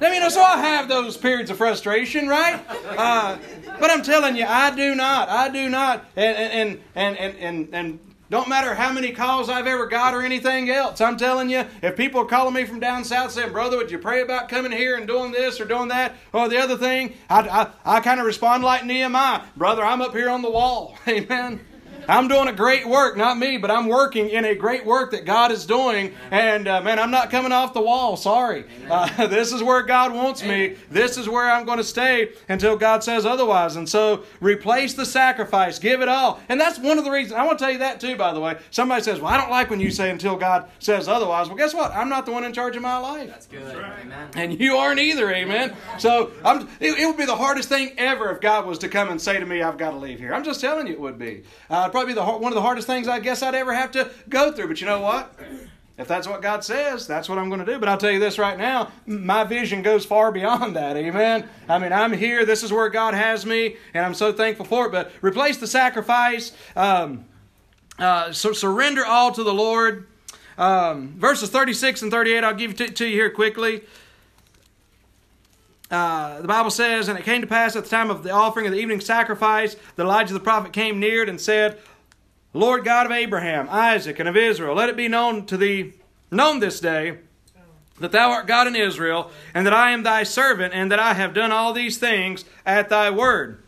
I 0.00 0.10
mean, 0.10 0.30
so 0.30 0.42
I 0.42 0.58
have 0.58 0.86
those 0.86 1.16
periods 1.16 1.50
of 1.50 1.56
frustration, 1.56 2.28
right? 2.28 2.64
Uh, 2.96 3.36
but 3.80 3.90
I'm 3.90 4.02
telling 4.02 4.36
you, 4.36 4.46
I 4.46 4.70
do 4.76 4.94
not. 4.94 5.28
I 5.28 5.48
do 5.48 5.68
not. 5.68 6.04
And 6.14 6.36
and 6.36 6.80
and 6.94 7.18
and 7.18 7.36
and, 7.38 7.68
and 7.72 8.05
don't 8.28 8.48
matter 8.48 8.74
how 8.74 8.92
many 8.92 9.12
calls 9.12 9.48
I've 9.48 9.66
ever 9.66 9.86
got 9.86 10.14
or 10.14 10.22
anything 10.22 10.68
else. 10.70 11.00
I'm 11.00 11.16
telling 11.16 11.48
you, 11.48 11.64
if 11.82 11.96
people 11.96 12.20
are 12.22 12.26
calling 12.26 12.54
me 12.54 12.64
from 12.64 12.80
down 12.80 13.04
south 13.04 13.32
saying, 13.32 13.52
Brother, 13.52 13.76
would 13.76 13.90
you 13.90 13.98
pray 13.98 14.22
about 14.22 14.48
coming 14.48 14.72
here 14.72 14.96
and 14.96 15.06
doing 15.06 15.32
this 15.32 15.60
or 15.60 15.64
doing 15.64 15.88
that 15.88 16.14
or 16.32 16.48
the 16.48 16.58
other 16.58 16.76
thing? 16.76 17.14
I, 17.30 17.70
I, 17.84 17.96
I 17.98 18.00
kind 18.00 18.18
of 18.18 18.26
respond 18.26 18.64
like 18.64 18.84
Nehemiah 18.84 19.42
Brother, 19.56 19.84
I'm 19.84 20.00
up 20.00 20.12
here 20.12 20.28
on 20.28 20.42
the 20.42 20.50
wall. 20.50 20.98
Amen. 21.08 21.60
I'm 22.08 22.28
doing 22.28 22.48
a 22.48 22.52
great 22.52 22.86
work, 22.86 23.16
not 23.16 23.38
me, 23.38 23.56
but 23.56 23.70
I'm 23.70 23.88
working 23.88 24.28
in 24.28 24.44
a 24.44 24.54
great 24.54 24.84
work 24.84 25.10
that 25.12 25.24
God 25.24 25.50
is 25.50 25.66
doing. 25.66 26.14
And 26.30 26.68
uh, 26.68 26.80
man, 26.80 26.98
I'm 26.98 27.10
not 27.10 27.30
coming 27.30 27.52
off 27.52 27.74
the 27.74 27.80
wall. 27.80 28.16
Sorry. 28.16 28.64
Uh, 28.88 29.26
this 29.28 29.52
is 29.52 29.62
where 29.62 29.82
God 29.82 30.12
wants 30.12 30.42
me. 30.42 30.76
This 30.90 31.18
is 31.18 31.28
where 31.28 31.50
I'm 31.50 31.64
going 31.64 31.78
to 31.78 31.84
stay 31.84 32.30
until 32.48 32.76
God 32.76 33.02
says 33.02 33.26
otherwise. 33.26 33.76
And 33.76 33.88
so 33.88 34.24
replace 34.40 34.94
the 34.94 35.06
sacrifice, 35.06 35.78
give 35.78 36.00
it 36.00 36.08
all. 36.08 36.40
And 36.48 36.60
that's 36.60 36.78
one 36.78 36.98
of 36.98 37.04
the 37.04 37.10
reasons. 37.10 37.34
I 37.34 37.44
want 37.44 37.58
to 37.58 37.64
tell 37.64 37.72
you 37.72 37.78
that 37.78 38.00
too, 38.00 38.16
by 38.16 38.32
the 38.32 38.40
way. 38.40 38.56
Somebody 38.70 39.02
says, 39.02 39.20
Well, 39.20 39.32
I 39.32 39.36
don't 39.36 39.50
like 39.50 39.70
when 39.70 39.80
you 39.80 39.90
say 39.90 40.10
until 40.10 40.36
God 40.36 40.68
says 40.78 41.08
otherwise. 41.08 41.48
Well, 41.48 41.56
guess 41.56 41.74
what? 41.74 41.92
I'm 41.92 42.08
not 42.08 42.26
the 42.26 42.32
one 42.32 42.44
in 42.44 42.52
charge 42.52 42.76
of 42.76 42.82
my 42.82 42.98
life. 42.98 43.28
That's 43.28 43.46
good. 43.46 43.66
That's 43.66 43.76
right. 43.76 44.00
Amen. 44.00 44.30
And 44.34 44.60
you 44.60 44.76
aren't 44.76 45.00
either. 45.00 45.30
Amen. 45.32 45.74
So 45.98 46.30
I'm, 46.44 46.68
it, 46.80 46.98
it, 46.98 47.06
would 47.06 47.16
be 47.16 47.26
the 47.26 47.36
hardest 47.36 47.68
thing 47.68 47.92
ever 47.98 48.30
if 48.30 48.40
God 48.40 48.66
was 48.66 48.78
to 48.80 48.88
come 48.88 49.08
and 49.08 49.20
say 49.20 49.38
to 49.38 49.46
me, 49.46 49.62
I've 49.62 49.78
got 49.78 49.90
to 49.90 49.96
leave 49.96 50.18
here. 50.18 50.34
I'm 50.34 50.44
just 50.44 50.60
telling 50.60 50.86
you 50.86 50.92
it 50.92 51.00
would 51.00 51.18
be. 51.18 51.42
Uh, 51.70 51.88
probably 51.96 52.12
the 52.12 52.22
one 52.22 52.52
of 52.52 52.54
the 52.54 52.60
hardest 52.60 52.86
things 52.86 53.08
I 53.08 53.20
guess 53.20 53.42
I'd 53.42 53.54
ever 53.54 53.72
have 53.72 53.90
to 53.92 54.10
go 54.28 54.52
through. 54.52 54.68
But 54.68 54.82
you 54.82 54.86
know 54.86 55.00
what? 55.00 55.34
If 55.96 56.06
that's 56.06 56.28
what 56.28 56.42
God 56.42 56.62
says, 56.62 57.06
that's 57.06 57.26
what 57.26 57.38
I'm 57.38 57.48
going 57.48 57.64
to 57.64 57.72
do. 57.72 57.78
But 57.78 57.88
I'll 57.88 57.96
tell 57.96 58.10
you 58.10 58.20
this 58.20 58.38
right 58.38 58.58
now, 58.58 58.92
my 59.06 59.44
vision 59.44 59.80
goes 59.80 60.04
far 60.04 60.30
beyond 60.30 60.76
that. 60.76 60.94
Amen. 60.94 61.48
I 61.70 61.78
mean, 61.78 61.94
I'm 61.94 62.12
here. 62.12 62.44
This 62.44 62.62
is 62.62 62.70
where 62.70 62.90
God 62.90 63.14
has 63.14 63.46
me, 63.46 63.76
and 63.94 64.04
I'm 64.04 64.12
so 64.12 64.30
thankful 64.30 64.66
for 64.66 64.84
it. 64.84 64.92
But 64.92 65.10
replace 65.22 65.56
the 65.56 65.66
sacrifice. 65.66 66.52
Um, 66.76 67.24
uh, 67.98 68.30
so 68.30 68.52
surrender 68.52 69.06
all 69.06 69.32
to 69.32 69.42
the 69.42 69.54
Lord. 69.54 70.06
Um, 70.58 71.14
verses 71.16 71.48
36 71.48 72.02
and 72.02 72.10
38, 72.10 72.44
I'll 72.44 72.52
give 72.52 72.76
to, 72.76 72.90
to 72.90 73.06
you 73.06 73.12
here 73.12 73.30
quickly. 73.30 73.80
Uh, 75.90 76.40
the 76.40 76.48
Bible 76.48 76.70
says, 76.70 77.08
And 77.08 77.18
it 77.18 77.24
came 77.24 77.40
to 77.40 77.46
pass 77.46 77.76
at 77.76 77.84
the 77.84 77.90
time 77.90 78.10
of 78.10 78.22
the 78.22 78.30
offering 78.30 78.66
of 78.66 78.72
the 78.72 78.78
evening 78.78 79.00
sacrifice 79.00 79.76
that 79.94 80.02
Elijah 80.02 80.34
the 80.34 80.40
prophet 80.40 80.72
came 80.72 80.98
near 80.98 81.22
and 81.28 81.40
said, 81.40 81.78
Lord 82.52 82.84
God 82.84 83.06
of 83.06 83.12
Abraham, 83.12 83.68
Isaac, 83.70 84.18
and 84.18 84.28
of 84.28 84.36
Israel, 84.36 84.74
let 84.74 84.88
it 84.88 84.96
be 84.96 85.08
known 85.08 85.46
to 85.46 85.56
thee, 85.56 85.92
known 86.30 86.58
this 86.58 86.80
day, 86.80 87.18
that 88.00 88.12
thou 88.12 88.30
art 88.30 88.46
God 88.46 88.66
in 88.66 88.74
Israel, 88.74 89.30
and 89.54 89.66
that 89.66 89.74
I 89.74 89.92
am 89.92 90.02
thy 90.02 90.22
servant, 90.22 90.74
and 90.74 90.90
that 90.90 90.98
I 90.98 91.14
have 91.14 91.34
done 91.34 91.52
all 91.52 91.72
these 91.72 91.98
things 91.98 92.44
at 92.64 92.88
thy 92.88 93.10
word. 93.10 93.62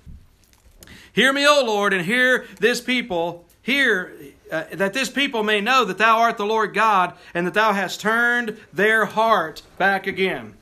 Hear 1.13 1.33
me, 1.33 1.47
O 1.47 1.63
Lord, 1.65 1.93
and 1.93 2.05
hear 2.05 2.47
this 2.61 2.81
people, 2.81 3.47
hear 3.63 4.15
uh, 4.51 4.65
that 4.73 4.95
this 4.95 5.11
people 5.11 5.43
may 5.43 5.61
know 5.61 5.85
that 5.85 5.99
thou 5.99 6.19
art 6.19 6.37
the 6.37 6.47
Lord 6.47 6.75
God, 6.75 7.15
and 7.35 7.47
that 7.47 7.55
thou 7.55 7.73
hast 7.73 8.01
turned 8.01 8.59
their 8.73 9.05
heart 9.05 9.63
back 9.77 10.07
again 10.07 10.55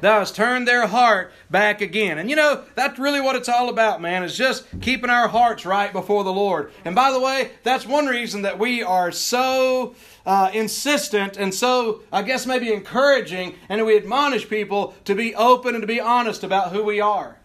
thou 0.00 0.18
hast 0.18 0.36
turned 0.36 0.66
their 0.66 0.86
heart 0.86 1.32
back 1.50 1.80
again. 1.80 2.18
And 2.18 2.30
you 2.30 2.36
know, 2.36 2.64
that's 2.74 2.98
really 2.98 3.20
what 3.20 3.36
it's 3.36 3.48
all 3.48 3.68
about, 3.68 4.00
man, 4.00 4.22
is 4.22 4.36
just 4.36 4.64
keeping 4.80 5.10
our 5.10 5.28
hearts 5.28 5.66
right 5.66 5.92
before 5.92 6.24
the 6.24 6.32
Lord. 6.32 6.72
And 6.84 6.94
by 6.94 7.10
the 7.10 7.20
way, 7.20 7.52
that's 7.62 7.86
one 7.86 8.06
reason 8.06 8.42
that 8.42 8.58
we 8.58 8.82
are 8.82 9.12
so 9.12 9.94
uh, 10.24 10.50
insistent 10.52 11.36
and 11.36 11.54
so, 11.54 12.02
I 12.12 12.22
guess, 12.22 12.46
maybe 12.46 12.72
encouraging, 12.72 13.54
and 13.68 13.84
we 13.86 13.96
admonish 13.96 14.48
people 14.48 14.94
to 15.04 15.14
be 15.14 15.34
open 15.34 15.74
and 15.74 15.82
to 15.82 15.86
be 15.86 16.00
honest 16.00 16.44
about 16.44 16.72
who 16.72 16.82
we 16.82 17.00
are. 17.00 17.36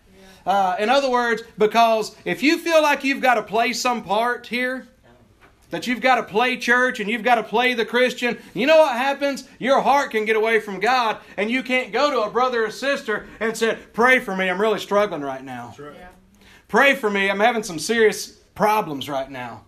Uh, 0.46 0.76
in 0.80 0.90
other 0.90 1.10
words, 1.10 1.44
because 1.58 2.16
if 2.26 2.42
you 2.42 2.58
feel 2.58 2.82
like 2.82 3.04
you've 3.04 3.22
got 3.22 3.36
to 3.36 3.44
play 3.44 3.74
some 3.74 4.04
part 4.04 4.48
here, 4.48 4.88
that 5.72 5.88
you've 5.88 6.02
got 6.02 6.16
to 6.16 6.24
play 6.24 6.58
church 6.58 7.00
and 7.00 7.10
you've 7.10 7.24
got 7.24 7.36
to 7.36 7.44
play 7.44 7.74
the 7.74 7.86
Christian, 7.86 8.38
you 8.54 8.68
know 8.68 8.78
what 8.78 8.96
happens? 8.96 9.48
Your 9.60 9.82
heart 9.82 10.12
can 10.12 10.26
get 10.26 10.36
away 10.36 10.60
from 10.60 10.80
God 10.80 11.18
and 11.38 11.50
you 11.50 11.64
can't 11.64 11.92
go 11.92 12.12
to 12.12 12.22
a 12.22 12.30
brother 12.30 12.66
or 12.66 12.72
sister 12.72 13.28
and 13.40 13.58
say, 13.58 13.78
Pray 13.94 14.20
for 14.20 14.36
me, 14.36 14.50
I'm 14.50 14.62
really 14.62 14.80
struggling 14.80 15.22
right 15.22 15.44
now. 15.44 15.74
Right. 15.78 15.94
Yeah. 15.96 16.08
Pray 16.68 16.96
for 16.96 17.10
me, 17.10 17.30
I'm 17.30 17.40
having 17.40 17.64
some 17.64 17.80
serious 17.80 18.28
problems 18.56 19.10
right 19.10 19.30
now. 19.30 19.66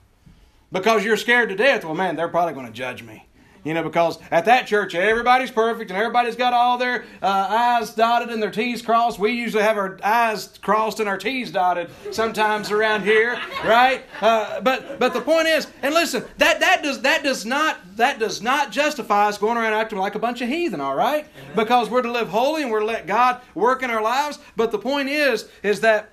Because 0.72 1.06
you're 1.06 1.18
scared 1.18 1.50
to 1.50 1.56
death. 1.56 1.86
Well, 1.86 1.94
man, 1.94 2.16
they're 2.16 2.28
probably 2.28 2.54
going 2.54 2.66
to 2.66 2.72
judge 2.72 3.04
me. 3.04 3.28
You 3.64 3.74
know, 3.74 3.84
because 3.84 4.20
at 4.30 4.46
that 4.46 4.68
church, 4.68 4.94
everybody's 4.94 5.52
perfect 5.52 5.90
and 5.90 5.98
everybody's 5.98 6.36
got 6.36 6.54
all 6.54 6.78
their 6.78 7.06
uh, 7.22 7.78
I's 7.80 7.94
dotted 7.94 8.30
and 8.30 8.44
their 8.44 8.52
T's 8.52 8.82
crossed. 8.82 9.20
We 9.20 9.32
usually 9.32 9.64
have 9.64 9.78
our 9.78 9.98
I's 10.04 10.50
crossed 10.62 11.00
and 11.00 11.08
our 11.08 11.18
T's 11.18 11.50
dotted 11.52 11.90
sometimes 12.12 12.72
around 12.72 13.04
here, 13.04 13.40
right? 13.64 14.04
Uh, 14.22 14.60
but 14.62 15.00
but 15.00 15.14
the 15.14 15.22
point 15.22 15.48
is, 15.48 15.68
and 15.82 15.94
listen, 15.94 16.26
that 16.40 16.60
that 16.60 16.84
does 16.84 17.02
that 17.02 17.24
does 17.24 17.46
not 17.46 17.80
that 17.96 18.20
does 18.20 18.42
not 18.42 18.72
justify 18.72 19.28
us 19.28 19.38
going 19.38 19.58
around 19.58 19.74
acting 19.74 20.00
like 20.00 20.16
a 20.16 20.20
bunch 20.20 20.42
of 20.42 20.50
heathen, 20.50 20.82
all 20.82 20.96
right? 20.96 21.28
Because 21.56 21.90
we're 21.90 22.02
to 22.02 22.12
live 22.12 22.30
holy 22.30 22.64
and 22.64 22.72
we're 22.72 22.82
to 22.82 22.86
let 22.86 23.08
God 23.08 23.42
work 23.56 23.82
in 23.82 23.90
our 23.90 24.02
lives. 24.02 24.40
But 24.56 24.72
the 24.72 24.80
point 24.80 25.10
is, 25.10 25.48
is 25.62 25.82
that 25.82 26.13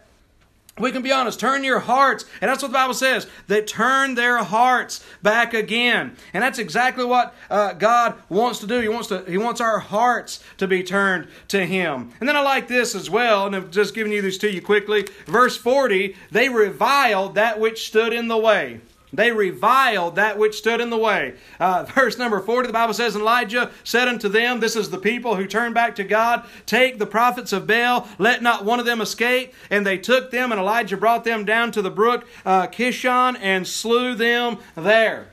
we 0.78 0.92
can 0.92 1.02
be 1.02 1.12
honest. 1.12 1.38
Turn 1.38 1.64
your 1.64 1.80
hearts. 1.80 2.24
And 2.40 2.48
that's 2.48 2.62
what 2.62 2.68
the 2.68 2.74
Bible 2.74 2.94
says. 2.94 3.26
They 3.48 3.62
turn 3.62 4.14
their 4.14 4.38
hearts 4.38 5.04
back 5.22 5.52
again. 5.52 6.16
And 6.32 6.42
that's 6.42 6.58
exactly 6.58 7.04
what 7.04 7.34
uh, 7.50 7.74
God 7.74 8.14
wants 8.28 8.60
to 8.60 8.66
do. 8.66 8.80
He 8.80 8.88
wants, 8.88 9.08
to, 9.08 9.24
he 9.28 9.36
wants 9.36 9.60
our 9.60 9.78
hearts 9.78 10.42
to 10.58 10.66
be 10.66 10.82
turned 10.82 11.28
to 11.48 11.66
Him. 11.66 12.12
And 12.20 12.28
then 12.28 12.36
I 12.36 12.40
like 12.40 12.68
this 12.68 12.94
as 12.94 13.10
well. 13.10 13.46
And 13.46 13.54
I'm 13.54 13.70
just 13.70 13.94
giving 13.94 14.12
you 14.12 14.22
these 14.22 14.38
to 14.38 14.50
you 14.50 14.62
quickly. 14.62 15.06
Verse 15.26 15.56
40 15.56 16.16
They 16.30 16.48
reviled 16.48 17.34
that 17.34 17.60
which 17.60 17.86
stood 17.86 18.12
in 18.12 18.28
the 18.28 18.38
way. 18.38 18.80
They 19.12 19.32
reviled 19.32 20.14
that 20.16 20.38
which 20.38 20.56
stood 20.56 20.80
in 20.80 20.90
the 20.90 20.96
way. 20.96 21.34
Uh, 21.58 21.84
verse 21.94 22.16
number 22.18 22.40
40, 22.40 22.68
the 22.68 22.72
Bible 22.72 22.94
says, 22.94 23.16
Elijah 23.16 23.70
said 23.82 24.08
unto 24.08 24.28
them, 24.28 24.60
This 24.60 24.76
is 24.76 24.90
the 24.90 24.98
people 24.98 25.36
who 25.36 25.46
turn 25.46 25.72
back 25.72 25.96
to 25.96 26.04
God, 26.04 26.46
take 26.66 26.98
the 26.98 27.06
prophets 27.06 27.52
of 27.52 27.66
Baal, 27.66 28.08
let 28.18 28.42
not 28.42 28.64
one 28.64 28.78
of 28.78 28.86
them 28.86 29.00
escape. 29.00 29.52
And 29.70 29.86
they 29.86 29.98
took 29.98 30.30
them, 30.30 30.52
and 30.52 30.60
Elijah 30.60 30.96
brought 30.96 31.24
them 31.24 31.44
down 31.44 31.72
to 31.72 31.82
the 31.82 31.90
brook 31.90 32.26
uh, 32.44 32.68
Kishon 32.68 33.36
and 33.40 33.66
slew 33.66 34.14
them 34.14 34.58
there. 34.76 35.28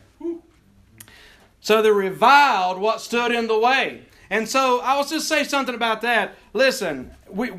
So 1.59 1.81
they 1.81 1.91
reviled 1.91 2.79
what 2.79 3.01
stood 3.01 3.31
in 3.31 3.47
the 3.47 3.59
way. 3.59 4.03
And 4.29 4.47
so 4.47 4.79
I'll 4.81 5.05
just 5.05 5.27
say 5.27 5.43
something 5.43 5.75
about 5.75 6.01
that. 6.01 6.35
Listen, 6.53 7.11
we, 7.29 7.51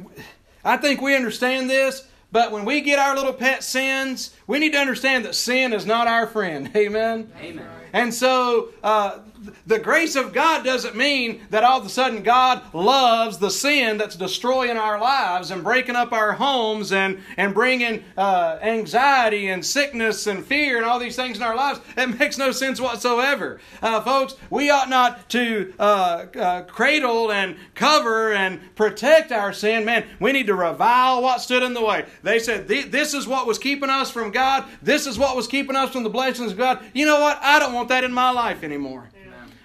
I 0.65 0.77
think 0.77 1.01
we 1.01 1.15
understand 1.15 1.69
this, 1.71 2.07
but 2.31 2.53
when 2.53 2.65
we 2.65 2.81
get 2.81 2.99
our 2.99 3.15
little 3.15 3.33
pet 3.33 3.65
sins, 3.65 4.35
we 4.47 4.59
need 4.59 4.73
to 4.73 4.79
understand 4.79 5.25
that 5.25 5.35
sin 5.35 5.73
is 5.73 5.87
not 5.87 6.07
our 6.07 6.27
friend. 6.27 6.71
Amen. 6.77 7.31
Amen. 7.41 7.67
And 7.93 8.13
so, 8.13 8.69
uh, 8.83 9.21
the 9.67 9.79
grace 9.79 10.17
of 10.17 10.33
God 10.33 10.65
doesn't 10.65 10.97
mean 10.97 11.41
that 11.51 11.65
all 11.65 11.81
of 11.81 11.87
a 11.87 11.89
sudden 11.89 12.23
God 12.23 12.63
loves 12.75 13.39
the 13.39 13.51
sin 13.51 13.99
that's 13.99 14.17
destroying 14.17 14.77
our 14.77 15.01
lives 15.01 15.51
and 15.51 15.63
breaking 15.63 15.97
up 15.97 16.13
our 16.13 16.33
homes 16.33 16.93
and, 16.93 17.21
and 17.37 17.55
bringing 17.55 18.05
uh, 18.17 18.59
anxiety 18.63 19.49
and 19.49 19.65
sickness 19.65 20.27
and 20.27 20.45
fear 20.45 20.77
and 20.77 20.87
all 20.87 20.99
these 20.99 21.17
things 21.17 21.37
in 21.37 21.43
our 21.43 21.57
lives. 21.57 21.81
It 21.97 22.19
makes 22.19 22.39
no 22.39 22.53
sense 22.53 22.81
whatsoever. 22.81 23.61
Uh, 23.83 24.01
folks, 24.01 24.35
we 24.51 24.71
ought 24.71 24.89
not 24.89 25.29
to 25.31 25.75
uh, 25.79 26.27
uh 26.39 26.63
cradle 26.63 27.33
and 27.33 27.57
cover 27.75 28.33
and 28.33 28.75
protect 28.75 29.33
our 29.33 29.53
sin. 29.53 29.85
Man, 29.85 30.07
we 30.21 30.33
need 30.33 30.47
to 30.47 30.55
revile 30.55 31.23
what 31.23 31.41
stood 31.41 31.63
in 31.63 31.75
the 31.75 31.85
way. 31.85 32.07
They 32.23 32.39
said, 32.39 32.69
This 32.69 33.15
is 33.15 33.27
what 33.27 33.47
was 33.47 33.59
keeping 33.59 33.91
us 33.91 34.11
from 34.11 34.31
God. 34.31 34.65
This 34.83 35.07
is 35.07 35.19
what 35.19 35.37
was 35.37 35.47
keeping 35.47 35.77
us 35.77 35.91
from 35.91 36.03
the 36.03 36.11
blessings 36.11 36.53
of 36.53 36.59
God. 36.59 36.81
You 36.95 37.07
know 37.07 37.21
what? 37.21 37.39
I 37.43 37.59
don't 37.59 37.75
want 37.75 37.89
that 37.89 38.05
in 38.05 38.13
my 38.13 38.31
life 38.31 38.63
anymore. 38.63 39.09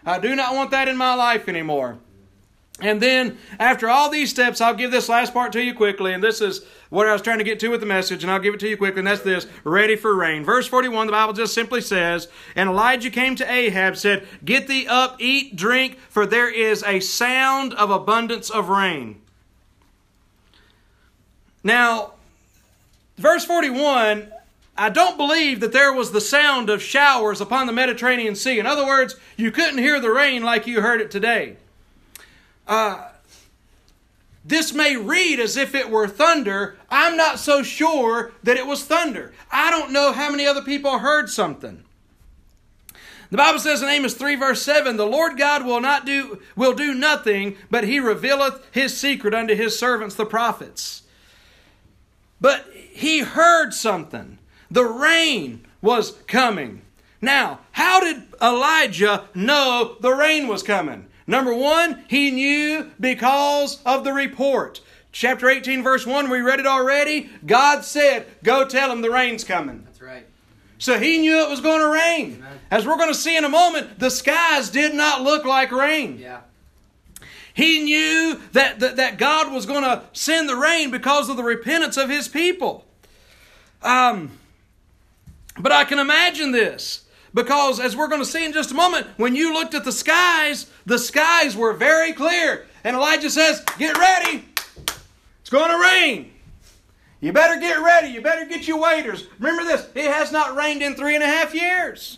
I 0.06 0.20
do 0.20 0.36
not 0.36 0.56
want 0.56 0.72
that 0.72 0.88
in 0.88 0.97
my 0.97 1.14
life 1.14 1.47
anymore. 1.47 1.97
And 2.80 2.99
then, 2.99 3.38
after 3.60 3.88
all 3.88 4.10
these 4.10 4.32
steps, 4.32 4.60
I'll 4.60 4.74
give 4.74 4.91
this 4.91 5.08
last 5.08 5.32
part 5.32 5.54
to 5.54 5.62
you 5.62 5.74
quickly. 5.76 6.12
And 6.12 6.24
this 6.24 6.41
is 6.41 6.66
what 6.89 7.08
I 7.08 7.14
was 7.14 7.22
trying 7.22 7.38
to 7.38 7.43
get 7.43 7.60
to 7.62 7.70
with 7.70 7.80
the 7.80 7.86
message, 7.86 8.24
and 8.24 8.32
I'll 8.32 8.39
give 8.39 8.56
it 8.56 8.60
to 8.62 8.68
you 8.68 8.78
quickly. 8.78 8.99
And 8.99 9.08
that's 9.08 9.22
this 9.22 9.47
ready 9.64 9.95
for 9.95 10.16
rain. 10.16 10.43
Verse 10.43 10.68
41, 10.68 11.06
the 11.06 11.12
Bible 11.12 11.34
just 11.34 11.54
simply 11.54 11.82
says, 11.82 12.28
And 12.56 12.70
Elijah 12.70 13.12
came 13.12 13.36
to 13.36 13.49
Ahab, 13.49 13.95
said, 13.95 14.28
Get 14.43 14.68
thee 14.68 14.88
up, 14.88 15.18
eat, 15.20 15.56
drink, 15.56 15.99
for 16.10 16.26
there 16.26 16.51
is 16.51 16.84
a 16.84 16.99
sound 16.99 17.74
of 17.76 17.91
abundance 17.91 18.49
of 18.49 18.70
rain. 18.70 19.22
Now, 21.64 22.14
verse 23.18 23.45
41 23.45 24.33
I 24.76 24.90
don't 24.90 25.18
believe 25.18 25.60
that 25.60 25.72
there 25.72 25.94
was 25.94 26.12
the 26.12 26.22
sound 26.22 26.70
of 26.70 26.82
showers 26.82 27.40
upon 27.40 27.68
the 27.68 27.74
Mediterranean 27.74 28.36
Sea. 28.36 28.60
In 28.60 28.66
other 28.66 28.86
words, 28.86 29.16
you 29.38 29.52
couldn't 29.52 29.78
hear 29.78 30.00
the 30.00 30.10
rain 30.10 30.44
like 30.44 30.66
you 30.66 30.82
heard 30.82 31.00
it 31.00 31.12
today. 31.12 31.58
Uh, 32.68 33.10
this 34.44 34.74
may 34.74 34.98
read 34.98 35.40
as 35.40 35.56
if 35.58 35.76
it 35.76 35.90
were 35.90 36.08
thunder. 36.08 36.78
I'm 36.90 37.16
not 37.16 37.40
so 37.40 37.64
sure 37.64 38.34
that 38.42 38.58
it 38.58 38.66
was 38.66 38.84
thunder. 38.84 39.34
I 39.52 39.70
don't 39.70 39.92
know 39.92 40.12
how 40.12 40.32
many 40.32 40.46
other 40.46 40.62
people 40.62 41.00
heard 41.00 41.30
something. 41.30 41.84
The 43.30 43.38
Bible 43.38 43.60
says 43.60 43.82
in 43.82 43.90
Amos 43.90 44.14
3 44.14 44.36
verse 44.36 44.62
7, 44.62 44.98
the 44.98 45.08
Lord 45.08 45.38
God 45.38 45.66
will 45.66 45.82
not 45.82 46.06
do 46.06 46.40
will 46.56 46.74
do 46.74 46.94
nothing, 46.94 47.58
but 47.72 47.84
he 47.84 48.00
revealeth 48.00 48.64
his 48.72 48.96
secret 48.96 49.34
unto 49.34 49.56
his 49.56 49.78
servants 49.78 50.16
the 50.16 50.26
prophets. 50.26 51.04
But 52.40 52.68
he 52.74 53.20
heard 53.22 53.74
something. 53.74 54.38
The 54.74 54.86
rain 54.86 55.66
was 55.84 56.14
coming. 56.28 56.82
Now, 57.22 57.60
how 57.74 58.00
did 58.00 58.24
Elijah 58.42 59.26
know 59.36 59.98
the 60.02 60.14
rain 60.14 60.48
was 60.48 60.64
coming? 60.64 61.06
Number 61.28 61.54
one, 61.54 62.04
he 62.08 62.32
knew 62.32 62.92
because 63.00 63.82
of 63.86 64.04
the 64.04 64.14
report. 64.14 64.82
Chapter 65.12 65.48
18, 65.48 65.84
verse 65.84 66.08
1, 66.08 66.28
we 66.28 66.42
read 66.42 66.60
it 66.60 66.66
already. 66.66 67.30
God 67.46 67.86
said, 67.86 68.26
Go 68.42 68.68
tell 68.68 68.92
him 68.92 69.04
the 69.04 69.12
rain's 69.12 69.44
coming. 69.44 69.84
That's 69.86 70.02
right. 70.02 70.26
So 70.80 70.98
he 70.98 71.20
knew 71.20 71.44
it 71.44 71.52
was 71.52 71.62
going 71.62 71.82
to 71.82 71.90
rain. 71.90 72.38
Amen. 72.40 72.60
As 72.72 72.88
we're 72.88 72.98
going 72.98 73.14
to 73.14 73.18
see 73.18 73.38
in 73.38 73.44
a 73.44 73.50
moment, 73.50 74.00
the 74.00 74.10
skies 74.10 74.72
did 74.72 74.96
not 74.96 75.22
look 75.22 75.46
like 75.46 75.72
rain. 75.72 76.18
Yeah. 76.18 76.42
He 77.54 77.84
knew 77.84 78.42
that, 78.54 78.80
that, 78.80 78.96
that 78.96 79.20
God 79.20 79.54
was 79.54 79.68
going 79.68 79.84
to 79.84 80.02
send 80.14 80.50
the 80.50 80.56
rain 80.56 80.90
because 80.90 81.30
of 81.30 81.38
the 81.38 81.44
repentance 81.44 81.96
of 81.96 82.10
his 82.10 82.28
people. 82.28 82.86
Um, 83.84 84.32
but 85.60 85.72
I 85.72 85.84
can 85.84 85.99
imagine 85.99 86.51
this 86.51 87.04
because, 87.34 87.80
as 87.80 87.95
we're 87.95 88.08
going 88.08 88.22
to 88.22 88.26
see 88.26 88.45
in 88.45 88.54
just 88.54 88.72
a 88.72 88.76
moment, 88.76 89.08
when 89.18 89.36
you 89.36 89.54
looked 89.54 89.74
at 89.74 89.84
the 89.84 89.91
skies, 89.91 90.70
the 90.86 90.99
skies 90.99 91.56
were 91.56 91.74
very 91.74 92.14
clear. 92.14 92.68
And 92.84 92.95
Elijah 92.95 93.30
says, 93.30 93.64
Get 93.78 93.97
ready, 93.97 94.45
it's 95.41 95.49
going 95.49 95.72
to 95.72 95.80
rain. 95.80 96.32
You 97.24 97.32
better 97.32 97.58
get 97.58 97.78
ready. 97.82 98.10
You 98.10 98.22
better 98.22 98.45
get 98.45 98.68
your 98.68 98.82
waiters. 98.82 99.28
Remember 99.39 99.64
this 99.64 99.88
it 99.95 100.12
has 100.12 100.32
not 100.34 100.58
rained 100.58 100.82
in 100.82 100.95
three 100.95 101.16
and 101.16 101.24
a 101.24 101.28
half 101.28 101.56
years. 101.56 102.18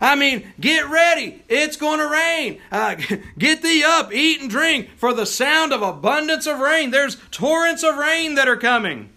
I 0.00 0.14
mean, 0.16 0.52
get 0.60 0.88
ready. 0.88 1.42
It's 1.48 1.76
going 1.76 1.98
to 1.98 2.08
rain. 2.08 2.60
Uh, 2.70 2.94
get 3.38 3.62
thee 3.62 3.82
up, 3.84 4.12
eat 4.12 4.40
and 4.40 4.50
drink, 4.50 4.90
for 4.96 5.12
the 5.12 5.26
sound 5.26 5.72
of 5.72 5.82
abundance 5.82 6.46
of 6.46 6.60
rain. 6.60 6.90
There's 6.90 7.16
torrents 7.30 7.82
of 7.82 7.96
rain 7.96 8.34
that 8.34 8.46
are 8.46 8.56
coming. 8.56 9.10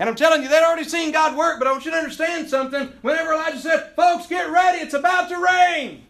And 0.00 0.08
I'm 0.08 0.16
telling 0.16 0.42
you, 0.42 0.48
they'd 0.48 0.64
already 0.64 0.88
seen 0.88 1.12
God 1.12 1.36
work, 1.36 1.58
but 1.58 1.68
I 1.68 1.72
want 1.72 1.84
you 1.84 1.90
to 1.90 1.96
understand 1.98 2.48
something. 2.48 2.90
Whenever 3.02 3.34
Elijah 3.34 3.58
said, 3.58 3.92
Folks, 3.94 4.26
get 4.26 4.50
ready, 4.50 4.78
it's 4.78 4.94
about 4.94 5.28
to 5.28 5.36
rain. 5.36 6.06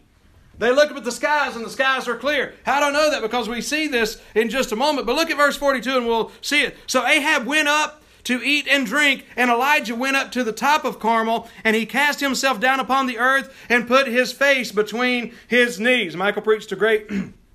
They 0.57 0.71
look 0.71 0.91
up 0.91 0.97
at 0.97 1.03
the 1.03 1.11
skies 1.11 1.57
and 1.57 1.65
the 1.65 1.69
skies 1.69 2.07
are 2.07 2.15
clear. 2.15 2.53
How 2.65 2.79
do 2.79 2.85
I 2.85 2.91
know 2.91 3.11
that? 3.11 3.21
Because 3.21 3.49
we 3.49 3.59
see 3.59 3.87
this 3.87 4.21
in 4.33 4.49
just 4.49 4.71
a 4.71 4.77
moment. 4.77 5.07
But 5.07 5.17
look 5.17 5.29
at 5.29 5.35
verse 5.35 5.57
42 5.57 5.97
and 5.97 6.07
we'll 6.07 6.31
see 6.39 6.61
it. 6.61 6.77
So 6.87 7.05
Ahab 7.05 7.45
went 7.45 7.67
up 7.67 8.01
to 8.23 8.41
eat 8.41 8.65
and 8.69 8.85
drink, 8.85 9.25
and 9.35 9.51
Elijah 9.51 9.95
went 9.95 10.15
up 10.15 10.31
to 10.31 10.43
the 10.43 10.53
top 10.53 10.85
of 10.85 10.99
Carmel, 10.99 11.49
and 11.63 11.75
he 11.75 11.85
cast 11.85 12.21
himself 12.21 12.61
down 12.61 12.79
upon 12.79 13.07
the 13.07 13.17
earth 13.17 13.53
and 13.67 13.87
put 13.87 14.07
his 14.07 14.31
face 14.31 14.71
between 14.71 15.33
his 15.49 15.81
knees. 15.81 16.15
Michael 16.15 16.43
preached 16.43 16.71
a 16.71 16.77
great 16.77 17.09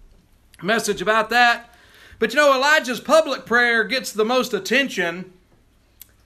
message 0.63 1.01
about 1.01 1.31
that. 1.31 1.73
But 2.19 2.35
you 2.35 2.37
know, 2.37 2.55
Elijah's 2.55 3.01
public 3.01 3.47
prayer 3.47 3.85
gets 3.85 4.13
the 4.13 4.25
most 4.25 4.53
attention 4.53 5.33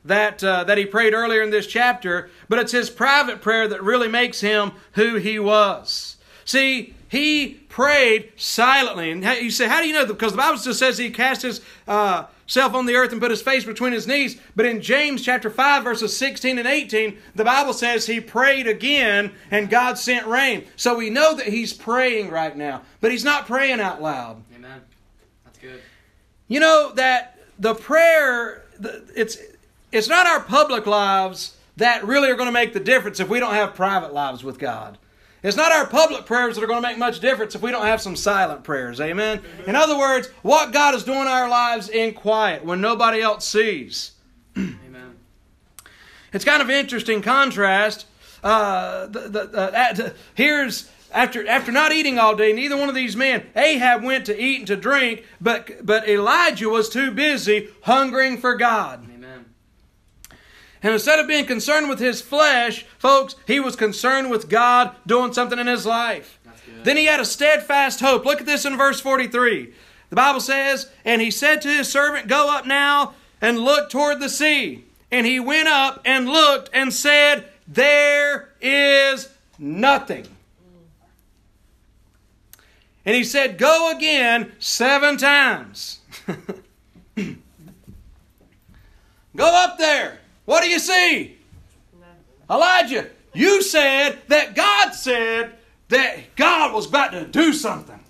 that, 0.05 0.43
uh, 0.43 0.65
that 0.65 0.79
he 0.79 0.87
prayed 0.87 1.15
earlier 1.15 1.43
in 1.43 1.51
this 1.51 1.67
chapter, 1.67 2.31
but 2.49 2.59
it's 2.59 2.73
his 2.73 2.91
private 2.91 3.41
prayer 3.41 3.69
that 3.69 3.83
really 3.83 4.09
makes 4.09 4.41
him 4.41 4.73
who 4.93 5.17
he 5.17 5.39
was. 5.39 6.17
See, 6.45 6.95
he 7.09 7.55
prayed 7.69 8.33
silently. 8.37 9.11
And 9.11 9.25
you 9.25 9.51
say, 9.51 9.69
how 9.69 9.81
do 9.81 9.89
you 9.89 9.93
know? 9.93 10.07
Because 10.07 10.33
the 10.33 10.39
Bible 10.39 10.59
just 10.59 10.79
says 10.79 10.97
he 10.97 11.11
cast 11.11 11.43
his 11.43 11.61
uh, 11.87 12.27
self 12.47 12.75
on 12.75 12.87
the 12.87 12.95
earth 12.95 13.13
and 13.13 13.21
put 13.21 13.31
his 13.31 13.43
face 13.43 13.65
between 13.65 13.93
his 13.93 14.07
knees. 14.07 14.41
But 14.57 14.67
in 14.67 14.81
James 14.81 15.23
chapter 15.23 15.51
5, 15.51 15.85
verses 15.85 16.17
16 16.17 16.59
and 16.59 16.67
18, 16.67 17.19
the 17.35 17.45
Bible 17.45 17.73
says 17.73 18.07
he 18.07 18.21
prayed 18.21 18.67
again 18.67 19.33
and 19.51 19.71
God 19.71 19.99
sent 19.99 20.27
rain. 20.27 20.67
So 20.77 20.97
we 20.97 21.11
know 21.11 21.35
that 21.35 21.47
he's 21.47 21.73
praying 21.73 22.31
right 22.31 22.57
now, 22.57 22.83
but 23.01 23.11
he's 23.11 23.25
not 23.25 23.47
praying 23.47 23.81
out 23.81 24.03
loud. 24.03 24.43
Amen. 24.55 24.81
That's 25.45 25.59
good. 25.59 25.81
You 26.49 26.61
know 26.61 26.93
that 26.95 27.39
the 27.59 27.75
prayer, 27.75 28.65
it's 29.15 29.37
it's 29.93 30.09
not 30.09 30.27
our 30.27 30.41
public 30.41 30.87
lives 30.87 31.57
that 31.77 32.05
really 32.05 32.31
are 32.31 32.37
going 32.37 32.49
to 32.49 32.53
make 32.53 32.73
the 32.73 32.81
difference 32.81 33.21
if 33.21 33.29
we 33.29 33.41
don't 33.41 33.55
have 33.55 33.75
private 33.75 34.13
lives 34.13 34.45
with 34.45 34.59
God. 34.59 34.99
It's 35.43 35.57
not 35.57 35.73
our 35.73 35.87
public 35.87 36.27
prayers 36.27 36.57
that 36.57 36.65
are 36.65 36.67
going 36.67 36.83
to 36.83 36.87
make 36.87 36.99
much 36.99 37.21
difference 37.21 37.55
if 37.55 37.63
we 37.63 37.71
don't 37.71 37.87
have 37.87 38.03
some 38.03 38.15
silent 38.15 38.63
prayers. 38.63 39.01
Amen? 39.01 39.41
In 39.67 39.75
other 39.75 39.99
words, 39.99 40.29
what 40.43 40.73
God 40.73 40.95
is 40.95 41.03
doing 41.03 41.23
in 41.23 41.29
our 41.29 41.49
lives 41.49 41.89
in 41.89 42.13
quiet 42.13 42.65
when 42.65 42.81
nobody 42.81 43.23
else 43.23 43.47
sees. 43.47 44.13
Amen. 44.57 45.17
It's 46.35 46.45
kind 46.45 46.61
of 46.61 46.69
interesting 46.69 47.23
contrast. 47.23 48.05
Uh, 48.45 49.07
the, 49.07 49.21
the, 49.29 49.41
uh, 49.59 50.11
here's 50.35 50.91
after 51.13 51.47
after 51.49 51.73
not 51.73 51.93
eating 51.93 52.19
all 52.19 52.37
day, 52.37 52.53
neither 52.53 52.77
one 52.77 52.89
of 52.89 52.95
these 52.95 53.17
men, 53.17 53.47
Ahab 53.57 54.03
went 54.03 54.27
to 54.27 54.41
eat 54.41 54.59
and 54.59 54.67
to 54.69 54.77
drink, 54.77 55.25
but 55.41 55.85
but 55.85 56.09
Elijah 56.09 56.69
was 56.69 56.89
too 56.89 57.11
busy 57.11 57.69
hungering 57.83 58.39
for 58.39 58.55
God. 58.57 59.10
And 60.83 60.95
instead 60.95 61.19
of 61.19 61.29
being 61.29 61.45
concerned 61.45 61.89
with 61.89 61.99
his 61.99 62.23
flesh, 62.23 62.87
folks, 62.99 63.37
he 63.47 63.61
was 63.61 63.77
concerned 63.77 64.31
with 64.31 64.49
God 64.49 64.95
doing 65.07 65.33
something 65.33 65.59
in 65.59 65.67
his 65.67 65.85
life. 65.85 66.39
Then 66.85 66.97
he 66.97 67.05
had 67.05 67.21
a 67.21 67.27
steadfast 67.27 68.01
hope. 68.01 68.25
Look 68.25 68.41
at 68.41 68.47
this 68.47 68.65
in 68.65 68.79
verse 68.79 69.01
43. 69.01 69.75
The 70.09 70.17
Bible 70.17 70.41
says, 70.41 70.91
And 71.05 71.21
he 71.21 71.31
said 71.31 71.61
to 71.63 71.69
his 71.69 71.91
servant, 71.91 72.29
Go 72.29 72.51
up 72.55 72.67
now 72.67 73.15
and 73.41 73.59
look 73.59 73.91
toward 73.91 74.21
the 74.21 74.29
sea. 74.29 74.85
And 75.11 75.27
he 75.27 75.41
went 75.41 75.69
up 75.69 76.01
and 76.05 76.29
looked 76.29 76.71
and 76.73 76.93
said, 76.93 77.45
There 77.67 78.51
is 78.61 79.29
nothing. 79.59 80.27
And 83.05 83.15
he 83.15 83.25
said, 83.25 83.59
Go 83.59 83.93
again 83.95 84.53
seven 84.59 85.17
times. 85.19 85.99
Go 89.37 89.65
up 89.65 89.79
there. 89.79 90.20
What 90.51 90.65
do 90.65 90.69
you 90.69 90.81
see? 90.81 91.39
Elijah, 92.51 93.09
you 93.33 93.63
said 93.63 94.19
that 94.27 94.57
God 94.57 94.91
said 94.91 95.53
that 95.91 96.35
God 96.35 96.75
was 96.75 96.87
about 96.87 97.13
to 97.13 97.25
do 97.25 97.53
something. 97.53 98.01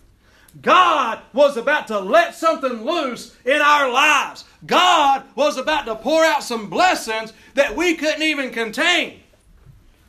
God 0.63 1.21
was 1.35 1.59
about 1.59 1.87
to 1.89 2.01
let 2.01 2.35
something 2.35 2.87
loose 2.87 3.37
in 3.45 3.61
our 3.61 3.93
lives. 3.93 4.47
God 4.65 5.25
was 5.35 5.59
about 5.59 5.85
to 5.85 5.97
pour 5.97 6.25
out 6.25 6.43
some 6.43 6.71
blessings 6.71 7.35
that 7.57 7.77
we 7.77 7.95
couldn't 7.95 8.23
even 8.23 8.53
contain. 8.53 9.21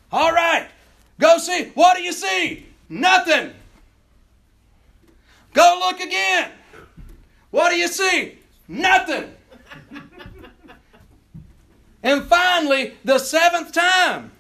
All 0.10 0.32
right, 0.32 0.70
go 1.20 1.38
see. 1.38 1.66
What 1.74 1.98
do 1.98 2.02
you 2.02 2.14
see? 2.14 2.66
Nothing. 2.88 3.52
Go 5.54 5.82
look 5.86 6.00
again. 6.00 6.50
What 7.50 7.72
do 7.72 7.76
you 7.76 7.90
see? 7.90 8.38
Nothing. 8.70 9.34
And 12.04 12.24
finally, 12.24 12.94
the 13.06 13.20
seventh 13.20 13.72
time. 13.72 14.32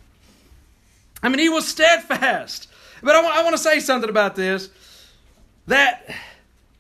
I 1.22 1.30
mean, 1.30 1.39
he 1.39 1.49
was 1.49 1.68
steadfast. 1.68 2.68
But 3.03 3.16
I 3.16 3.22
want, 3.22 3.36
I 3.36 3.43
want 3.43 3.55
to 3.55 3.62
say 3.62 3.80
something 3.80 4.09
about 4.09 4.36
this 4.36 4.70
that 5.68 6.07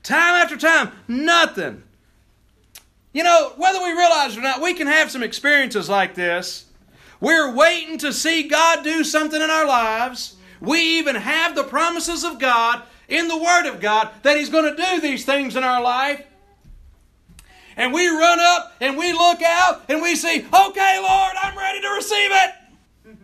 time 0.03 0.35
after 0.35 0.57
time, 0.57 0.91
nothing. 1.07 1.83
You 3.13 3.23
know, 3.23 3.53
whether 3.57 3.81
we 3.81 3.91
realize 3.91 4.35
it 4.35 4.39
or 4.39 4.43
not, 4.43 4.61
we 4.61 4.73
can 4.73 4.87
have 4.87 5.11
some 5.11 5.23
experiences 5.23 5.89
like 5.89 6.15
this. 6.15 6.65
We're 7.19 7.53
waiting 7.53 7.97
to 7.99 8.13
see 8.13 8.47
God 8.47 8.83
do 8.83 9.03
something 9.03 9.41
in 9.41 9.49
our 9.49 9.65
lives. 9.65 10.35
We 10.59 10.99
even 10.99 11.15
have 11.15 11.55
the 11.55 11.63
promises 11.63 12.23
of 12.23 12.39
God 12.39 12.83
in 13.07 13.27
the 13.27 13.37
Word 13.37 13.67
of 13.67 13.79
God 13.79 14.09
that 14.23 14.37
He's 14.37 14.49
going 14.49 14.75
to 14.75 14.81
do 14.81 15.01
these 15.01 15.25
things 15.25 15.55
in 15.55 15.63
our 15.63 15.81
life. 15.81 16.25
And 17.77 17.93
we 17.93 18.07
run 18.07 18.39
up 18.39 18.73
and 18.81 18.97
we 18.97 19.13
look 19.13 19.41
out 19.41 19.83
and 19.89 20.01
we 20.01 20.15
see, 20.15 20.39
okay, 20.39 20.99
Lord, 21.01 21.33
I'm 21.41 21.57
ready 21.57 21.81
to 21.81 21.89
receive 21.89 22.31
it. 22.31 22.53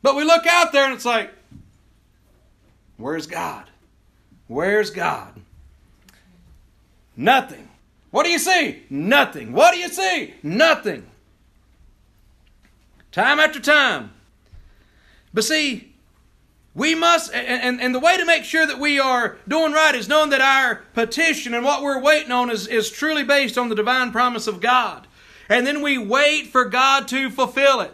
But 0.00 0.14
we 0.14 0.22
look 0.22 0.46
out 0.46 0.72
there 0.72 0.84
and 0.84 0.94
it's 0.94 1.04
like, 1.04 1.34
where's 2.98 3.26
God? 3.26 3.68
Where's 4.46 4.90
God? 4.90 5.34
Nothing. 7.16 7.68
What 8.12 8.24
do 8.24 8.30
you 8.30 8.38
see? 8.38 8.84
Nothing. 8.88 9.52
What 9.52 9.74
do 9.74 9.78
you 9.78 9.88
see? 9.88 10.34
Nothing. 10.42 11.04
Time 13.10 13.40
after 13.40 13.58
time. 13.58 14.12
But 15.34 15.44
see, 15.44 15.87
we 16.74 16.94
must, 16.94 17.32
and, 17.34 17.80
and, 17.80 17.94
the 17.94 17.98
way 17.98 18.16
to 18.16 18.24
make 18.24 18.44
sure 18.44 18.66
that 18.66 18.78
we 18.78 19.00
are 19.00 19.36
doing 19.48 19.72
right 19.72 19.94
is 19.94 20.08
knowing 20.08 20.30
that 20.30 20.40
our 20.40 20.76
petition 20.94 21.52
and 21.54 21.64
what 21.64 21.82
we're 21.82 22.00
waiting 22.00 22.30
on 22.30 22.50
is, 22.50 22.68
is 22.68 22.90
truly 22.90 23.24
based 23.24 23.58
on 23.58 23.68
the 23.68 23.74
divine 23.74 24.12
promise 24.12 24.46
of 24.46 24.60
God. 24.60 25.06
And 25.48 25.66
then 25.66 25.82
we 25.82 25.98
wait 25.98 26.48
for 26.48 26.66
God 26.66 27.08
to 27.08 27.30
fulfill 27.30 27.80
it. 27.80 27.92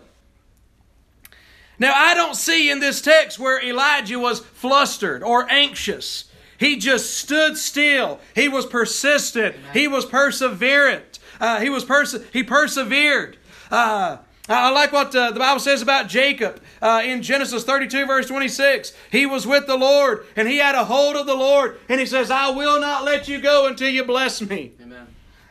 Now, 1.79 1.95
I 1.95 2.15
don't 2.15 2.37
see 2.37 2.71
in 2.71 2.81
this 2.81 3.01
text 3.01 3.39
where 3.39 3.63
Elijah 3.63 4.19
was 4.19 4.41
flustered 4.41 5.23
or 5.23 5.51
anxious. 5.51 6.25
He 6.59 6.77
just 6.77 7.17
stood 7.17 7.57
still. 7.57 8.21
He 8.35 8.49
was 8.49 8.67
persistent. 8.67 9.57
He 9.73 9.89
was 9.89 10.05
perseverant. 10.07 11.19
Uh, 11.41 11.61
he 11.61 11.71
was 11.71 11.85
perse- 11.85 12.23
he 12.33 12.43
persevered. 12.43 13.37
Uh, 13.71 14.19
I 14.49 14.71
like 14.71 14.93
what 14.93 15.15
uh, 15.17 15.31
the 15.31 15.41
Bible 15.41 15.61
says 15.61 15.81
about 15.81 16.09
Jacob 16.09 16.61
uh, 16.83 17.01
in 17.03 17.23
Genesis 17.23 17.65
32, 17.65 18.05
verse 18.05 18.27
26. 18.27 18.93
He 19.11 19.25
was 19.25 19.47
with 19.47 19.67
the 19.67 19.77
Lord 19.77 20.27
and 20.37 20.47
he 20.47 20.59
had 20.59 20.75
a 20.75 20.85
hold 20.85 21.17
of 21.17 21.27
the 21.27 21.35
Lord, 21.35 21.79
and 21.89 21.99
he 21.99 22.05
says, 22.05 22.31
I 22.31 22.51
will 22.51 22.79
not 22.79 23.05
let 23.05 23.27
you 23.27 23.41
go 23.41 23.67
until 23.67 23.89
you 23.89 24.05
bless 24.05 24.43
me. 24.43 24.73
Amen. 24.83 25.07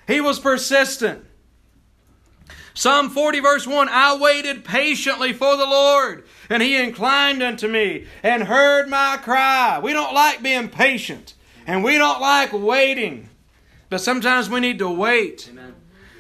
He 0.06 0.22
was 0.22 0.40
persistent. 0.40 1.26
Psalm 2.76 3.10
40, 3.10 3.40
verse 3.40 3.68
1 3.68 3.90
I 3.90 4.16
waited 4.18 4.64
patiently 4.64 5.34
for 5.34 5.58
the 5.58 5.66
Lord, 5.66 6.26
and 6.50 6.62
he 6.62 6.76
inclined 6.76 7.42
unto 7.42 7.68
me 7.68 8.06
and 8.22 8.44
heard 8.44 8.90
my 8.90 9.18
cry. 9.22 9.80
We 9.82 9.94
don't 9.94 10.14
like 10.14 10.44
being 10.44 10.70
patient, 10.70 11.34
and 11.66 11.84
we 11.84 11.98
don't 11.98 12.22
like 12.22 12.52
waiting, 12.54 13.30
but 13.90 14.02
sometimes 14.02 14.50
we 14.50 14.60
need 14.60 14.80
to 14.80 14.90
wait. 14.90 15.50
Amen. 15.52 15.76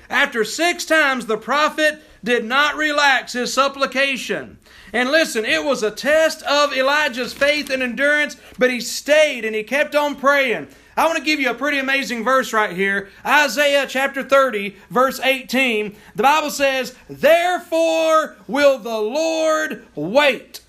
After 0.09 0.43
six 0.43 0.85
times, 0.85 1.25
the 1.25 1.37
prophet 1.37 2.01
did 2.23 2.45
not 2.45 2.75
relax 2.75 3.33
his 3.33 3.53
supplication. 3.53 4.57
And 4.93 5.09
listen, 5.09 5.43
it 5.43 5.63
was 5.63 5.83
a 5.83 5.91
test 5.91 6.43
of 6.43 6.73
Elijah's 6.73 7.33
faith 7.33 7.69
and 7.69 7.81
endurance, 7.81 8.37
but 8.57 8.69
he 8.69 8.79
stayed 8.79 9.43
and 9.43 9.55
he 9.55 9.63
kept 9.63 9.95
on 9.95 10.15
praying. 10.15 10.67
I 10.95 11.07
want 11.07 11.17
to 11.17 11.23
give 11.23 11.39
you 11.39 11.49
a 11.49 11.55
pretty 11.55 11.79
amazing 11.79 12.23
verse 12.23 12.53
right 12.53 12.75
here. 12.75 13.09
Isaiah 13.25 13.87
chapter 13.87 14.21
30, 14.21 14.75
verse 14.91 15.19
18. 15.19 15.95
The 16.15 16.23
Bible 16.23 16.51
says, 16.51 16.95
Therefore 17.09 18.35
will 18.47 18.77
the 18.77 18.99
Lord 18.99 19.87
wait, 19.95 20.61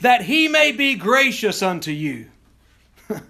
that 0.00 0.22
he 0.22 0.48
may 0.48 0.72
be 0.72 0.94
gracious 0.94 1.62
unto 1.62 1.90
you. 1.90 2.30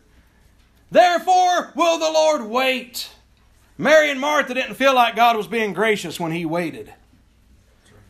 Therefore 0.92 1.72
will 1.74 1.98
the 1.98 2.12
Lord 2.12 2.42
wait. 2.42 3.10
Mary 3.78 4.10
and 4.10 4.20
Martha 4.20 4.54
didn't 4.54 4.74
feel 4.74 4.94
like 4.94 5.16
God 5.16 5.36
was 5.36 5.46
being 5.46 5.72
gracious 5.72 6.18
when 6.18 6.32
he 6.32 6.46
waited. 6.46 6.92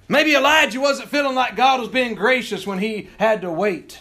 Maybe 0.09 0.35
Elijah 0.35 0.81
wasn't 0.81 1.09
feeling 1.09 1.35
like 1.35 1.57
God 1.57 1.81
was 1.81 1.89
being 1.89 2.15
gracious 2.15 2.67
when 2.67 2.79
he 2.79 3.11
had 3.19 3.41
to 3.43 3.51
wait. 3.51 4.01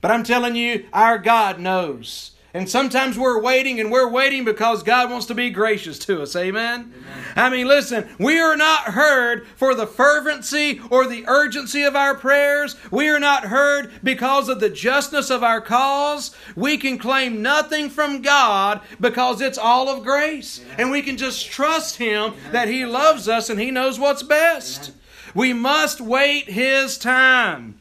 But 0.00 0.10
I'm 0.10 0.24
telling 0.24 0.56
you, 0.56 0.86
our 0.92 1.18
God 1.18 1.60
knows. 1.60 2.31
And 2.54 2.68
sometimes 2.68 3.18
we're 3.18 3.40
waiting, 3.40 3.80
and 3.80 3.90
we're 3.90 4.08
waiting 4.08 4.44
because 4.44 4.82
God 4.82 5.10
wants 5.10 5.24
to 5.26 5.34
be 5.34 5.48
gracious 5.48 5.98
to 6.00 6.20
us. 6.20 6.36
Amen? 6.36 6.92
Amen? 6.94 7.24
I 7.34 7.48
mean, 7.48 7.66
listen, 7.66 8.06
we 8.18 8.40
are 8.40 8.56
not 8.56 8.92
heard 8.92 9.46
for 9.56 9.74
the 9.74 9.86
fervency 9.86 10.78
or 10.90 11.06
the 11.06 11.24
urgency 11.26 11.82
of 11.82 11.96
our 11.96 12.14
prayers. 12.14 12.76
We 12.90 13.08
are 13.08 13.18
not 13.18 13.44
heard 13.44 13.90
because 14.04 14.50
of 14.50 14.60
the 14.60 14.68
justness 14.68 15.30
of 15.30 15.42
our 15.42 15.62
cause. 15.62 16.36
We 16.54 16.76
can 16.76 16.98
claim 16.98 17.40
nothing 17.40 17.88
from 17.88 18.20
God 18.20 18.82
because 19.00 19.40
it's 19.40 19.58
all 19.58 19.88
of 19.88 20.04
grace. 20.04 20.60
Amen. 20.60 20.76
And 20.78 20.90
we 20.90 21.00
can 21.00 21.16
just 21.16 21.50
trust 21.50 21.96
Him 21.96 22.32
Amen. 22.32 22.52
that 22.52 22.68
He 22.68 22.84
loves 22.84 23.28
us 23.28 23.48
and 23.48 23.58
He 23.58 23.70
knows 23.70 23.98
what's 23.98 24.22
best. 24.22 24.92
We 25.34 25.54
must 25.54 26.02
wait 26.02 26.50
His 26.50 26.98
time. 26.98 27.80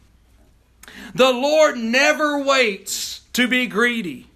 The 1.14 1.34
Lord 1.34 1.76
never 1.76 2.42
waits 2.42 3.20
to 3.34 3.50
be 3.50 3.68
greedy 3.68 4.31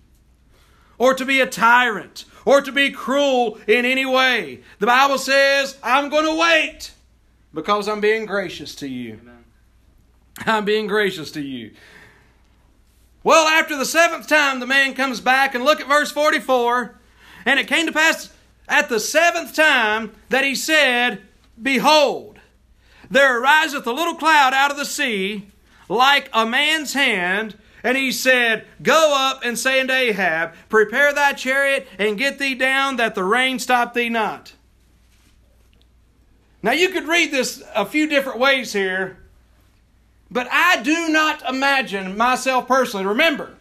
or 0.98 1.14
to 1.14 1.26
be 1.26 1.42
a 1.42 1.48
tyrant 1.48 2.26
or 2.46 2.62
to 2.62 2.72
be 2.72 2.92
cruel 2.92 3.60
in 3.68 3.86
any 3.86 4.06
way. 4.06 4.62
The 4.80 4.86
Bible 4.86 5.18
says, 5.18 5.78
I'm 5.84 6.10
going 6.10 6.26
to 6.26 6.40
wait 6.40 6.92
because 7.54 7.88
I'm 7.88 8.02
being 8.02 8.26
gracious 8.26 8.76
to 8.76 8.88
you. 8.88 9.20
Amen. 9.22 9.44
I'm 10.46 10.66
being 10.66 10.88
gracious 10.88 11.32
to 11.32 11.42
you. 11.42 11.72
Well, 13.24 13.48
after 13.48 13.76
the 13.76 13.86
seventh 13.86 14.28
time, 14.28 14.60
the 14.60 14.68
man 14.68 14.94
comes 14.94 15.20
back 15.20 15.56
and 15.56 15.64
look 15.64 15.82
at 15.82 15.88
verse 15.88 16.12
44. 16.12 17.00
And 17.46 17.60
it 17.60 17.68
came 17.68 17.88
to 17.88 17.92
pass 17.92 18.32
at 18.68 18.90
the 18.90 19.00
seventh 19.00 19.56
time 19.56 20.12
that 20.30 20.44
he 20.44 20.56
said, 20.56 21.22
Behold, 21.62 22.40
there 23.10 23.42
ariseth 23.42 23.88
a 23.88 23.92
little 23.92 24.16
cloud 24.16 24.54
out 24.54 24.72
of 24.72 24.78
the 24.78 24.86
sea, 24.86 25.48
like 25.88 26.30
a 26.34 26.46
man's 26.46 26.94
hand, 26.94 27.56
and 27.86 27.96
he 27.96 28.12
said, 28.12 28.66
Go 28.82 29.14
up 29.16 29.46
and 29.46 29.58
say 29.58 29.80
unto 29.80 29.94
Ahab, 29.94 30.54
Prepare 30.70 31.14
thy 31.14 31.34
chariot 31.34 31.88
and 32.00 32.18
get 32.18 32.40
thee 32.40 32.56
down, 32.56 32.96
that 32.96 33.14
the 33.14 33.24
rain 33.24 33.60
stop 33.60 33.94
thee 33.94 34.10
not. 34.10 34.54
Now 36.64 36.72
you 36.72 36.90
could 36.90 37.08
read 37.08 37.30
this 37.30 37.64
a 37.76 37.86
few 37.86 38.10
different 38.10 38.40
ways 38.40 38.74
here, 38.74 39.20
but 40.32 40.48
I 40.52 40.82
do 40.82 41.10
not 41.10 41.48
imagine 41.48 42.18
myself 42.18 42.68
personally. 42.68 43.06
Remember, 43.06 43.54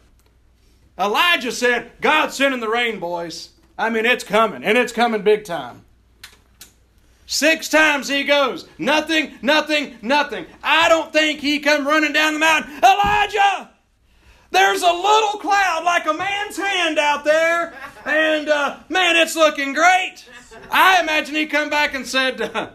Elijah 0.99 1.53
said, 1.53 1.93
God's 2.01 2.35
sending 2.35 2.61
the 2.61 2.69
rain, 2.71 2.99
boys. 2.99 3.51
I 3.77 3.91
mean, 3.91 4.07
it's 4.07 4.25
coming, 4.25 4.65
and 4.65 4.79
it's 4.79 4.93
coming 4.93 5.21
big 5.21 5.45
time. 5.45 5.85
Six 7.27 7.69
times 7.69 8.09
he 8.09 8.25
goes, 8.25 8.67
nothing, 8.79 9.35
nothing, 9.43 9.99
nothing. 10.01 10.47
I 10.63 10.89
don't 10.89 11.13
think 11.13 11.41
he 11.41 11.59
come 11.59 11.87
running 11.87 12.15
down 12.15 12.33
the 12.33 12.41
mountain, 12.41 12.73
Elijah! 12.83 13.74
There's 14.55 14.83
a 14.83 14.93
little 14.93 15.41
cloud 15.41 15.83
like 15.85 16.07
a 16.07 16.15
man's 16.15 16.57
hand 16.57 16.97
out 16.97 17.25
there, 17.25 17.75
and 18.05 18.49
uh, 18.49 18.77
man, 18.89 19.17
it's 19.17 19.35
looking 19.35 19.73
great. 19.73 20.25
I 20.71 21.01
imagine 21.01 21.35
he 21.35 21.47
come 21.47 21.69
back 21.69 21.93
and 21.93 22.07
said, 22.07 22.41
uh, 22.41 22.71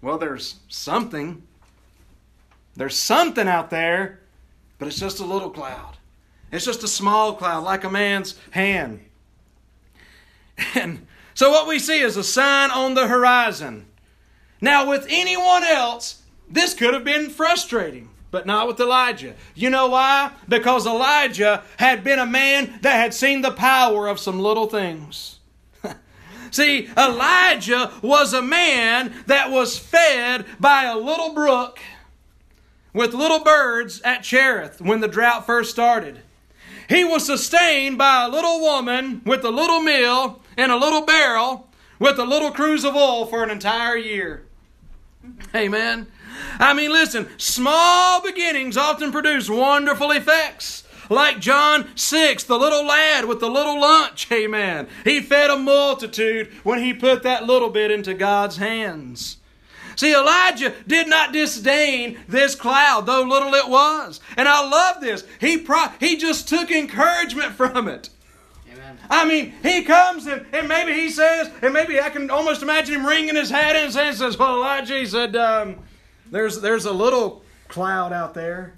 "Well, 0.00 0.16
there's 0.16 0.60
something. 0.68 1.42
There's 2.76 2.96
something 2.96 3.48
out 3.48 3.70
there, 3.70 4.20
but 4.78 4.86
it's 4.86 5.00
just 5.00 5.18
a 5.18 5.24
little 5.24 5.50
cloud. 5.50 5.96
It's 6.52 6.64
just 6.64 6.84
a 6.84 6.88
small 6.88 7.34
cloud 7.34 7.64
like 7.64 7.82
a 7.82 7.90
man's 7.90 8.38
hand." 8.52 9.00
And 10.76 11.04
so 11.34 11.50
what 11.50 11.66
we 11.66 11.80
see 11.80 11.98
is 11.98 12.16
a 12.16 12.22
sign 12.22 12.70
on 12.70 12.94
the 12.94 13.08
horizon. 13.08 13.86
Now, 14.60 14.88
with 14.88 15.04
anyone 15.08 15.64
else, 15.64 16.22
this 16.48 16.74
could 16.74 16.94
have 16.94 17.02
been 17.02 17.28
frustrating 17.28 18.10
but 18.34 18.46
not 18.46 18.66
with 18.66 18.80
Elijah. 18.80 19.32
You 19.54 19.70
know 19.70 19.86
why? 19.86 20.32
Because 20.48 20.88
Elijah 20.88 21.62
had 21.78 22.02
been 22.02 22.18
a 22.18 22.26
man 22.26 22.80
that 22.82 22.96
had 22.96 23.14
seen 23.14 23.42
the 23.42 23.52
power 23.52 24.08
of 24.08 24.18
some 24.18 24.40
little 24.40 24.66
things. 24.66 25.38
See, 26.50 26.88
Elijah 26.98 27.92
was 28.02 28.32
a 28.32 28.42
man 28.42 29.14
that 29.28 29.52
was 29.52 29.78
fed 29.78 30.46
by 30.58 30.82
a 30.82 30.96
little 30.96 31.32
brook 31.32 31.78
with 32.92 33.14
little 33.14 33.38
birds 33.38 34.00
at 34.00 34.24
Cherith 34.24 34.80
when 34.80 34.98
the 34.98 35.06
drought 35.06 35.46
first 35.46 35.70
started. 35.70 36.18
He 36.88 37.04
was 37.04 37.24
sustained 37.24 37.98
by 37.98 38.24
a 38.24 38.28
little 38.28 38.60
woman 38.60 39.22
with 39.24 39.44
a 39.44 39.50
little 39.52 39.80
meal 39.80 40.42
and 40.56 40.72
a 40.72 40.76
little 40.76 41.02
barrel 41.02 41.68
with 42.00 42.18
a 42.18 42.24
little 42.24 42.50
cruse 42.50 42.84
of 42.84 42.96
oil 42.96 43.26
for 43.26 43.44
an 43.44 43.50
entire 43.50 43.96
year. 43.96 44.44
Amen. 45.54 46.08
I 46.58 46.74
mean, 46.74 46.92
listen, 46.92 47.28
small 47.38 48.22
beginnings 48.22 48.76
often 48.76 49.12
produce 49.12 49.48
wonderful 49.48 50.10
effects. 50.10 50.84
Like 51.10 51.38
John 51.38 51.88
6, 51.96 52.44
the 52.44 52.58
little 52.58 52.86
lad 52.86 53.26
with 53.26 53.40
the 53.40 53.50
little 53.50 53.80
lunch, 53.80 54.26
amen. 54.32 54.88
He 55.04 55.20
fed 55.20 55.50
a 55.50 55.58
multitude 55.58 56.48
when 56.62 56.82
he 56.82 56.94
put 56.94 57.22
that 57.22 57.44
little 57.44 57.70
bit 57.70 57.90
into 57.90 58.14
God's 58.14 58.56
hands. 58.56 59.38
See, 59.96 60.14
Elijah 60.14 60.74
did 60.86 61.08
not 61.08 61.32
disdain 61.32 62.18
this 62.26 62.54
cloud, 62.54 63.06
though 63.06 63.22
little 63.22 63.54
it 63.54 63.68
was. 63.68 64.20
And 64.36 64.48
I 64.48 64.68
love 64.68 65.00
this. 65.00 65.24
He, 65.40 65.58
pro- 65.58 65.92
he 66.00 66.16
just 66.16 66.48
took 66.48 66.70
encouragement 66.70 67.52
from 67.54 67.88
it. 67.88 68.10
Amen. 68.72 68.98
I 69.08 69.24
mean, 69.24 69.52
he 69.62 69.82
comes 69.82 70.26
and, 70.26 70.46
and 70.52 70.66
maybe 70.68 70.94
he 70.94 71.10
says, 71.10 71.50
and 71.62 71.72
maybe 71.72 72.00
I 72.00 72.10
can 72.10 72.30
almost 72.30 72.62
imagine 72.62 72.96
him 72.96 73.06
wringing 73.06 73.36
his 73.36 73.50
hat 73.50 73.76
and 73.76 73.92
saying, 73.92 74.14
says, 74.14 74.36
Well, 74.36 74.56
Elijah, 74.56 74.98
he 74.98 75.06
said, 75.06 75.36
um, 75.36 75.78
there's, 76.30 76.60
there's 76.60 76.84
a 76.84 76.92
little 76.92 77.42
cloud 77.68 78.12
out 78.12 78.34
there. 78.34 78.74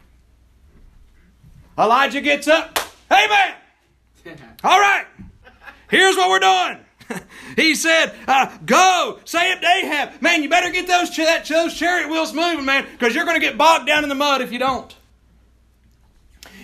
Elijah 1.79 2.21
gets 2.21 2.49
up. 2.49 2.79
Hey, 3.09 3.27
man! 3.29 3.55
All 4.65 4.81
right, 4.81 5.07
here's 5.91 6.17
what 6.17 6.31
we're 6.31 6.41
doing. 6.41 7.21
he 7.57 7.75
said, 7.75 8.15
uh, 8.27 8.57
"Go, 8.65 9.21
say 9.25 9.53
it, 9.53 9.61
to 9.61 9.67
Ahab. 9.67 10.23
Man, 10.23 10.43
you 10.43 10.49
better 10.49 10.71
get 10.71 10.87
those 10.87 11.15
that, 11.17 11.45
those 11.45 11.75
chariot 11.75 12.11
wheels 12.11 12.33
moving, 12.33 12.65
man, 12.65 12.87
because 12.93 13.15
you're 13.15 13.25
going 13.25 13.41
to 13.41 13.47
get 13.47 13.59
bogged 13.59 13.87
down 13.87 14.03
in 14.03 14.09
the 14.09 14.15
mud 14.15 14.41
if 14.41 14.53
you 14.53 14.59
don't." 14.59 14.96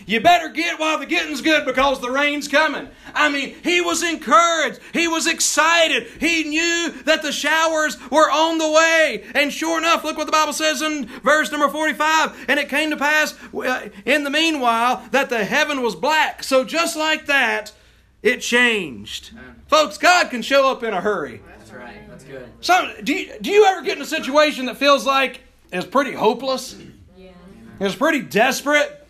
You 0.06 0.20
better 0.20 0.48
get 0.48 0.78
while 0.78 0.98
the 0.98 1.06
getting's 1.06 1.40
good 1.40 1.64
because 1.64 2.00
the 2.00 2.10
rain's 2.10 2.48
coming. 2.48 2.88
I 3.14 3.28
mean, 3.28 3.54
he 3.62 3.80
was 3.80 4.02
encouraged. 4.02 4.80
He 4.92 5.08
was 5.08 5.26
excited. 5.26 6.06
He 6.20 6.44
knew 6.44 6.92
that 7.04 7.22
the 7.22 7.32
showers 7.32 7.98
were 8.10 8.30
on 8.30 8.58
the 8.58 8.70
way. 8.70 9.24
And 9.34 9.52
sure 9.52 9.78
enough, 9.78 10.04
look 10.04 10.16
what 10.16 10.26
the 10.26 10.32
Bible 10.32 10.52
says 10.52 10.82
in 10.82 11.06
verse 11.06 11.50
number 11.50 11.68
45. 11.68 12.46
And 12.48 12.58
it 12.58 12.68
came 12.68 12.90
to 12.90 12.96
pass 12.96 13.34
uh, 13.54 13.88
in 14.04 14.24
the 14.24 14.30
meanwhile 14.30 15.06
that 15.10 15.28
the 15.28 15.44
heaven 15.44 15.82
was 15.82 15.94
black. 15.94 16.42
So 16.42 16.64
just 16.64 16.96
like 16.96 17.26
that, 17.26 17.72
it 18.22 18.40
changed. 18.40 19.32
Folks, 19.66 19.98
God 19.98 20.30
can 20.30 20.42
show 20.42 20.70
up 20.70 20.82
in 20.82 20.94
a 20.94 21.00
hurry. 21.00 21.42
That's 21.58 21.72
right. 21.72 22.08
That's 22.08 22.24
good. 22.24 22.48
So, 22.60 22.94
do 23.02 23.14
you, 23.14 23.32
do 23.40 23.50
you 23.50 23.64
ever 23.64 23.82
get 23.82 23.96
in 23.96 24.02
a 24.02 24.06
situation 24.06 24.66
that 24.66 24.76
feels 24.76 25.04
like 25.04 25.40
it's 25.72 25.86
pretty 25.86 26.12
hopeless? 26.12 26.76
Yeah. 27.16 27.30
It's 27.80 27.94
pretty 27.94 28.20
desperate? 28.20 29.01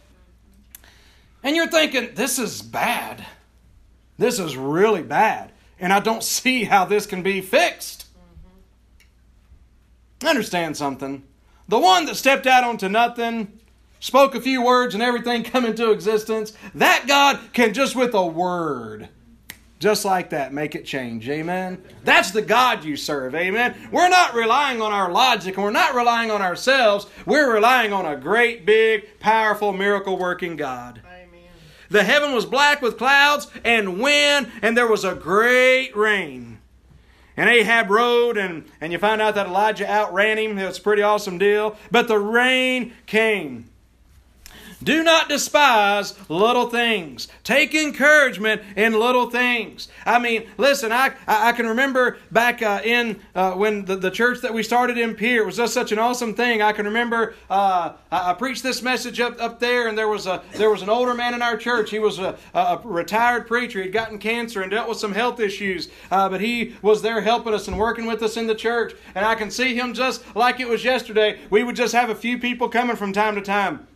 And 1.42 1.56
you're 1.56 1.68
thinking, 1.68 2.14
this 2.14 2.38
is 2.38 2.62
bad. 2.62 3.24
This 4.18 4.38
is 4.38 4.56
really 4.56 5.02
bad. 5.02 5.52
And 5.80 5.92
I 5.92 6.00
don't 6.00 6.22
see 6.22 6.64
how 6.64 6.84
this 6.84 7.06
can 7.06 7.22
be 7.22 7.40
fixed. 7.40 8.06
Understand 10.24 10.76
something. 10.76 11.24
The 11.68 11.78
one 11.78 12.04
that 12.06 12.14
stepped 12.14 12.46
out 12.46 12.62
onto 12.62 12.88
nothing, 12.88 13.58
spoke 13.98 14.34
a 14.34 14.40
few 14.40 14.64
words, 14.64 14.94
and 14.94 15.02
everything 15.02 15.42
come 15.44 15.64
into 15.64 15.90
existence, 15.90 16.52
that 16.74 17.06
God 17.08 17.40
can 17.52 17.74
just 17.74 17.96
with 17.96 18.14
a 18.14 18.24
word 18.24 19.08
just 19.82 20.04
like 20.04 20.30
that, 20.30 20.52
make 20.52 20.76
it 20.76 20.84
change. 20.84 21.28
Amen. 21.28 21.82
That's 22.04 22.30
the 22.30 22.40
God 22.40 22.84
you 22.84 22.94
serve. 22.94 23.34
Amen. 23.34 23.74
We're 23.90 24.08
not 24.08 24.32
relying 24.32 24.80
on 24.80 24.92
our 24.92 25.10
logic 25.10 25.56
and 25.56 25.64
we're 25.64 25.72
not 25.72 25.96
relying 25.96 26.30
on 26.30 26.40
ourselves. 26.40 27.08
We're 27.26 27.52
relying 27.52 27.92
on 27.92 28.06
a 28.06 28.16
great, 28.16 28.64
big, 28.64 29.18
powerful, 29.18 29.72
miracle 29.72 30.16
working 30.16 30.54
God. 30.54 31.02
The 31.92 32.04
heaven 32.04 32.32
was 32.32 32.46
black 32.46 32.80
with 32.80 32.96
clouds 32.96 33.48
and 33.64 34.00
wind, 34.00 34.50
and 34.62 34.74
there 34.74 34.86
was 34.86 35.04
a 35.04 35.14
great 35.14 35.94
rain. 35.94 36.58
And 37.36 37.50
Ahab 37.50 37.90
rode, 37.90 38.38
and, 38.38 38.64
and 38.80 38.92
you 38.92 38.98
find 38.98 39.20
out 39.20 39.34
that 39.34 39.46
Elijah 39.46 39.86
outran 39.86 40.38
him. 40.38 40.58
It 40.58 40.66
was 40.66 40.78
a 40.78 40.82
pretty 40.82 41.02
awesome 41.02 41.36
deal. 41.36 41.76
But 41.90 42.08
the 42.08 42.18
rain 42.18 42.94
came. 43.04 43.68
Do 44.82 45.04
not 45.04 45.28
despise 45.28 46.14
little 46.28 46.68
things. 46.68 47.28
Take 47.44 47.74
encouragement 47.74 48.62
in 48.74 48.98
little 48.98 49.30
things. 49.30 49.88
I 50.04 50.18
mean, 50.18 50.48
listen, 50.56 50.90
I, 50.90 51.12
I 51.26 51.52
can 51.52 51.66
remember 51.66 52.18
back 52.32 52.62
uh, 52.62 52.80
in 52.84 53.20
uh, 53.34 53.52
when 53.52 53.84
the, 53.84 53.96
the 53.96 54.10
church 54.10 54.40
that 54.40 54.52
we 54.52 54.62
started 54.62 54.98
in 54.98 55.14
Pierre, 55.14 55.42
it 55.42 55.46
was 55.46 55.56
just 55.56 55.72
such 55.72 55.92
an 55.92 55.98
awesome 55.98 56.34
thing. 56.34 56.62
I 56.62 56.72
can 56.72 56.86
remember 56.86 57.34
uh, 57.48 57.92
I, 58.10 58.30
I, 58.30 58.34
preached 58.34 58.62
this 58.64 58.82
message 58.82 59.20
up, 59.20 59.40
up 59.40 59.60
there, 59.60 59.86
and 59.86 59.96
there 59.96 60.08
was, 60.08 60.26
a, 60.26 60.42
there 60.54 60.70
was 60.70 60.82
an 60.82 60.88
older 60.88 61.14
man 61.14 61.34
in 61.34 61.42
our 61.42 61.56
church. 61.56 61.90
He 61.90 61.98
was 61.98 62.18
a, 62.18 62.36
a 62.54 62.80
retired 62.82 63.46
preacher. 63.46 63.82
He'd 63.82 63.92
gotten 63.92 64.18
cancer 64.18 64.62
and 64.62 64.70
dealt 64.70 64.88
with 64.88 64.98
some 64.98 65.12
health 65.12 65.38
issues, 65.38 65.90
uh, 66.10 66.28
but 66.28 66.40
he 66.40 66.74
was 66.82 67.02
there 67.02 67.20
helping 67.20 67.54
us 67.54 67.68
and 67.68 67.78
working 67.78 68.06
with 68.06 68.22
us 68.22 68.36
in 68.36 68.46
the 68.48 68.54
church. 68.54 68.94
And 69.14 69.24
I 69.24 69.36
can 69.36 69.50
see 69.50 69.74
him 69.76 69.94
just 69.94 70.24
like 70.34 70.58
it 70.58 70.68
was 70.68 70.84
yesterday. 70.84 71.38
We 71.50 71.62
would 71.62 71.76
just 71.76 71.94
have 71.94 72.10
a 72.10 72.14
few 72.14 72.38
people 72.38 72.68
coming 72.68 72.96
from 72.96 73.12
time 73.12 73.36
to 73.36 73.42
time. 73.42 73.86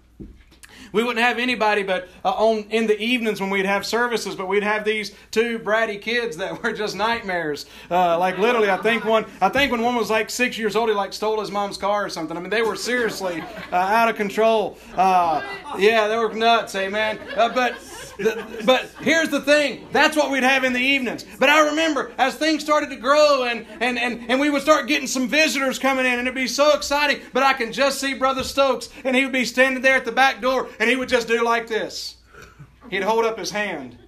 We 0.93 1.03
wouldn't 1.03 1.25
have 1.25 1.39
anybody 1.39 1.83
but 1.83 2.09
uh, 2.25 2.31
on 2.31 2.65
in 2.71 2.87
the 2.87 2.99
evenings 3.01 3.41
when 3.41 3.51
we'd 3.51 3.67
have 3.67 3.87
services, 3.87 4.35
but 4.35 4.49
we'd 4.49 4.63
have 4.63 4.85
these 4.85 5.15
two 5.31 5.59
bratty 5.59 6.01
kids 6.01 6.37
that 6.37 6.63
were 6.63 6.73
just 6.73 6.97
nightmares. 6.97 7.67
Uh, 7.91 8.19
like 8.19 8.39
literally, 8.39 8.71
I 8.71 8.79
think 8.79 9.05
one, 9.05 9.27
I 9.41 9.49
think 9.49 9.73
when 9.73 9.83
one 9.83 9.97
was 9.97 10.11
like 10.11 10.31
six 10.31 10.59
years 10.59 10.77
old, 10.77 10.89
he 10.89 10.95
like 10.95 11.13
stole 11.13 11.41
his 11.41 11.51
mom's 11.51 11.77
car 11.77 12.05
or 12.05 12.09
something. 12.09 12.37
I 12.37 12.41
mean, 12.41 12.51
they 12.51 12.63
were 12.63 12.77
seriously 12.77 13.43
uh, 13.73 13.77
out 13.77 14.09
of 14.09 14.17
control. 14.17 14.79
Uh, 14.95 15.43
yeah, 15.79 16.09
they 16.09 16.17
were 16.17 16.33
nuts, 16.33 16.75
amen. 16.75 17.19
Uh, 17.37 17.49
but 17.49 17.77
the, 18.19 18.63
but 18.65 18.91
here's 19.01 19.29
the 19.29 19.41
thing 19.41 19.87
that's 19.93 20.17
what 20.17 20.31
we'd 20.31 20.43
have 20.43 20.65
in 20.65 20.73
the 20.73 20.81
evenings. 20.81 21.25
But 21.39 21.49
I 21.49 21.69
remember 21.69 22.13
as 22.19 22.35
things 22.35 22.63
started 22.63 22.91
to 22.91 22.97
grow 22.97 23.45
and, 23.45 23.67
and, 23.81 23.99
and, 23.99 24.31
and 24.31 24.41
we 24.41 24.51
would 24.51 24.63
start 24.63 24.87
getting 24.87 25.07
some 25.07 25.29
visitors 25.29 25.79
coming 25.79 26.07
in 26.07 26.13
and 26.13 26.23
it'd 26.23 26.35
be 26.35 26.47
so 26.47 26.75
exciting. 26.75 27.21
But 27.33 27.43
I 27.43 27.53
can 27.53 27.73
just 27.73 28.01
see 28.01 28.15
Brother 28.15 28.43
Stokes 28.43 28.89
and 29.05 29.15
he 29.15 29.25
would 29.25 29.33
be 29.33 29.45
standing 29.45 29.83
there 29.83 29.97
at 29.97 30.05
the 30.05 30.13
back 30.13 30.41
door 30.41 30.69
and 30.81 30.86
he 30.87 30.97
would 30.97 31.09
just 31.09 31.29
do 31.29 31.45
like 31.45 31.67
this. 31.67 32.17
He'd 32.91 33.03
hold 33.03 33.25
up 33.25 33.39
his 33.39 33.51
hand. 33.51 33.99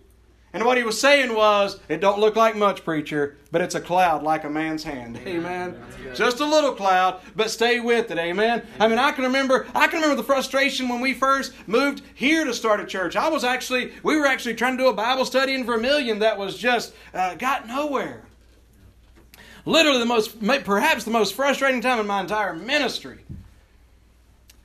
And 0.55 0.65
what 0.65 0.79
he 0.79 0.83
was 0.83 0.99
saying 0.99 1.35
was, 1.35 1.79
it 1.91 2.01
don't 2.01 2.21
look 2.21 2.35
like 2.35 2.57
much, 2.57 2.83
preacher, 2.83 3.37
but 3.53 3.61
it's 3.61 3.75
a 3.75 3.81
cloud 3.81 4.23
like 4.23 4.45
a 4.45 4.51
man's 4.51 4.83
hand. 4.83 5.19
Amen. 5.27 5.79
Just 6.15 6.41
a 6.41 6.47
little 6.47 6.73
cloud, 6.73 7.21
but 7.37 7.51
stay 7.51 7.81
with 7.81 8.11
it. 8.11 8.19
Amen. 8.19 8.67
I 8.81 8.89
mean, 8.89 8.99
I 8.99 9.13
can 9.13 9.25
remember, 9.25 9.67
I 9.75 9.89
can 9.89 10.01
remember 10.01 10.17
the 10.17 10.25
frustration 10.27 10.89
when 10.89 11.03
we 11.03 11.13
first 11.13 11.53
moved 11.67 12.03
here 12.15 12.47
to 12.47 12.55
start 12.55 12.81
a 12.81 12.87
church. 12.87 13.15
I 13.15 13.29
was 13.29 13.45
actually, 13.45 13.93
we 14.03 14.17
were 14.17 14.27
actually 14.27 14.55
trying 14.55 14.79
to 14.79 14.85
do 14.85 14.89
a 14.89 14.95
Bible 14.95 15.27
study 15.27 15.53
in 15.53 15.65
Vermilion 15.67 16.21
that 16.21 16.39
was 16.39 16.57
just 16.57 16.95
uh, 17.13 17.35
got 17.35 17.69
nowhere. 17.69 18.25
Literally 19.67 19.99
the 19.99 20.07
most, 20.07 20.41
perhaps 20.65 21.05
the 21.05 21.11
most 21.11 21.35
frustrating 21.35 21.83
time 21.83 22.01
in 22.01 22.07
my 22.07 22.23
entire 22.23 22.55
ministry. 22.55 23.19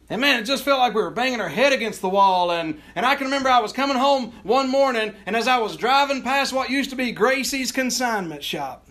And 0.09 0.21
man, 0.21 0.39
it 0.39 0.43
just 0.43 0.63
felt 0.63 0.79
like 0.79 0.93
we 0.93 1.01
were 1.01 1.11
banging 1.11 1.41
our 1.41 1.49
head 1.49 1.73
against 1.73 2.01
the 2.01 2.09
wall. 2.09 2.51
And, 2.51 2.81
and 2.95 3.05
I 3.05 3.15
can 3.15 3.25
remember 3.25 3.49
I 3.49 3.59
was 3.59 3.73
coming 3.73 3.97
home 3.97 4.33
one 4.43 4.69
morning, 4.69 5.13
and 5.25 5.35
as 5.35 5.47
I 5.47 5.57
was 5.59 5.77
driving 5.77 6.21
past 6.21 6.53
what 6.53 6.69
used 6.69 6.89
to 6.89 6.95
be 6.95 7.11
Gracie's 7.11 7.71
consignment 7.71 8.43
shop, 8.43 8.87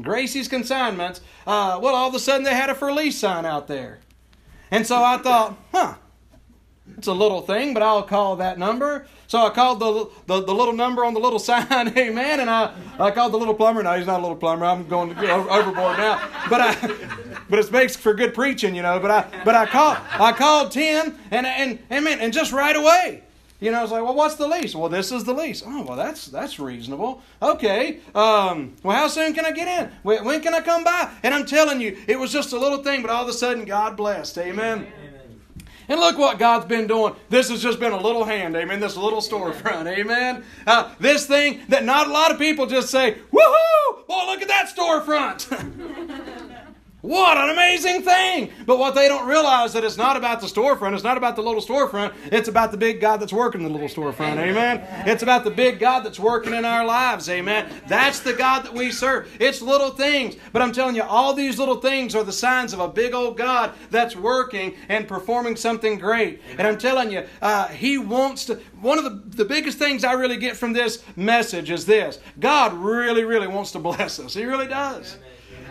Gracie's 0.00 0.48
consignments, 0.48 1.20
uh, 1.46 1.78
well, 1.82 1.94
all 1.94 2.08
of 2.08 2.14
a 2.14 2.18
sudden 2.18 2.44
they 2.44 2.54
had 2.54 2.70
a 2.70 2.74
for 2.74 2.92
lease 2.92 3.18
sign 3.18 3.44
out 3.44 3.68
there. 3.68 4.00
And 4.70 4.86
so 4.86 5.02
I 5.02 5.18
thought, 5.18 5.58
huh, 5.70 5.94
it's 6.98 7.06
a 7.06 7.12
little 7.12 7.40
thing, 7.40 7.74
but 7.74 7.82
I'll 7.82 8.02
call 8.02 8.36
that 8.36 8.58
number. 8.58 9.06
So 9.28 9.46
I 9.46 9.50
called 9.50 9.80
the, 9.80 10.10
the, 10.26 10.44
the 10.44 10.54
little 10.54 10.74
number 10.74 11.04
on 11.04 11.14
the 11.14 11.20
little 11.20 11.38
sign, 11.38 11.66
amen, 11.96 12.40
and 12.40 12.50
I, 12.50 12.74
I 12.98 13.10
called 13.10 13.32
the 13.32 13.38
little 13.38 13.54
plumber. 13.54 13.82
No, 13.82 13.96
he's 13.96 14.06
not 14.06 14.18
a 14.18 14.22
little 14.22 14.36
plumber. 14.36 14.66
I'm 14.66 14.86
going 14.88 15.16
overboard 15.16 15.98
now. 15.98 16.28
But 16.50 16.60
I, 16.60 16.74
but 17.48 17.58
it 17.58 17.70
makes 17.72 17.96
for 17.96 18.14
good 18.14 18.34
preaching, 18.34 18.74
you 18.74 18.82
know. 18.82 18.98
But 18.98 19.10
I, 19.10 19.42
but 19.44 19.54
I 19.54 19.66
called, 19.66 19.98
I 20.10 20.32
called 20.32 20.72
Tim, 20.72 21.18
and 21.30 21.46
and 21.46 21.78
man, 21.90 22.20
and 22.20 22.32
just 22.32 22.52
right 22.52 22.76
away, 22.76 23.22
you 23.60 23.70
know, 23.70 23.78
I 23.78 23.82
was 23.82 23.92
like, 23.92 24.02
well, 24.02 24.14
what's 24.14 24.34
the 24.34 24.48
lease? 24.48 24.74
Well, 24.74 24.88
this 24.88 25.12
is 25.12 25.22
the 25.22 25.32
lease. 25.32 25.62
Oh, 25.64 25.82
well, 25.82 25.96
that's 25.96 26.26
that's 26.26 26.58
reasonable. 26.58 27.22
Okay. 27.40 28.00
Um, 28.12 28.74
well, 28.82 28.96
how 28.96 29.06
soon 29.06 29.34
can 29.34 29.46
I 29.46 29.52
get 29.52 29.68
in? 29.68 29.90
When, 30.02 30.24
when 30.24 30.40
can 30.40 30.52
I 30.52 30.60
come 30.60 30.82
by? 30.82 31.12
And 31.22 31.32
I'm 31.32 31.46
telling 31.46 31.80
you, 31.80 31.96
it 32.08 32.18
was 32.18 32.32
just 32.32 32.52
a 32.52 32.58
little 32.58 32.82
thing, 32.82 33.02
but 33.02 33.10
all 33.10 33.22
of 33.22 33.28
a 33.28 33.32
sudden, 33.32 33.64
God 33.64 33.96
blessed. 33.96 34.36
Amen. 34.38 34.78
Amen. 34.78 35.01
And 35.88 36.00
look 36.00 36.18
what 36.18 36.38
God's 36.38 36.66
been 36.66 36.86
doing. 36.86 37.14
This 37.28 37.48
has 37.50 37.62
just 37.62 37.80
been 37.80 37.92
a 37.92 38.00
little 38.00 38.24
hand, 38.24 38.56
amen. 38.56 38.80
This 38.80 38.96
little 38.96 39.20
storefront, 39.20 39.86
amen. 39.86 40.44
Uh, 40.66 40.94
this 41.00 41.26
thing 41.26 41.60
that 41.68 41.84
not 41.84 42.08
a 42.08 42.12
lot 42.12 42.30
of 42.30 42.38
people 42.38 42.66
just 42.66 42.90
say, 42.90 43.18
woohoo! 43.32 44.06
Boy, 44.06 44.26
look 44.26 44.42
at 44.42 44.48
that 44.48 44.72
storefront. 44.74 46.48
What 47.02 47.36
an 47.36 47.50
amazing 47.50 48.02
thing! 48.02 48.52
But 48.64 48.78
what 48.78 48.94
they 48.94 49.08
don't 49.08 49.26
realize 49.26 49.72
that 49.72 49.82
it's 49.82 49.96
not 49.96 50.16
about 50.16 50.40
the 50.40 50.46
storefront, 50.46 50.94
it's 50.94 51.02
not 51.02 51.16
about 51.16 51.34
the 51.34 51.42
little 51.42 51.60
storefront, 51.60 52.14
it's 52.26 52.46
about 52.46 52.70
the 52.70 52.76
big 52.76 53.00
God 53.00 53.16
that's 53.16 53.32
working 53.32 53.60
in 53.62 53.66
the 53.66 53.72
little 53.72 53.88
storefront. 53.88 54.38
Amen. 54.38 54.86
It's 55.04 55.24
about 55.24 55.42
the 55.42 55.50
big 55.50 55.80
God 55.80 56.04
that's 56.04 56.20
working 56.20 56.54
in 56.54 56.64
our 56.64 56.86
lives. 56.86 57.28
Amen. 57.28 57.68
That's 57.88 58.20
the 58.20 58.32
God 58.34 58.64
that 58.64 58.72
we 58.72 58.92
serve. 58.92 59.28
It's 59.40 59.60
little 59.60 59.90
things, 59.90 60.36
but 60.52 60.62
I'm 60.62 60.70
telling 60.70 60.94
you, 60.94 61.02
all 61.02 61.34
these 61.34 61.58
little 61.58 61.80
things 61.80 62.14
are 62.14 62.22
the 62.22 62.32
signs 62.32 62.72
of 62.72 62.78
a 62.78 62.86
big 62.86 63.14
old 63.14 63.36
God 63.36 63.72
that's 63.90 64.14
working 64.14 64.76
and 64.88 65.08
performing 65.08 65.56
something 65.56 65.98
great. 65.98 66.40
And 66.56 66.68
I'm 66.68 66.78
telling 66.78 67.10
you, 67.10 67.26
uh, 67.42 67.66
He 67.66 67.98
wants 67.98 68.44
to. 68.44 68.60
One 68.80 68.98
of 68.98 69.04
the, 69.04 69.38
the 69.38 69.44
biggest 69.44 69.76
things 69.76 70.04
I 70.04 70.12
really 70.12 70.36
get 70.36 70.56
from 70.56 70.72
this 70.72 71.02
message 71.16 71.68
is 71.68 71.84
this 71.84 72.20
God 72.38 72.72
really, 72.74 73.24
really 73.24 73.48
wants 73.48 73.72
to 73.72 73.80
bless 73.80 74.20
us. 74.20 74.34
He 74.34 74.44
really 74.44 74.68
does. 74.68 75.16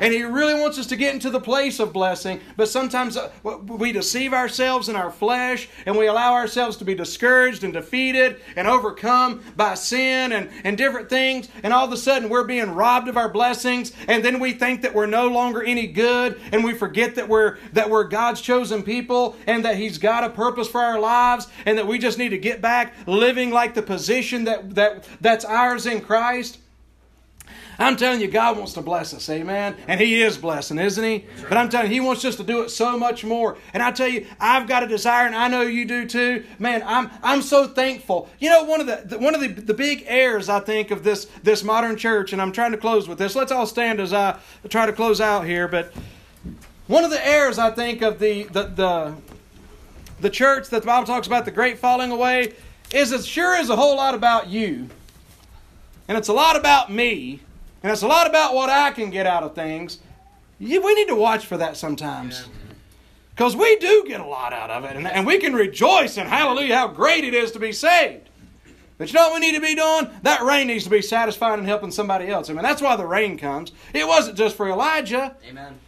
And 0.02 0.12
He 0.12 0.24
really 0.24 0.56
wants 0.56 0.80
us 0.80 0.88
to 0.88 0.96
get 0.98 1.14
into 1.14 1.30
the 1.30 1.40
place 1.40 1.80
of 1.80 1.94
blessing. 1.94 2.42
But 2.58 2.68
sometimes 2.68 3.16
uh, 3.16 3.32
we 3.44 3.92
deceive 3.92 4.34
ourselves 4.34 4.90
in 4.90 4.96
our 4.96 5.12
flesh 5.12 5.70
and 5.86 5.96
we 5.96 6.08
allow 6.08 6.34
ourselves 6.34 6.76
to 6.78 6.86
be 6.86 6.96
discouraged 6.96 7.64
and 7.64 7.72
defeated 7.72 8.42
and 8.56 8.68
overcome 8.68 9.44
by 9.56 9.76
sin 9.76 10.34
and, 10.34 10.50
and 10.64 10.78
different 10.78 11.10
things. 11.10 11.48
And 11.64 11.72
all 11.72 11.86
of 11.86 11.94
a 11.94 11.98
sudden 11.98 12.30
we're 12.30 12.44
being 12.44 12.72
robbed 12.72 13.08
of 13.08 13.16
our 13.16 13.30
blessings. 13.30 13.94
And 14.08 14.26
then 14.26 14.40
we 14.40 14.54
think 14.54 14.82
that 14.82 14.96
we're 14.96 15.06
no 15.06 15.28
longer 15.28 15.62
any 15.62 15.86
good 15.86 16.42
and 16.52 16.64
we 16.64 16.74
forget 16.74 17.16
that 17.16 17.30
we're, 17.30 17.60
that 17.74 17.90
we're 17.90 18.06
God's 18.06 18.42
chosen 18.42 18.82
people 18.82 19.36
and 19.46 19.64
that 19.64 19.78
He's 19.78 20.00
got 20.00 20.24
a 20.24 20.30
purpose 20.30 20.68
for 20.68 20.82
our 20.82 21.00
lives 21.00 21.48
and 21.68 21.78
that 21.78 21.86
we 21.86 22.00
just 22.00 22.18
need 22.18 22.30
to 22.30 22.40
get 22.40 22.60
back 22.60 22.96
living 23.06 23.52
like 23.52 23.76
the 23.76 23.84
position 23.84 24.46
that, 24.46 24.74
that, 24.74 25.08
that's 25.22 25.46
ours 25.46 25.86
in 25.86 26.02
Christ. 26.02 26.58
I'm 27.82 27.98
telling 27.98 28.22
you, 28.22 28.28
God 28.28 28.58
wants 28.58 28.74
to 28.74 28.82
bless 28.82 29.14
us, 29.14 29.30
amen. 29.30 29.76
And 29.88 30.00
He 30.00 30.22
is 30.22 30.38
blessing, 30.38 30.78
isn't 30.78 31.04
He? 31.04 31.26
But 31.48 31.58
I'm 31.58 31.70
telling 31.70 31.88
you, 31.88 31.94
He 31.94 32.06
wants 32.06 32.24
us 32.26 32.36
to 32.36 32.44
do 32.44 32.62
it 32.64 32.70
so 32.70 32.98
much 32.98 33.24
more. 33.24 33.58
And 33.74 33.82
I 33.82 33.92
tell 33.92 34.08
you, 34.08 34.28
I've 34.40 34.68
got 34.68 34.84
a 34.84 34.88
desire, 34.88 35.26
and 35.26 35.36
I 35.36 35.48
know 35.48 35.62
you 35.62 35.86
do 35.86 36.06
too. 36.06 36.44
Man, 36.60 36.84
I'm 36.86 37.10
I'm 37.24 37.42
so 37.42 37.68
thankful. 37.68 38.30
You 38.40 38.50
know, 38.50 38.64
one 38.66 38.82
of 38.82 39.10
the 39.10 39.18
one 39.18 39.34
of 39.34 39.42
the, 39.42 39.48
the 39.48 39.74
big 39.74 40.04
errors 40.06 40.50
I 40.50 40.60
think 40.60 40.92
of 40.92 41.04
this 41.04 41.26
this 41.44 41.64
modern 41.64 41.96
church, 41.98 42.34
and 42.34 42.42
I'm 42.42 42.52
trying 42.52 42.72
to 42.72 42.78
close 42.78 43.08
with 43.08 43.18
this. 43.18 43.36
Let's 43.36 43.52
all 43.52 43.66
stand 43.66 44.00
as 44.00 44.14
I 44.14 44.38
try 44.70 44.86
to 44.86 44.94
close 44.94 45.22
out 45.22 45.46
here. 45.46 45.68
But 45.68 45.94
one 46.88 47.04
of 47.04 47.10
the 47.10 47.26
errors 47.26 47.58
I 47.58 47.72
think 47.72 48.02
of 48.02 48.20
the 48.20 48.44
the 48.44 48.64
the, 48.64 49.16
the 50.20 50.30
church 50.30 50.70
that 50.70 50.82
the 50.82 50.88
Bible 50.88 51.08
talks 51.08 51.26
about, 51.26 51.46
the 51.46 51.52
great 51.52 51.80
falling 51.80 52.12
away, 52.12 52.54
is 52.94 53.12
it 53.12 53.24
sure 53.24 53.58
is 53.58 53.70
a 53.70 53.76
whole 53.76 53.96
lot 53.96 54.14
about 54.14 54.50
you. 54.50 54.90
And 56.08 56.18
it's 56.18 56.28
a 56.28 56.34
lot 56.34 56.58
about 56.58 56.92
me 56.92 57.40
and 57.84 57.92
it's 57.92 58.04
a 58.04 58.08
lot 58.08 58.28
about 58.28 58.54
what 58.54 58.70
I 58.70 58.92
can 58.92 59.10
get 59.10 59.26
out 59.26 59.44
of 59.44 59.56
things. 59.56 60.00
We 60.60 60.94
need 60.94 61.08
to 61.08 61.16
watch 61.16 61.46
for 61.46 61.58
that 61.58 61.78
sometimes. 61.78 62.48
Because 63.32 63.56
we 63.56 63.78
do 63.78 64.04
get 64.08 64.20
a 64.20 64.26
lot 64.26 64.54
out 64.54 64.70
of 64.70 64.84
it, 64.84 64.96
and, 64.96 65.08
and 65.08 65.26
we 65.26 65.40
can 65.40 65.54
rejoice 65.54 66.18
in 66.18 66.28
hallelujah 66.28 66.76
how 66.76 66.88
great 66.90 67.24
it 67.24 67.34
is 67.34 67.52
to 67.54 67.60
be 67.60 67.72
saved. 67.72 68.30
But 68.98 69.12
you 69.12 69.16
know 69.16 69.30
what 69.30 69.42
we 69.42 69.48
need 69.48 69.56
to 69.56 69.62
be 69.62 69.74
doing? 69.74 70.10
That 70.22 70.44
rain 70.44 70.68
needs 70.68 70.84
to 70.84 70.92
be 70.92 71.02
satisfying 71.02 71.58
and 71.58 71.68
helping 71.68 71.90
somebody 71.90 72.28
else. 72.28 72.52
I 72.52 72.54
mean, 72.54 72.62
that's 72.62 72.84
why 72.84 72.96
the 72.96 73.08
rain 73.08 73.36
comes. 73.36 73.72
It 73.96 74.08
wasn't 74.08 74.38
just 74.38 74.56
for 74.56 74.70
Elijah. 74.70 75.36
Amen. 75.50 75.80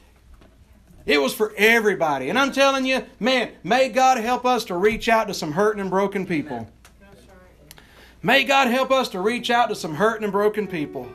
It 1.05 1.21
was 1.21 1.31
for 1.31 1.53
everybody. 1.55 2.29
And 2.29 2.39
I'm 2.39 2.51
telling 2.51 2.87
you, 2.87 3.05
man, 3.19 3.51
may 3.63 3.89
God 3.89 4.17
help 4.17 4.45
us 4.45 4.65
to 4.65 4.75
reach 4.75 5.09
out 5.09 5.27
to 5.27 5.35
some 5.35 5.51
hurting 5.51 5.81
and 5.81 5.91
broken 5.91 6.25
people. 6.25 6.67
May 8.23 8.45
God 8.45 8.69
help 8.69 8.89
us 8.89 9.09
to 9.09 9.19
reach 9.19 9.51
out 9.51 9.67
to 9.67 9.75
some 9.75 9.93
hurting 9.93 10.23
and 10.23 10.31
broken 10.31 10.65
people 10.65 11.07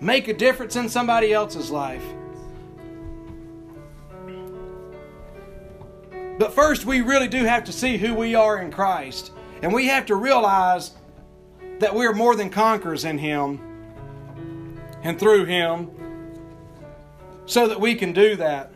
make 0.00 0.28
a 0.28 0.34
difference 0.34 0.76
in 0.76 0.88
somebody 0.88 1.32
else's 1.32 1.70
life. 1.70 2.04
But 6.38 6.54
first, 6.54 6.86
we 6.86 7.02
really 7.02 7.28
do 7.28 7.44
have 7.44 7.64
to 7.64 7.72
see 7.72 7.98
who 7.98 8.14
we 8.14 8.34
are 8.34 8.60
in 8.60 8.72
Christ. 8.72 9.32
And 9.62 9.74
we 9.74 9.88
have 9.88 10.06
to 10.06 10.14
realize 10.14 10.92
that 11.80 11.94
we're 11.94 12.14
more 12.14 12.34
than 12.34 12.48
conquerors 12.48 13.04
in 13.04 13.18
Him 13.18 13.60
and 15.02 15.18
through 15.18 15.44
Him 15.44 15.90
so 17.44 17.68
that 17.68 17.78
we 17.78 17.94
can 17.94 18.12
do 18.12 18.36
that. 18.36 18.72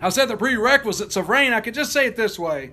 I 0.00 0.08
said 0.08 0.26
the 0.26 0.36
prerequisites 0.36 1.16
of 1.16 1.28
rain, 1.28 1.52
I 1.52 1.60
could 1.60 1.74
just 1.74 1.92
say 1.92 2.06
it 2.06 2.16
this 2.16 2.38
way 2.38 2.72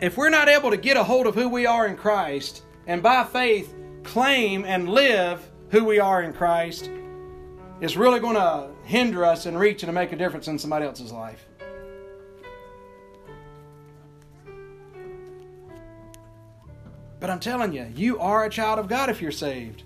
if 0.00 0.16
we're 0.16 0.30
not 0.30 0.48
able 0.48 0.70
to 0.70 0.76
get 0.76 0.96
a 0.96 1.04
hold 1.04 1.26
of 1.26 1.34
who 1.34 1.48
we 1.48 1.66
are 1.66 1.86
in 1.86 1.96
Christ 1.96 2.62
and 2.86 3.02
by 3.02 3.24
faith 3.24 3.74
claim 4.02 4.64
and 4.64 4.88
live 4.88 5.50
who 5.70 5.84
we 5.84 5.98
are 5.98 6.22
in 6.22 6.32
Christ, 6.32 6.90
it's 7.80 7.96
really 7.96 8.20
going 8.20 8.36
to 8.36 8.68
hinder 8.84 9.24
us 9.24 9.46
in 9.46 9.56
reaching 9.56 9.86
to 9.86 9.92
make 9.92 10.12
a 10.12 10.16
difference 10.16 10.48
in 10.48 10.58
somebody 10.58 10.84
else's 10.84 11.12
life. 11.12 11.46
But 17.18 17.30
I'm 17.30 17.40
telling 17.40 17.72
you, 17.72 17.90
you 17.94 18.18
are 18.18 18.44
a 18.44 18.50
child 18.50 18.78
of 18.78 18.88
God 18.88 19.08
if 19.08 19.22
you're 19.22 19.32
saved. 19.32 19.82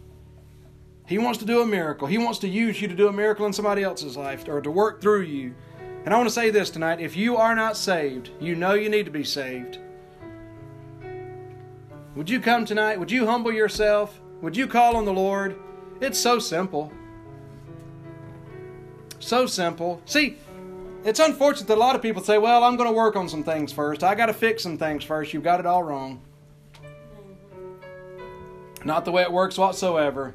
He 1.06 1.18
wants 1.18 1.38
to 1.38 1.44
do 1.44 1.62
a 1.62 1.66
miracle. 1.66 2.06
He 2.06 2.18
wants 2.18 2.40
to 2.40 2.48
use 2.48 2.80
you 2.82 2.88
to 2.88 2.94
do 2.94 3.08
a 3.08 3.12
miracle 3.12 3.46
in 3.46 3.52
somebody 3.52 3.82
else's 3.82 4.16
life 4.16 4.46
or 4.48 4.60
to 4.60 4.70
work 4.70 5.00
through 5.00 5.22
you. 5.22 5.54
And 6.04 6.12
I 6.12 6.16
want 6.16 6.28
to 6.28 6.34
say 6.34 6.50
this 6.50 6.70
tonight 6.70 7.00
if 7.00 7.16
you 7.16 7.36
are 7.36 7.54
not 7.54 7.76
saved, 7.76 8.30
you 8.40 8.56
know 8.56 8.74
you 8.74 8.88
need 8.88 9.06
to 9.06 9.10
be 9.12 9.24
saved. 9.24 9.78
Would 12.16 12.28
you 12.28 12.40
come 12.40 12.64
tonight? 12.64 12.98
Would 12.98 13.10
you 13.10 13.26
humble 13.26 13.52
yourself? 13.52 14.20
Would 14.42 14.56
you 14.56 14.66
call 14.66 14.96
on 14.96 15.04
the 15.04 15.12
Lord? 15.12 15.56
It's 16.00 16.18
so 16.18 16.38
simple. 16.38 16.92
So 19.20 19.46
simple. 19.46 20.02
See, 20.06 20.36
it's 21.04 21.20
unfortunate 21.20 21.68
that 21.68 21.76
a 21.76 21.80
lot 21.80 21.94
of 21.94 22.02
people 22.02 22.22
say, 22.22 22.38
well, 22.38 22.64
I'm 22.64 22.76
going 22.76 22.88
to 22.88 22.94
work 22.94 23.16
on 23.16 23.28
some 23.28 23.44
things 23.44 23.72
first. 23.72 24.02
I 24.02 24.14
got 24.14 24.26
to 24.26 24.34
fix 24.34 24.62
some 24.62 24.76
things 24.76 25.04
first. 25.04 25.32
You've 25.32 25.44
got 25.44 25.60
it 25.60 25.66
all 25.66 25.82
wrong. 25.82 26.20
Not 28.84 29.04
the 29.04 29.12
way 29.12 29.22
it 29.22 29.30
works 29.30 29.58
whatsoever. 29.58 30.34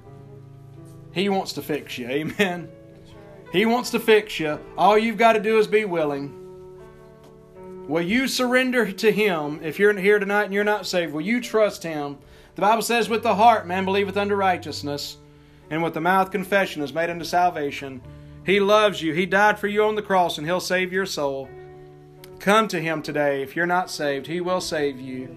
He 1.11 1.29
wants 1.29 1.53
to 1.53 1.61
fix 1.61 1.97
you. 1.97 2.07
Amen. 2.07 2.69
He 3.51 3.65
wants 3.65 3.89
to 3.91 3.99
fix 3.99 4.39
you. 4.39 4.59
All 4.77 4.97
you've 4.97 5.17
got 5.17 5.33
to 5.33 5.39
do 5.39 5.57
is 5.57 5.67
be 5.67 5.85
willing. 5.85 6.44
Will 7.87 8.01
you 8.01 8.27
surrender 8.27 8.91
to 8.91 9.11
Him 9.11 9.59
if 9.61 9.77
you're 9.77 9.93
here 9.93 10.17
tonight 10.17 10.45
and 10.45 10.53
you're 10.53 10.63
not 10.63 10.87
saved? 10.87 11.13
Will 11.13 11.21
you 11.21 11.39
trust 11.39 11.83
Him? 11.83 12.17
The 12.55 12.61
Bible 12.61 12.81
says, 12.81 13.09
with 13.09 13.21
the 13.21 13.35
heart 13.35 13.67
man 13.67 13.85
believeth 13.85 14.17
unto 14.17 14.33
righteousness, 14.33 15.17
and 15.69 15.83
with 15.83 15.93
the 15.93 16.01
mouth 16.01 16.31
confession 16.31 16.81
is 16.81 16.93
made 16.93 17.11
unto 17.11 17.25
salvation. 17.25 18.01
He 18.43 18.59
loves 18.59 19.01
you. 19.01 19.13
He 19.13 19.25
died 19.25 19.59
for 19.59 19.67
you 19.67 19.83
on 19.83 19.95
the 19.95 20.01
cross, 20.01 20.37
and 20.37 20.47
He'll 20.47 20.59
save 20.59 20.91
your 20.91 21.05
soul. 21.05 21.47
Come 22.39 22.67
to 22.69 22.81
Him 22.81 23.01
today. 23.01 23.43
If 23.43 23.55
you're 23.55 23.65
not 23.67 23.91
saved, 23.91 24.25
He 24.27 24.41
will 24.41 24.61
save 24.61 24.99
you. 24.99 25.35